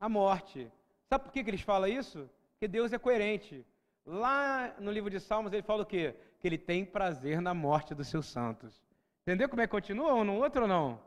a 0.00 0.08
morte. 0.08 0.72
Sabe 1.06 1.24
por 1.24 1.32
que, 1.34 1.44
que 1.44 1.50
eles 1.50 1.60
falam 1.60 1.86
isso? 1.86 2.30
Porque 2.52 2.66
Deus 2.66 2.94
é 2.94 2.98
coerente. 2.98 3.64
Lá 4.06 4.74
no 4.78 4.90
livro 4.90 5.10
de 5.10 5.20
Salmos 5.20 5.52
ele 5.52 5.62
fala 5.62 5.82
o 5.82 5.86
quê? 5.86 6.16
Que 6.40 6.48
ele 6.48 6.58
tem 6.58 6.84
prazer 6.84 7.40
na 7.40 7.54
morte 7.54 7.94
dos 7.94 8.08
seus 8.08 8.26
santos. 8.26 8.82
Entendeu 9.22 9.48
como 9.48 9.62
é 9.62 9.66
que 9.66 9.70
continua 9.70 10.14
um 10.14 10.24
no 10.24 10.34
outro 10.34 10.62
ou 10.62 10.68
não? 10.68 11.00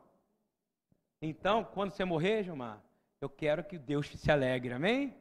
Então, 1.20 1.64
quando 1.64 1.90
você 1.90 2.04
morrer, 2.04 2.44
Gilmar, 2.44 2.82
eu 3.20 3.28
quero 3.28 3.64
que 3.64 3.78
Deus 3.78 4.08
se 4.08 4.30
alegre, 4.30 4.72
amém? 4.72 5.14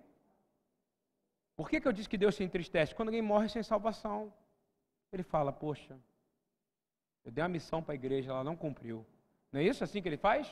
Por 1.55 1.70
que, 1.70 1.80
que 1.80 1.88
eu 1.88 1.91
disse 1.93 2.09
que 2.09 2.18
Deus 2.18 2.36
se 2.36 2.43
entristece? 2.43 2.95
Quando 2.95 3.09
alguém 3.09 3.22
morre 3.22 3.49
sem 3.49 3.64
salvação, 3.64 4.34
ele 5.11 5.24
fala: 5.24 5.51
Poxa, 5.51 5.97
eu 7.24 7.32
dei 7.32 7.43
uma 7.43 7.49
missão 7.49 7.82
para 7.82 7.93
a 7.93 7.95
igreja, 7.95 8.32
ela 8.32 8.43
não 8.43 8.55
cumpriu. 8.55 9.05
Não 9.51 9.59
é 9.59 9.64
isso 9.64 9.84
assim 9.84 10.01
que 10.01 10.09
ele 10.09 10.18
faz? 10.18 10.51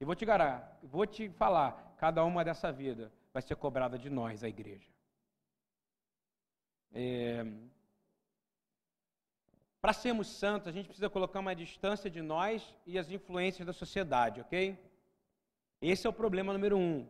E 0.00 0.04
vou 0.04 0.14
te 0.14 0.24
garantir, 0.24 0.66
vou 0.82 1.06
te 1.06 1.28
falar, 1.30 1.94
cada 1.98 2.24
uma 2.24 2.44
dessa 2.44 2.70
vida 2.70 3.12
vai 3.32 3.42
ser 3.42 3.56
cobrada 3.56 3.98
de 3.98 4.10
nós, 4.10 4.44
a 4.44 4.48
igreja. 4.48 4.88
É... 6.92 7.44
Para 9.84 9.92
sermos 9.92 10.28
santos, 10.28 10.68
a 10.68 10.72
gente 10.72 10.86
precisa 10.86 11.10
colocar 11.10 11.40
uma 11.40 11.54
distância 11.54 12.08
de 12.08 12.22
nós 12.22 12.74
e 12.86 12.98
as 12.98 13.10
influências 13.10 13.66
da 13.66 13.72
sociedade, 13.74 14.40
ok? 14.40 14.78
Esse 15.78 16.06
é 16.06 16.08
o 16.08 16.12
problema 16.22 16.54
número 16.54 16.78
um. 16.78 17.06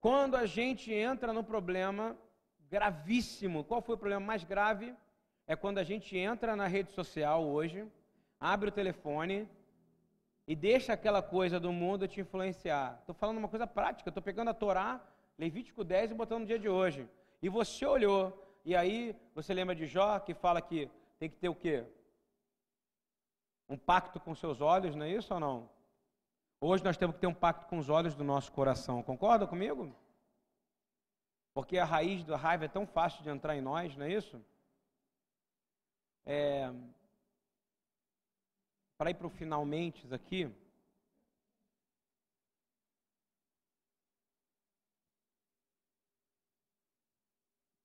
Quando 0.00 0.34
a 0.34 0.46
gente 0.46 0.90
entra 0.90 1.30
no 1.30 1.44
problema 1.44 2.16
gravíssimo, 2.70 3.62
qual 3.64 3.82
foi 3.82 3.96
o 3.96 3.98
problema 3.98 4.24
mais 4.24 4.44
grave? 4.44 4.94
É 5.46 5.54
quando 5.54 5.76
a 5.76 5.84
gente 5.84 6.16
entra 6.16 6.56
na 6.56 6.66
rede 6.66 6.90
social 6.92 7.46
hoje, 7.46 7.86
abre 8.40 8.70
o 8.70 8.72
telefone 8.72 9.46
e 10.46 10.56
deixa 10.56 10.94
aquela 10.94 11.20
coisa 11.20 11.60
do 11.60 11.70
mundo 11.70 12.08
te 12.08 12.18
influenciar. 12.22 12.96
Estou 12.98 13.14
falando 13.14 13.36
uma 13.36 13.48
coisa 13.48 13.66
prática, 13.66 14.08
estou 14.08 14.22
pegando 14.22 14.48
a 14.48 14.54
Torá, 14.54 14.98
Levítico 15.38 15.84
10 15.84 16.12
e 16.12 16.14
botando 16.14 16.40
no 16.40 16.46
dia 16.46 16.58
de 16.58 16.70
hoje. 16.70 17.06
E 17.42 17.50
você 17.50 17.84
olhou, 17.84 18.42
e 18.64 18.74
aí 18.74 19.14
você 19.34 19.52
lembra 19.52 19.74
de 19.74 19.86
Jó, 19.86 20.18
que 20.18 20.32
fala 20.32 20.62
que 20.62 20.90
tem 21.20 21.28
que 21.28 21.36
ter 21.36 21.50
o 21.50 21.54
quê? 21.54 21.86
Um 23.68 23.76
pacto 23.76 24.18
com 24.18 24.34
seus 24.34 24.62
olhos, 24.62 24.96
não 24.96 25.04
é 25.04 25.10
isso 25.10 25.32
ou 25.34 25.38
não? 25.38 25.70
Hoje 26.58 26.82
nós 26.82 26.96
temos 26.96 27.14
que 27.14 27.20
ter 27.20 27.26
um 27.26 27.34
pacto 27.34 27.66
com 27.66 27.78
os 27.78 27.90
olhos 27.90 28.14
do 28.14 28.24
nosso 28.24 28.50
coração. 28.50 29.02
Concorda 29.02 29.46
comigo? 29.46 29.94
Porque 31.52 31.76
a 31.76 31.84
raiz 31.84 32.24
da 32.24 32.38
raiva 32.38 32.64
é 32.64 32.68
tão 32.68 32.86
fácil 32.86 33.22
de 33.22 33.28
entrar 33.28 33.54
em 33.54 33.60
nós, 33.60 33.94
não 33.96 34.06
é 34.06 34.12
isso? 34.12 34.42
É... 36.24 36.72
Para 38.96 39.10
ir 39.10 39.14
para 39.14 39.26
o 39.26 39.30
finalmente 39.30 40.12
aqui. 40.12 40.50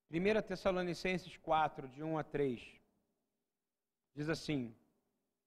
Primeira 0.08 0.42
Tessalonicenses 0.42 1.36
4, 1.38 1.90
de 1.90 2.02
1 2.02 2.18
a 2.18 2.24
3, 2.24 2.85
diz 4.16 4.30
assim: 4.30 4.74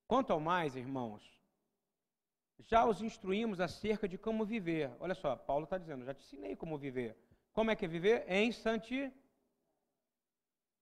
Quanto 0.06 0.32
ao 0.32 0.40
mais, 0.40 0.76
irmãos, 0.76 1.22
já 2.66 2.84
os 2.84 3.00
instruímos 3.00 3.60
acerca 3.60 4.08
de 4.08 4.18
como 4.18 4.44
viver. 4.44 4.90
Olha 5.00 5.14
só, 5.14 5.34
Paulo 5.36 5.64
está 5.64 5.78
dizendo, 5.78 6.04
já 6.04 6.14
te 6.14 6.22
ensinei 6.22 6.56
como 6.56 6.76
viver. 6.76 7.16
Como 7.52 7.70
é 7.70 7.76
que 7.76 7.84
é 7.84 7.88
viver? 7.88 8.24
É 8.26 8.40
em 8.40 8.52
santi... 8.52 9.12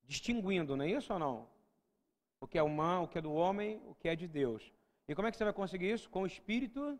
distinguindo, 0.04 0.76
não 0.76 0.84
é 0.84 0.90
isso 0.90 1.12
ou 1.12 1.18
não? 1.18 1.48
O 2.40 2.46
que 2.46 2.58
é 2.58 2.62
humano, 2.62 3.04
o 3.04 3.08
que 3.08 3.18
é 3.18 3.22
do 3.22 3.32
homem, 3.32 3.80
o 3.86 3.94
que 3.94 4.08
é 4.08 4.16
de 4.16 4.26
Deus. 4.26 4.72
E 5.08 5.14
como 5.14 5.28
é 5.28 5.30
que 5.30 5.36
você 5.36 5.44
vai 5.44 5.52
conseguir 5.52 5.90
isso? 5.90 6.10
Com 6.10 6.22
o 6.22 6.26
Espírito 6.26 6.98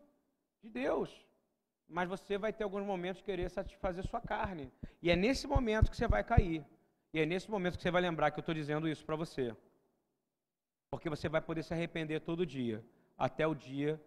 de 0.63 0.71
Deus. 0.71 1.27
Mas 1.89 2.09
você 2.09 2.39
vai 2.39 2.53
ter 2.53 2.65
alguns 2.65 2.85
momentos 2.85 3.23
querer 3.23 3.49
satisfazer 3.51 4.07
sua 4.07 4.21
carne. 4.21 4.73
E 5.03 5.11
é 5.11 5.17
nesse 5.17 5.47
momento 5.47 5.91
que 5.91 5.97
você 5.97 6.09
vai 6.09 6.23
cair. 6.25 6.65
E 7.13 7.21
é 7.21 7.27
nesse 7.27 7.51
momento 7.51 7.77
que 7.77 7.83
você 7.83 7.91
vai 7.91 8.03
lembrar 8.03 8.31
que 8.31 8.39
eu 8.39 8.43
estou 8.43 8.55
dizendo 8.55 8.89
isso 8.89 9.05
para 9.05 9.17
você. 9.17 9.55
Porque 10.91 11.11
você 11.11 11.29
vai 11.29 11.41
poder 11.41 11.63
se 11.63 11.75
arrepender 11.75 12.21
todo 12.21 12.47
dia, 12.47 12.85
até 13.17 13.47
o 13.47 13.55
dia 13.55 14.01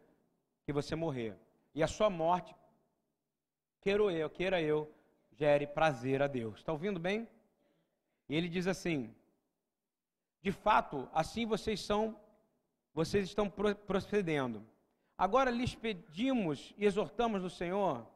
que 0.63 0.73
você 0.73 0.95
morrer. 0.95 1.37
E 1.73 1.83
a 1.83 1.87
sua 1.87 2.09
morte, 2.09 2.55
queira 3.81 4.03
eu, 4.03 4.29
queira 4.29 4.61
eu, 4.61 4.91
gere 5.31 5.67
prazer 5.67 6.21
a 6.21 6.27
Deus. 6.27 6.59
Está 6.59 6.71
ouvindo 6.71 6.99
bem? 6.99 7.27
E 8.27 8.35
ele 8.35 8.47
diz 8.47 8.67
assim: 8.67 9.13
De 10.41 10.51
fato, 10.51 11.09
assim 11.13 11.45
vocês 11.45 11.79
são, 11.81 12.19
vocês 12.93 13.25
estão 13.25 13.49
procedendo. 13.49 14.65
Agora 15.17 15.51
lhes 15.51 15.75
pedimos 15.75 16.73
e 16.77 16.85
exortamos 16.85 17.41
no 17.41 17.49
Senhor, 17.49 18.07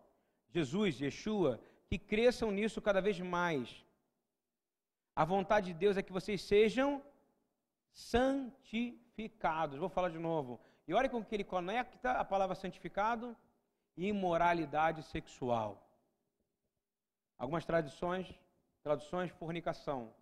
Jesus, 0.49 1.01
Yeshua, 1.01 1.59
que 1.87 1.97
cresçam 1.97 2.49
nisso 2.49 2.81
cada 2.81 3.01
vez 3.01 3.19
mais. 3.19 3.83
A 5.15 5.25
vontade 5.25 5.67
de 5.67 5.73
Deus 5.73 5.97
é 5.97 6.01
que 6.01 6.13
vocês 6.13 6.41
sejam 6.41 7.03
santificados. 7.93 9.77
Vou 9.77 9.89
falar 9.89 10.09
de 10.09 10.19
novo. 10.19 10.59
E 10.87 10.93
olha 10.93 11.09
com 11.09 11.23
que 11.23 11.33
ele 11.35 11.43
conecta 11.43 12.11
a 12.11 12.25
palavra 12.25 12.55
santificado 12.55 13.37
e 13.95 14.07
imoralidade 14.07 15.03
sexual. 15.03 15.81
Algumas 17.37 17.65
tradições, 17.65 18.33
traduções, 18.81 19.31
fornicação. 19.31 20.13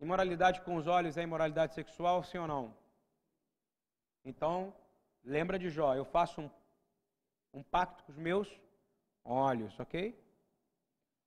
Imoralidade 0.00 0.62
com 0.62 0.76
os 0.76 0.86
olhos 0.86 1.16
é 1.18 1.22
imoralidade 1.22 1.74
sexual, 1.74 2.24
sim 2.24 2.38
ou 2.38 2.46
não? 2.46 2.74
Então, 4.24 4.74
lembra 5.22 5.58
de 5.58 5.68
Jó, 5.68 5.94
eu 5.94 6.04
faço 6.04 6.40
um, 6.40 6.50
um 7.52 7.62
pacto 7.62 8.02
com 8.04 8.12
os 8.12 8.18
meus 8.18 8.48
olhos, 9.24 9.78
ok? 9.78 10.18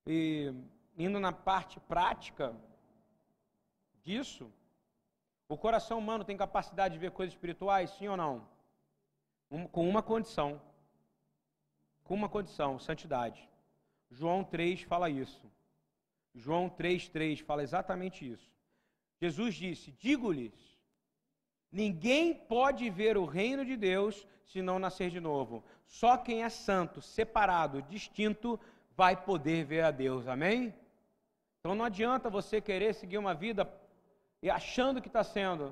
E 0.07 0.53
indo 0.97 1.19
na 1.19 1.31
parte 1.31 1.79
prática 1.81 2.55
disso, 4.03 4.51
o 5.47 5.57
coração 5.57 5.99
humano 5.99 6.23
tem 6.23 6.37
capacidade 6.37 6.93
de 6.93 6.99
ver 6.99 7.11
coisas 7.11 7.33
espirituais, 7.33 7.89
sim 7.91 8.07
ou 8.07 8.17
não? 8.17 8.47
Um, 9.49 9.67
com 9.67 9.87
uma 9.87 10.01
condição. 10.01 10.61
Com 12.03 12.15
uma 12.15 12.29
condição, 12.29 12.79
santidade. 12.79 13.47
João 14.09 14.43
3 14.43 14.81
fala 14.81 15.09
isso. 15.09 15.51
João 16.35 16.69
3,3 16.69 17.43
fala 17.43 17.63
exatamente 17.63 18.29
isso. 18.29 18.51
Jesus 19.19 19.55
disse: 19.55 19.91
Digo-lhes, 19.91 20.53
ninguém 21.71 22.33
pode 22.33 22.89
ver 22.89 23.17
o 23.17 23.25
reino 23.25 23.63
de 23.63 23.77
Deus 23.77 24.27
se 24.45 24.61
não 24.61 24.79
nascer 24.79 25.09
de 25.09 25.19
novo. 25.19 25.63
Só 25.85 26.17
quem 26.17 26.43
é 26.43 26.49
santo, 26.49 27.01
separado, 27.01 27.81
distinto, 27.83 28.59
vai 28.95 29.15
poder 29.15 29.65
ver 29.65 29.83
a 29.83 29.91
Deus. 29.91 30.27
Amém? 30.27 30.73
Então 31.59 31.75
não 31.75 31.85
adianta 31.85 32.29
você 32.29 32.59
querer 32.59 32.93
seguir 32.93 33.17
uma 33.17 33.33
vida 33.33 33.63
e 34.43 34.49
achando 34.49 35.01
que 35.01 35.07
está 35.07 35.23
sendo. 35.23 35.65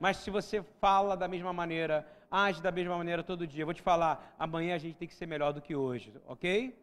Mas 0.00 0.16
se 0.16 0.30
você 0.30 0.60
fala 0.84 1.16
da 1.16 1.28
mesma 1.28 1.52
maneira, 1.52 1.96
age 2.28 2.60
da 2.60 2.72
mesma 2.72 2.96
maneira 2.98 3.22
todo 3.22 3.46
dia, 3.46 3.62
eu 3.62 3.66
vou 3.66 3.78
te 3.80 3.80
falar, 3.90 4.34
amanhã 4.36 4.74
a 4.74 4.82
gente 4.84 4.96
tem 4.96 5.06
que 5.06 5.14
ser 5.14 5.26
melhor 5.26 5.52
do 5.52 5.62
que 5.62 5.76
hoje, 5.76 6.12
ok? 6.26 6.76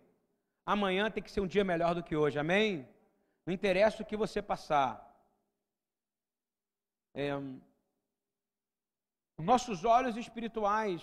Amanhã 0.65 1.11
tem 1.11 1.21
que 1.21 1.29
ser 1.29 1.41
um 1.41 1.51
dia 1.55 1.65
melhor 1.65 1.93
do 1.93 2.01
que 2.01 2.15
hoje, 2.15 2.39
amém? 2.39 2.87
Não 3.45 3.53
interessa 3.53 4.01
o 4.01 4.05
que 4.05 4.15
você 4.15 4.41
passar. 4.41 4.91
É, 7.13 7.31
nossos 9.37 9.83
olhos 9.83 10.15
espirituais 10.15 11.01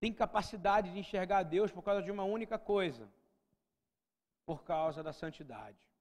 têm 0.00 0.14
capacidade 0.14 0.90
de 0.90 0.98
enxergar 0.98 1.42
Deus 1.42 1.70
por 1.70 1.82
causa 1.82 2.02
de 2.02 2.10
uma 2.10 2.24
única 2.24 2.58
coisa: 2.58 3.06
por 4.46 4.64
causa 4.64 5.02
da 5.02 5.12
santidade. 5.12 5.91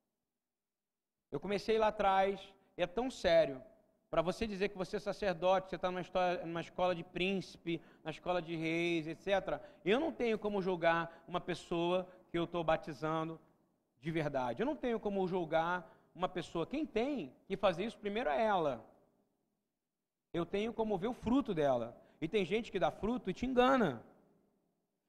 Eu 1.32 1.40
comecei 1.40 1.78
lá 1.78 1.88
atrás, 1.88 2.40
é 2.76 2.86
tão 2.86 3.10
sério. 3.10 3.62
Para 4.10 4.22
você 4.22 4.46
dizer 4.46 4.68
que 4.68 4.78
você 4.78 4.98
é 4.98 5.00
sacerdote, 5.00 5.70
você 5.70 5.78
está 5.78 5.90
numa, 5.90 6.04
numa 6.46 6.60
escola 6.60 6.94
de 6.94 7.04
príncipe, 7.04 7.82
na 8.04 8.12
escola 8.12 8.42
de 8.42 8.56
reis, 8.56 9.08
etc. 9.08 9.62
Eu 9.86 10.02
não 10.02 10.12
tenho 10.12 10.38
como 10.38 10.62
julgar 10.62 11.24
uma 11.26 11.40
pessoa 11.40 12.06
que 12.30 12.38
eu 12.38 12.44
estou 12.44 12.62
batizando 12.62 13.40
de 14.02 14.12
verdade. 14.12 14.62
Eu 14.62 14.66
não 14.66 14.76
tenho 14.76 15.00
como 15.00 15.26
julgar 15.26 15.90
uma 16.14 16.28
pessoa. 16.28 16.68
Quem 16.68 16.86
tem 16.86 17.34
que 17.48 17.56
fazer 17.56 17.86
isso 17.86 17.98
primeiro 17.98 18.30
é 18.30 18.44
ela. 18.44 18.86
Eu 20.34 20.46
tenho 20.46 20.74
como 20.74 20.98
ver 20.98 21.08
o 21.08 21.14
fruto 21.14 21.54
dela. 21.54 21.96
E 22.20 22.28
tem 22.28 22.44
gente 22.44 22.70
que 22.70 22.80
dá 22.80 22.92
fruto 22.92 23.30
e 23.30 23.34
te 23.34 23.46
engana. 23.46 24.04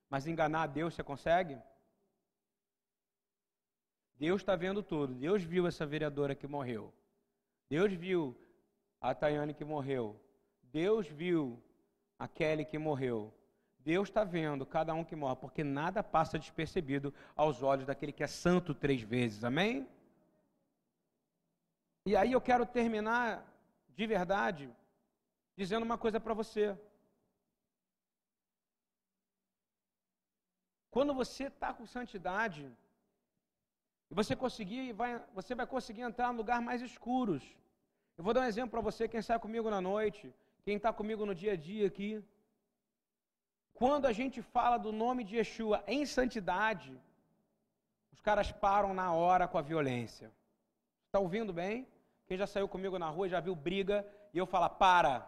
Mas 0.09 0.29
enganar 0.29 0.63
a 0.63 0.67
Deus 0.67 0.95
você 0.95 1.03
consegue? 1.03 1.59
Deus 4.23 4.41
está 4.41 4.55
vendo 4.55 4.85
tudo. 4.85 5.13
Deus 5.13 5.43
viu 5.43 5.67
essa 5.67 5.85
vereadora 5.85 6.33
que 6.33 6.47
morreu. 6.47 6.95
Deus 7.69 7.93
viu 7.93 8.39
a 9.01 9.13
Tayane 9.13 9.53
que 9.53 9.65
morreu. 9.65 10.17
Deus 10.63 11.09
viu 11.09 11.61
a 12.17 12.29
Kelly 12.29 12.65
que 12.65 12.79
morreu. 12.79 13.35
Deus 13.81 14.09
está 14.09 14.23
vendo 14.23 14.65
cada 14.65 14.95
um 14.95 15.03
que 15.03 15.17
morre, 15.17 15.35
porque 15.41 15.65
nada 15.65 16.05
passa 16.05 16.39
despercebido 16.39 17.13
aos 17.35 17.65
olhos 17.65 17.85
daquele 17.85 18.13
que 18.13 18.23
é 18.23 18.29
santo 18.29 18.73
três 18.73 19.03
vezes. 19.03 19.43
Amém? 19.43 19.89
E 22.07 22.15
aí 22.15 22.31
eu 22.31 22.41
quero 22.41 22.65
terminar 22.65 23.45
de 23.89 24.07
verdade 24.07 24.71
dizendo 25.57 25.83
uma 25.83 25.99
coisa 25.99 26.21
para 26.21 26.33
você. 26.33 26.79
Quando 30.93 31.13
você 31.13 31.49
está 31.49 31.75
com 31.75 31.85
santidade, 31.87 32.73
e 34.13 34.15
você 34.15 34.37
conseguir, 34.37 34.93
vai, 34.93 35.11
você 35.33 35.55
vai 35.55 35.67
conseguir 35.67 36.03
entrar 36.03 36.31
em 36.31 36.37
lugares 36.37 36.63
mais 36.63 36.83
escuros. 36.83 37.43
Eu 38.19 38.23
vou 38.23 38.35
dar 38.35 38.43
um 38.43 38.51
exemplo 38.53 38.73
para 38.73 38.83
você, 38.83 39.09
quem 39.09 39.23
sai 39.23 39.39
comigo 39.39 39.71
na 39.71 39.81
noite, 39.81 40.25
quem 40.65 40.77
está 40.77 40.93
comigo 40.93 41.25
no 41.25 41.35
dia 41.35 41.53
a 41.55 41.57
dia 41.57 41.87
aqui. 41.87 42.23
Quando 43.73 44.05
a 44.05 44.13
gente 44.13 44.43
fala 44.43 44.77
do 44.77 44.93
nome 44.93 45.25
de 45.25 45.37
Yeshua 45.39 45.83
em 45.87 46.05
santidade, 46.05 46.93
os 48.13 48.21
caras 48.21 48.53
param 48.53 48.93
na 48.93 49.15
hora 49.15 49.49
com 49.49 49.57
a 49.57 49.63
violência. 49.63 50.31
Está 51.07 51.19
ouvindo 51.19 51.51
bem? 51.51 51.89
Quem 52.27 52.37
já 52.37 52.47
saiu 52.47 52.69
comigo 52.69 52.99
na 52.99 53.09
rua 53.09 53.31
já 53.31 53.41
viu 53.41 53.57
briga 53.57 54.07
e 54.35 54.37
eu 54.37 54.45
falo, 54.45 54.69
para. 54.69 55.27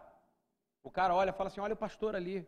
O 0.83 0.91
cara 0.91 1.15
olha 1.15 1.33
fala 1.33 1.47
assim: 1.49 1.59
olha 1.59 1.73
o 1.73 1.83
pastor 1.87 2.15
ali, 2.15 2.47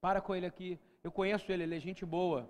para 0.00 0.22
com 0.22 0.34
ele 0.34 0.46
aqui. 0.46 0.80
Eu 1.02 1.12
conheço 1.12 1.52
ele, 1.52 1.64
ele 1.64 1.76
é 1.76 1.78
gente 1.78 2.06
boa. 2.06 2.48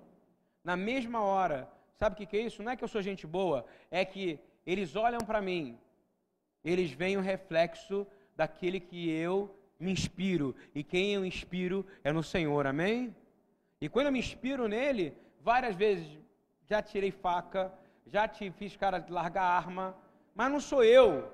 Na 0.62 0.76
mesma 0.76 1.20
hora, 1.20 1.68
sabe 1.96 2.14
o 2.14 2.16
que, 2.16 2.26
que 2.26 2.36
é 2.36 2.40
isso? 2.40 2.62
Não 2.62 2.72
é 2.72 2.76
que 2.76 2.84
eu 2.84 2.88
sou 2.88 3.02
gente 3.02 3.26
boa, 3.26 3.64
é 3.90 4.04
que 4.04 4.38
eles 4.66 4.96
olham 4.96 5.20
para 5.20 5.40
mim, 5.40 5.78
eles 6.64 6.90
veem 6.90 7.16
o 7.16 7.20
reflexo 7.20 8.06
daquele 8.36 8.80
que 8.80 9.10
eu 9.10 9.54
me 9.78 9.92
inspiro. 9.92 10.54
E 10.74 10.82
quem 10.82 11.14
eu 11.14 11.24
inspiro 11.24 11.86
é 12.02 12.12
no 12.12 12.22
Senhor, 12.22 12.66
amém? 12.66 13.14
E 13.80 13.88
quando 13.88 14.06
eu 14.06 14.12
me 14.12 14.18
inspiro 14.18 14.66
nele, 14.66 15.16
várias 15.40 15.74
vezes 15.74 16.18
já 16.64 16.80
tirei 16.80 17.10
faca, 17.10 17.72
já 18.06 18.26
te 18.26 18.50
fiz 18.50 18.76
cara 18.76 19.04
largar 19.08 19.44
arma, 19.44 19.96
mas 20.34 20.50
não 20.50 20.60
sou 20.60 20.82
eu. 20.82 21.30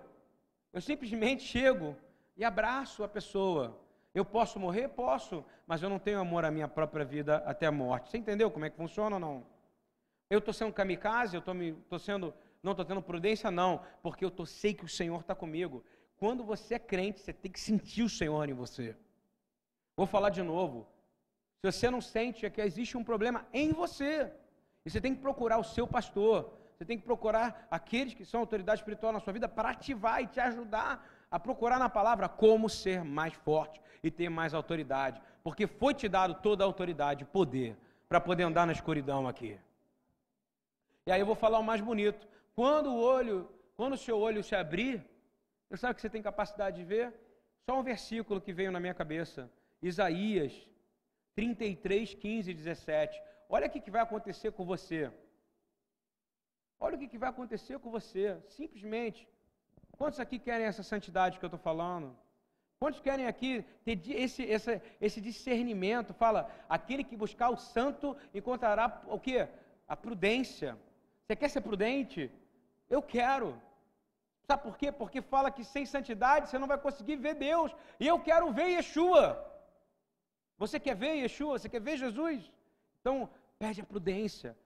Eu 0.73 0.81
simplesmente 0.81 1.43
chego 1.43 1.97
e 2.37 2.45
abraço 2.45 3.03
a 3.05 3.09
pessoa. 3.09 3.79
Eu 4.15 4.25
posso 4.25 4.59
morrer? 4.59 4.89
Posso, 4.89 5.45
mas 5.67 5.83
eu 5.83 5.89
não 5.89 5.99
tenho 5.99 6.19
amor 6.19 6.45
à 6.45 6.51
minha 6.51 6.67
própria 6.67 7.05
vida 7.05 7.37
até 7.47 7.67
a 7.67 7.73
morte. 7.73 8.11
Você 8.11 8.19
entendeu 8.19 8.51
como 8.51 8.65
é 8.65 8.71
que 8.71 8.77
funciona 8.77 9.17
ou 9.17 9.21
não? 9.21 9.47
Eu 10.31 10.39
estou 10.39 10.55
sendo 10.55 10.73
kamikaze, 10.73 11.37
eu 11.37 11.41
estou 11.41 11.99
sendo, 11.99 12.33
não 12.63 12.71
estou 12.71 12.85
tendo 12.85 13.03
prudência, 13.03 13.51
não, 13.51 13.83
porque 14.01 14.25
eu 14.25 14.31
tô, 14.31 14.47
sei 14.47 14.73
que 14.73 14.85
o 14.85 14.89
Senhor 14.89 15.21
está 15.21 15.35
comigo. 15.35 15.85
Quando 16.17 16.45
você 16.45 16.75
é 16.75 16.79
crente, 16.79 17.19
você 17.19 17.33
tem 17.33 17.51
que 17.51 17.59
sentir 17.59 18.05
o 18.05 18.09
Senhor 18.09 18.49
em 18.49 18.53
você. 18.53 18.97
Vou 19.97 20.07
falar 20.07 20.31
de 20.31 20.43
novo. 20.43 20.87
Se 21.61 21.73
você 21.73 21.91
não 21.91 22.01
sente, 22.01 22.47
é 22.47 22.51
que 22.51 22.61
existe 22.61 22.97
um 22.97 23.03
problema 23.03 23.45
em 23.53 23.73
você. 23.73 24.33
E 24.85 24.91
você 24.91 25.01
tem 25.01 25.15
que 25.15 25.21
procurar 25.21 25.59
o 25.59 25.65
seu 25.65 25.87
pastor. 25.87 26.53
Você 26.77 26.85
tem 26.85 26.97
que 26.97 27.05
procurar 27.05 27.67
aqueles 27.69 28.15
que 28.15 28.25
são 28.25 28.41
autoridade 28.41 28.81
espiritual 28.81 29.13
na 29.13 29.21
sua 29.21 29.33
vida 29.33 29.49
para 29.49 29.71
ativar 29.71 30.23
e 30.23 30.27
te 30.27 30.41
ajudar 30.41 31.07
a 31.31 31.39
procurar 31.39 31.79
na 31.79 31.89
palavra 31.89 32.29
como 32.29 32.69
ser 32.69 33.05
mais 33.05 33.35
forte 33.35 33.81
e 34.03 34.11
ter 34.11 34.29
mais 34.29 34.55
autoridade. 34.55 35.21
Porque 35.43 35.67
foi 35.67 35.93
te 35.93 36.09
dado 36.09 36.35
toda 36.37 36.65
a 36.65 36.67
autoridade 36.67 37.25
poder 37.25 37.77
para 38.09 38.21
poder 38.21 38.45
andar 38.45 38.67
na 38.67 38.73
escuridão 38.73 39.29
aqui. 39.29 39.59
E 41.07 41.13
aí 41.13 41.21
eu 41.21 41.27
vou 41.27 41.35
falar 41.35 41.59
o 41.59 41.65
mais 41.65 41.81
bonito. 41.81 42.27
Quando 42.55 42.91
o 42.91 43.01
olho, 43.01 43.49
quando 43.77 43.95
o 43.95 43.99
seu 43.99 44.19
olho 44.19 44.43
se 44.43 44.55
abrir, 44.55 45.05
você 45.69 45.77
sabe 45.77 45.95
que 45.95 46.01
você 46.01 46.11
tem 46.11 46.23
capacidade 46.23 46.77
de 46.77 46.85
ver? 46.85 47.15
Só 47.65 47.79
um 47.79 47.83
versículo 47.83 48.41
que 48.41 48.53
veio 48.53 48.73
na 48.73 48.81
minha 48.81 48.95
cabeça. 48.95 49.51
Isaías 49.83 50.53
33, 51.35 52.15
15 52.15 52.51
e 52.51 52.55
17. 52.55 53.23
Olha 53.49 53.67
o 53.67 53.71
que 53.71 53.91
vai 53.91 54.03
acontecer 54.03 54.53
com 54.53 54.65
você. 54.65 55.11
Olha 56.79 56.97
o 56.97 57.09
que 57.09 57.19
vai 57.19 57.31
acontecer 57.31 57.79
com 57.79 57.91
você. 57.91 58.37
Simplesmente. 58.49 59.29
Quantos 59.97 60.21
aqui 60.21 60.39
querem 60.39 60.67
essa 60.67 60.83
santidade 60.83 61.39
que 61.39 61.45
eu 61.45 61.49
estou 61.49 61.61
falando? 61.61 62.17
Quantos 62.79 63.01
querem 63.01 63.27
aqui 63.27 63.65
ter 63.85 64.01
esse, 64.11 64.43
esse, 64.43 64.81
esse 65.01 65.21
discernimento? 65.21 66.15
Fala, 66.15 66.51
aquele 66.69 67.05
que 67.05 67.17
buscar 67.17 67.51
o 67.51 67.57
santo 67.57 68.17
encontrará 68.33 69.03
o 69.07 69.21
quê? 69.21 69.47
A 69.87 69.95
prudência. 69.95 70.79
Você 71.31 71.37
quer 71.37 71.49
ser 71.49 71.61
prudente? 71.61 72.29
Eu 72.89 73.01
quero. 73.01 73.49
Sabe 74.49 74.65
por 74.65 74.77
quê? 74.77 74.91
Porque 74.91 75.23
fala 75.23 75.49
que 75.49 75.63
sem 75.63 75.87
santidade 75.87 76.49
você 76.51 76.59
não 76.59 76.67
vai 76.67 76.77
conseguir 76.77 77.15
ver 77.15 77.35
Deus. 77.35 77.71
E 78.01 78.05
eu 78.05 78.19
quero 78.19 78.53
ver 78.53 78.71
Yeshua. 78.71 79.25
Você 80.59 80.81
quer 80.81 80.97
ver 80.97 81.15
Yeshua? 81.19 81.57
Você 81.57 81.69
quer 81.69 81.81
ver 81.81 81.97
Jesus? 81.99 82.51
Então, 83.01 83.31
perde 83.61 83.81
a 83.81 83.85
prudência. 83.85 84.59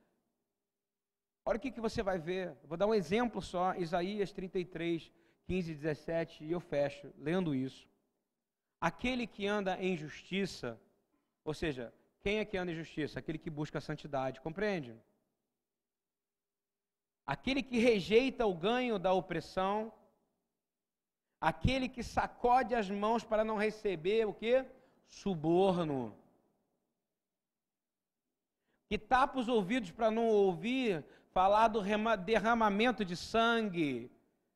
Olha 1.45 1.59
o 1.59 1.61
que, 1.61 1.71
que 1.71 1.83
você 1.83 2.03
vai 2.03 2.19
ver. 2.19 2.57
vou 2.65 2.79
dar 2.79 2.87
um 2.87 2.95
exemplo 2.95 3.43
só. 3.43 3.75
Isaías 3.75 4.33
33, 4.33 5.13
15 5.45 5.71
e 5.71 5.75
17. 5.75 6.45
E 6.45 6.51
eu 6.51 6.61
fecho 6.61 7.13
lendo 7.19 7.55
isso. 7.55 7.87
Aquele 8.81 9.27
que 9.27 9.47
anda 9.47 9.77
em 9.79 9.95
justiça, 9.99 10.81
ou 11.45 11.53
seja, 11.53 11.93
quem 12.23 12.39
é 12.39 12.45
que 12.47 12.57
anda 12.57 12.73
em 12.73 12.75
justiça? 12.75 13.19
Aquele 13.19 13.37
que 13.37 13.51
busca 13.51 13.77
a 13.77 13.83
santidade. 13.83 14.41
Compreende? 14.41 14.97
Aquele 17.27 17.63
que 17.63 17.79
rejeita 17.79 18.47
o 18.47 18.55
ganho 18.55 18.99
da 18.99 19.13
opressão, 19.13 19.93
aquele 21.41 21.89
que 21.89 22.03
sacode 22.03 22.75
as 22.75 22.91
mãos 22.91 23.25
para 23.25 23.45
não 23.45 23.57
receber 23.57 24.27
o 24.27 24.35
que? 24.35 24.65
Suborno. 25.09 26.17
Que 28.89 28.99
tapa 28.99 29.39
os 29.39 29.49
ouvidos 29.49 29.91
para 29.91 30.11
não 30.11 30.27
ouvir 30.29 31.05
falar 31.33 31.69
do 31.69 31.83
derramamento 32.25 33.05
de 33.05 33.17
sangue. 33.17 34.11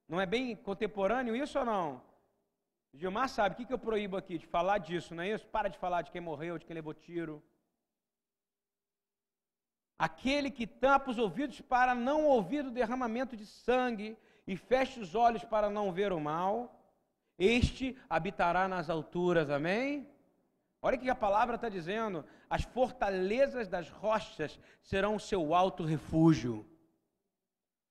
Não 0.09 0.21
é 0.21 0.27
bem 0.27 0.55
contemporâneo 0.55 1.35
isso 1.35 1.59
ou 1.59 1.65
não? 1.65 2.03
Gilmar 2.95 3.29
sabe, 3.29 3.55
o 3.55 3.57
que, 3.57 3.67
que 3.67 3.73
eu 3.73 3.79
proíbo 3.79 4.17
aqui? 4.17 4.39
De 4.39 4.47
falar 4.47 4.79
disso, 4.79 5.15
não 5.15 5.23
é 5.23 5.31
isso? 5.31 5.47
Para 5.47 5.69
de 5.69 5.79
falar 5.79 6.03
de 6.03 6.11
quem 6.11 6.21
morreu, 6.21 6.59
de 6.59 6.65
quem 6.65 6.75
levou 6.75 6.95
tiro. 6.95 7.43
Aquele 9.99 10.51
que 10.51 10.67
tampa 10.67 11.11
os 11.11 11.19
ouvidos 11.19 11.61
para 11.61 11.95
não 11.95 12.25
ouvir 12.25 12.65
o 12.65 12.71
derramamento 12.71 13.37
de 13.37 13.45
sangue 13.45 14.17
e 14.47 14.57
fecha 14.57 15.01
os 15.01 15.15
olhos 15.15 15.45
para 15.45 15.69
não 15.69 15.93
ver 15.93 16.13
o 16.13 16.21
mal, 16.21 16.79
este 17.39 17.97
habitará 18.09 18.69
nas 18.69 18.89
alturas, 18.89 19.51
amém? 19.51 20.09
Olha 20.81 20.97
o 20.97 21.01
que 21.01 21.11
a 21.11 21.15
palavra 21.15 21.57
está 21.57 21.69
dizendo: 21.69 22.25
as 22.49 22.63
fortalezas 22.63 23.69
das 23.69 23.91
rochas 23.91 24.59
serão 24.83 25.17
o 25.17 25.21
seu 25.21 25.55
alto 25.55 25.85
refúgio. 25.85 26.65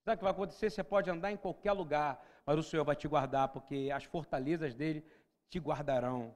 Sabe 0.04 0.16
o 0.16 0.18
que 0.20 0.24
vai 0.24 0.32
acontecer? 0.32 0.70
Você 0.70 0.84
pode 0.84 1.10
andar 1.10 1.32
em 1.32 1.38
qualquer 1.38 1.74
lugar, 1.74 2.24
mas 2.46 2.58
o 2.58 2.64
Senhor 2.64 2.86
vai 2.86 2.96
te 2.96 3.08
guardar, 3.08 3.50
porque 3.50 3.90
as 3.94 4.06
fortalezas 4.06 4.74
dele 4.74 5.06
te 5.50 5.60
guardarão. 5.60 6.34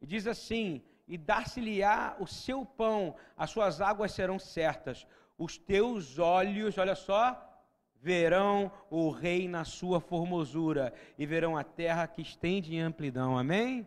E 0.00 0.06
diz 0.06 0.26
assim: 0.26 0.82
e 1.06 1.18
dar-se-lhe-á 1.18 2.16
o 2.18 2.26
seu 2.26 2.64
pão, 2.64 3.14
as 3.36 3.50
suas 3.50 3.80
águas 3.80 4.12
serão 4.12 4.38
certas. 4.38 5.06
Os 5.36 5.58
teus 5.58 6.18
olhos, 6.18 6.78
olha 6.78 6.94
só, 6.94 7.52
verão 8.00 8.70
o 8.90 9.10
rei 9.10 9.46
na 9.48 9.64
sua 9.64 10.00
formosura 10.00 10.92
e 11.16 11.24
verão 11.24 11.56
a 11.56 11.64
terra 11.64 12.06
que 12.06 12.20
estende 12.20 12.74
em 12.74 12.80
amplidão. 12.80 13.38
Amém? 13.38 13.86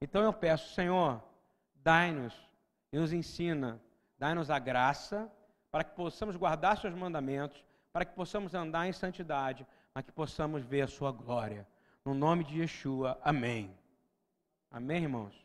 Então 0.00 0.22
eu 0.22 0.32
peço, 0.32 0.74
Senhor, 0.74 1.22
dai-nos 1.76 2.34
e 2.92 2.98
nos 2.98 3.12
ensina, 3.12 3.80
dai-nos 4.18 4.50
a 4.50 4.58
graça 4.58 5.30
para 5.70 5.82
que 5.82 5.94
possamos 5.94 6.36
guardar 6.36 6.78
seus 6.78 6.94
mandamentos, 6.94 7.64
para 7.92 8.04
que 8.04 8.14
possamos 8.14 8.54
andar 8.54 8.86
em 8.86 8.92
santidade, 8.92 9.66
para 9.92 10.02
que 10.02 10.12
possamos 10.12 10.62
ver 10.62 10.82
a 10.82 10.88
sua 10.88 11.10
glória. 11.10 11.66
No 12.04 12.12
nome 12.12 12.44
de 12.44 12.60
Yeshua, 12.60 13.18
amém. 13.24 13.76
Amém, 14.70 15.02
irmãos? 15.02 15.34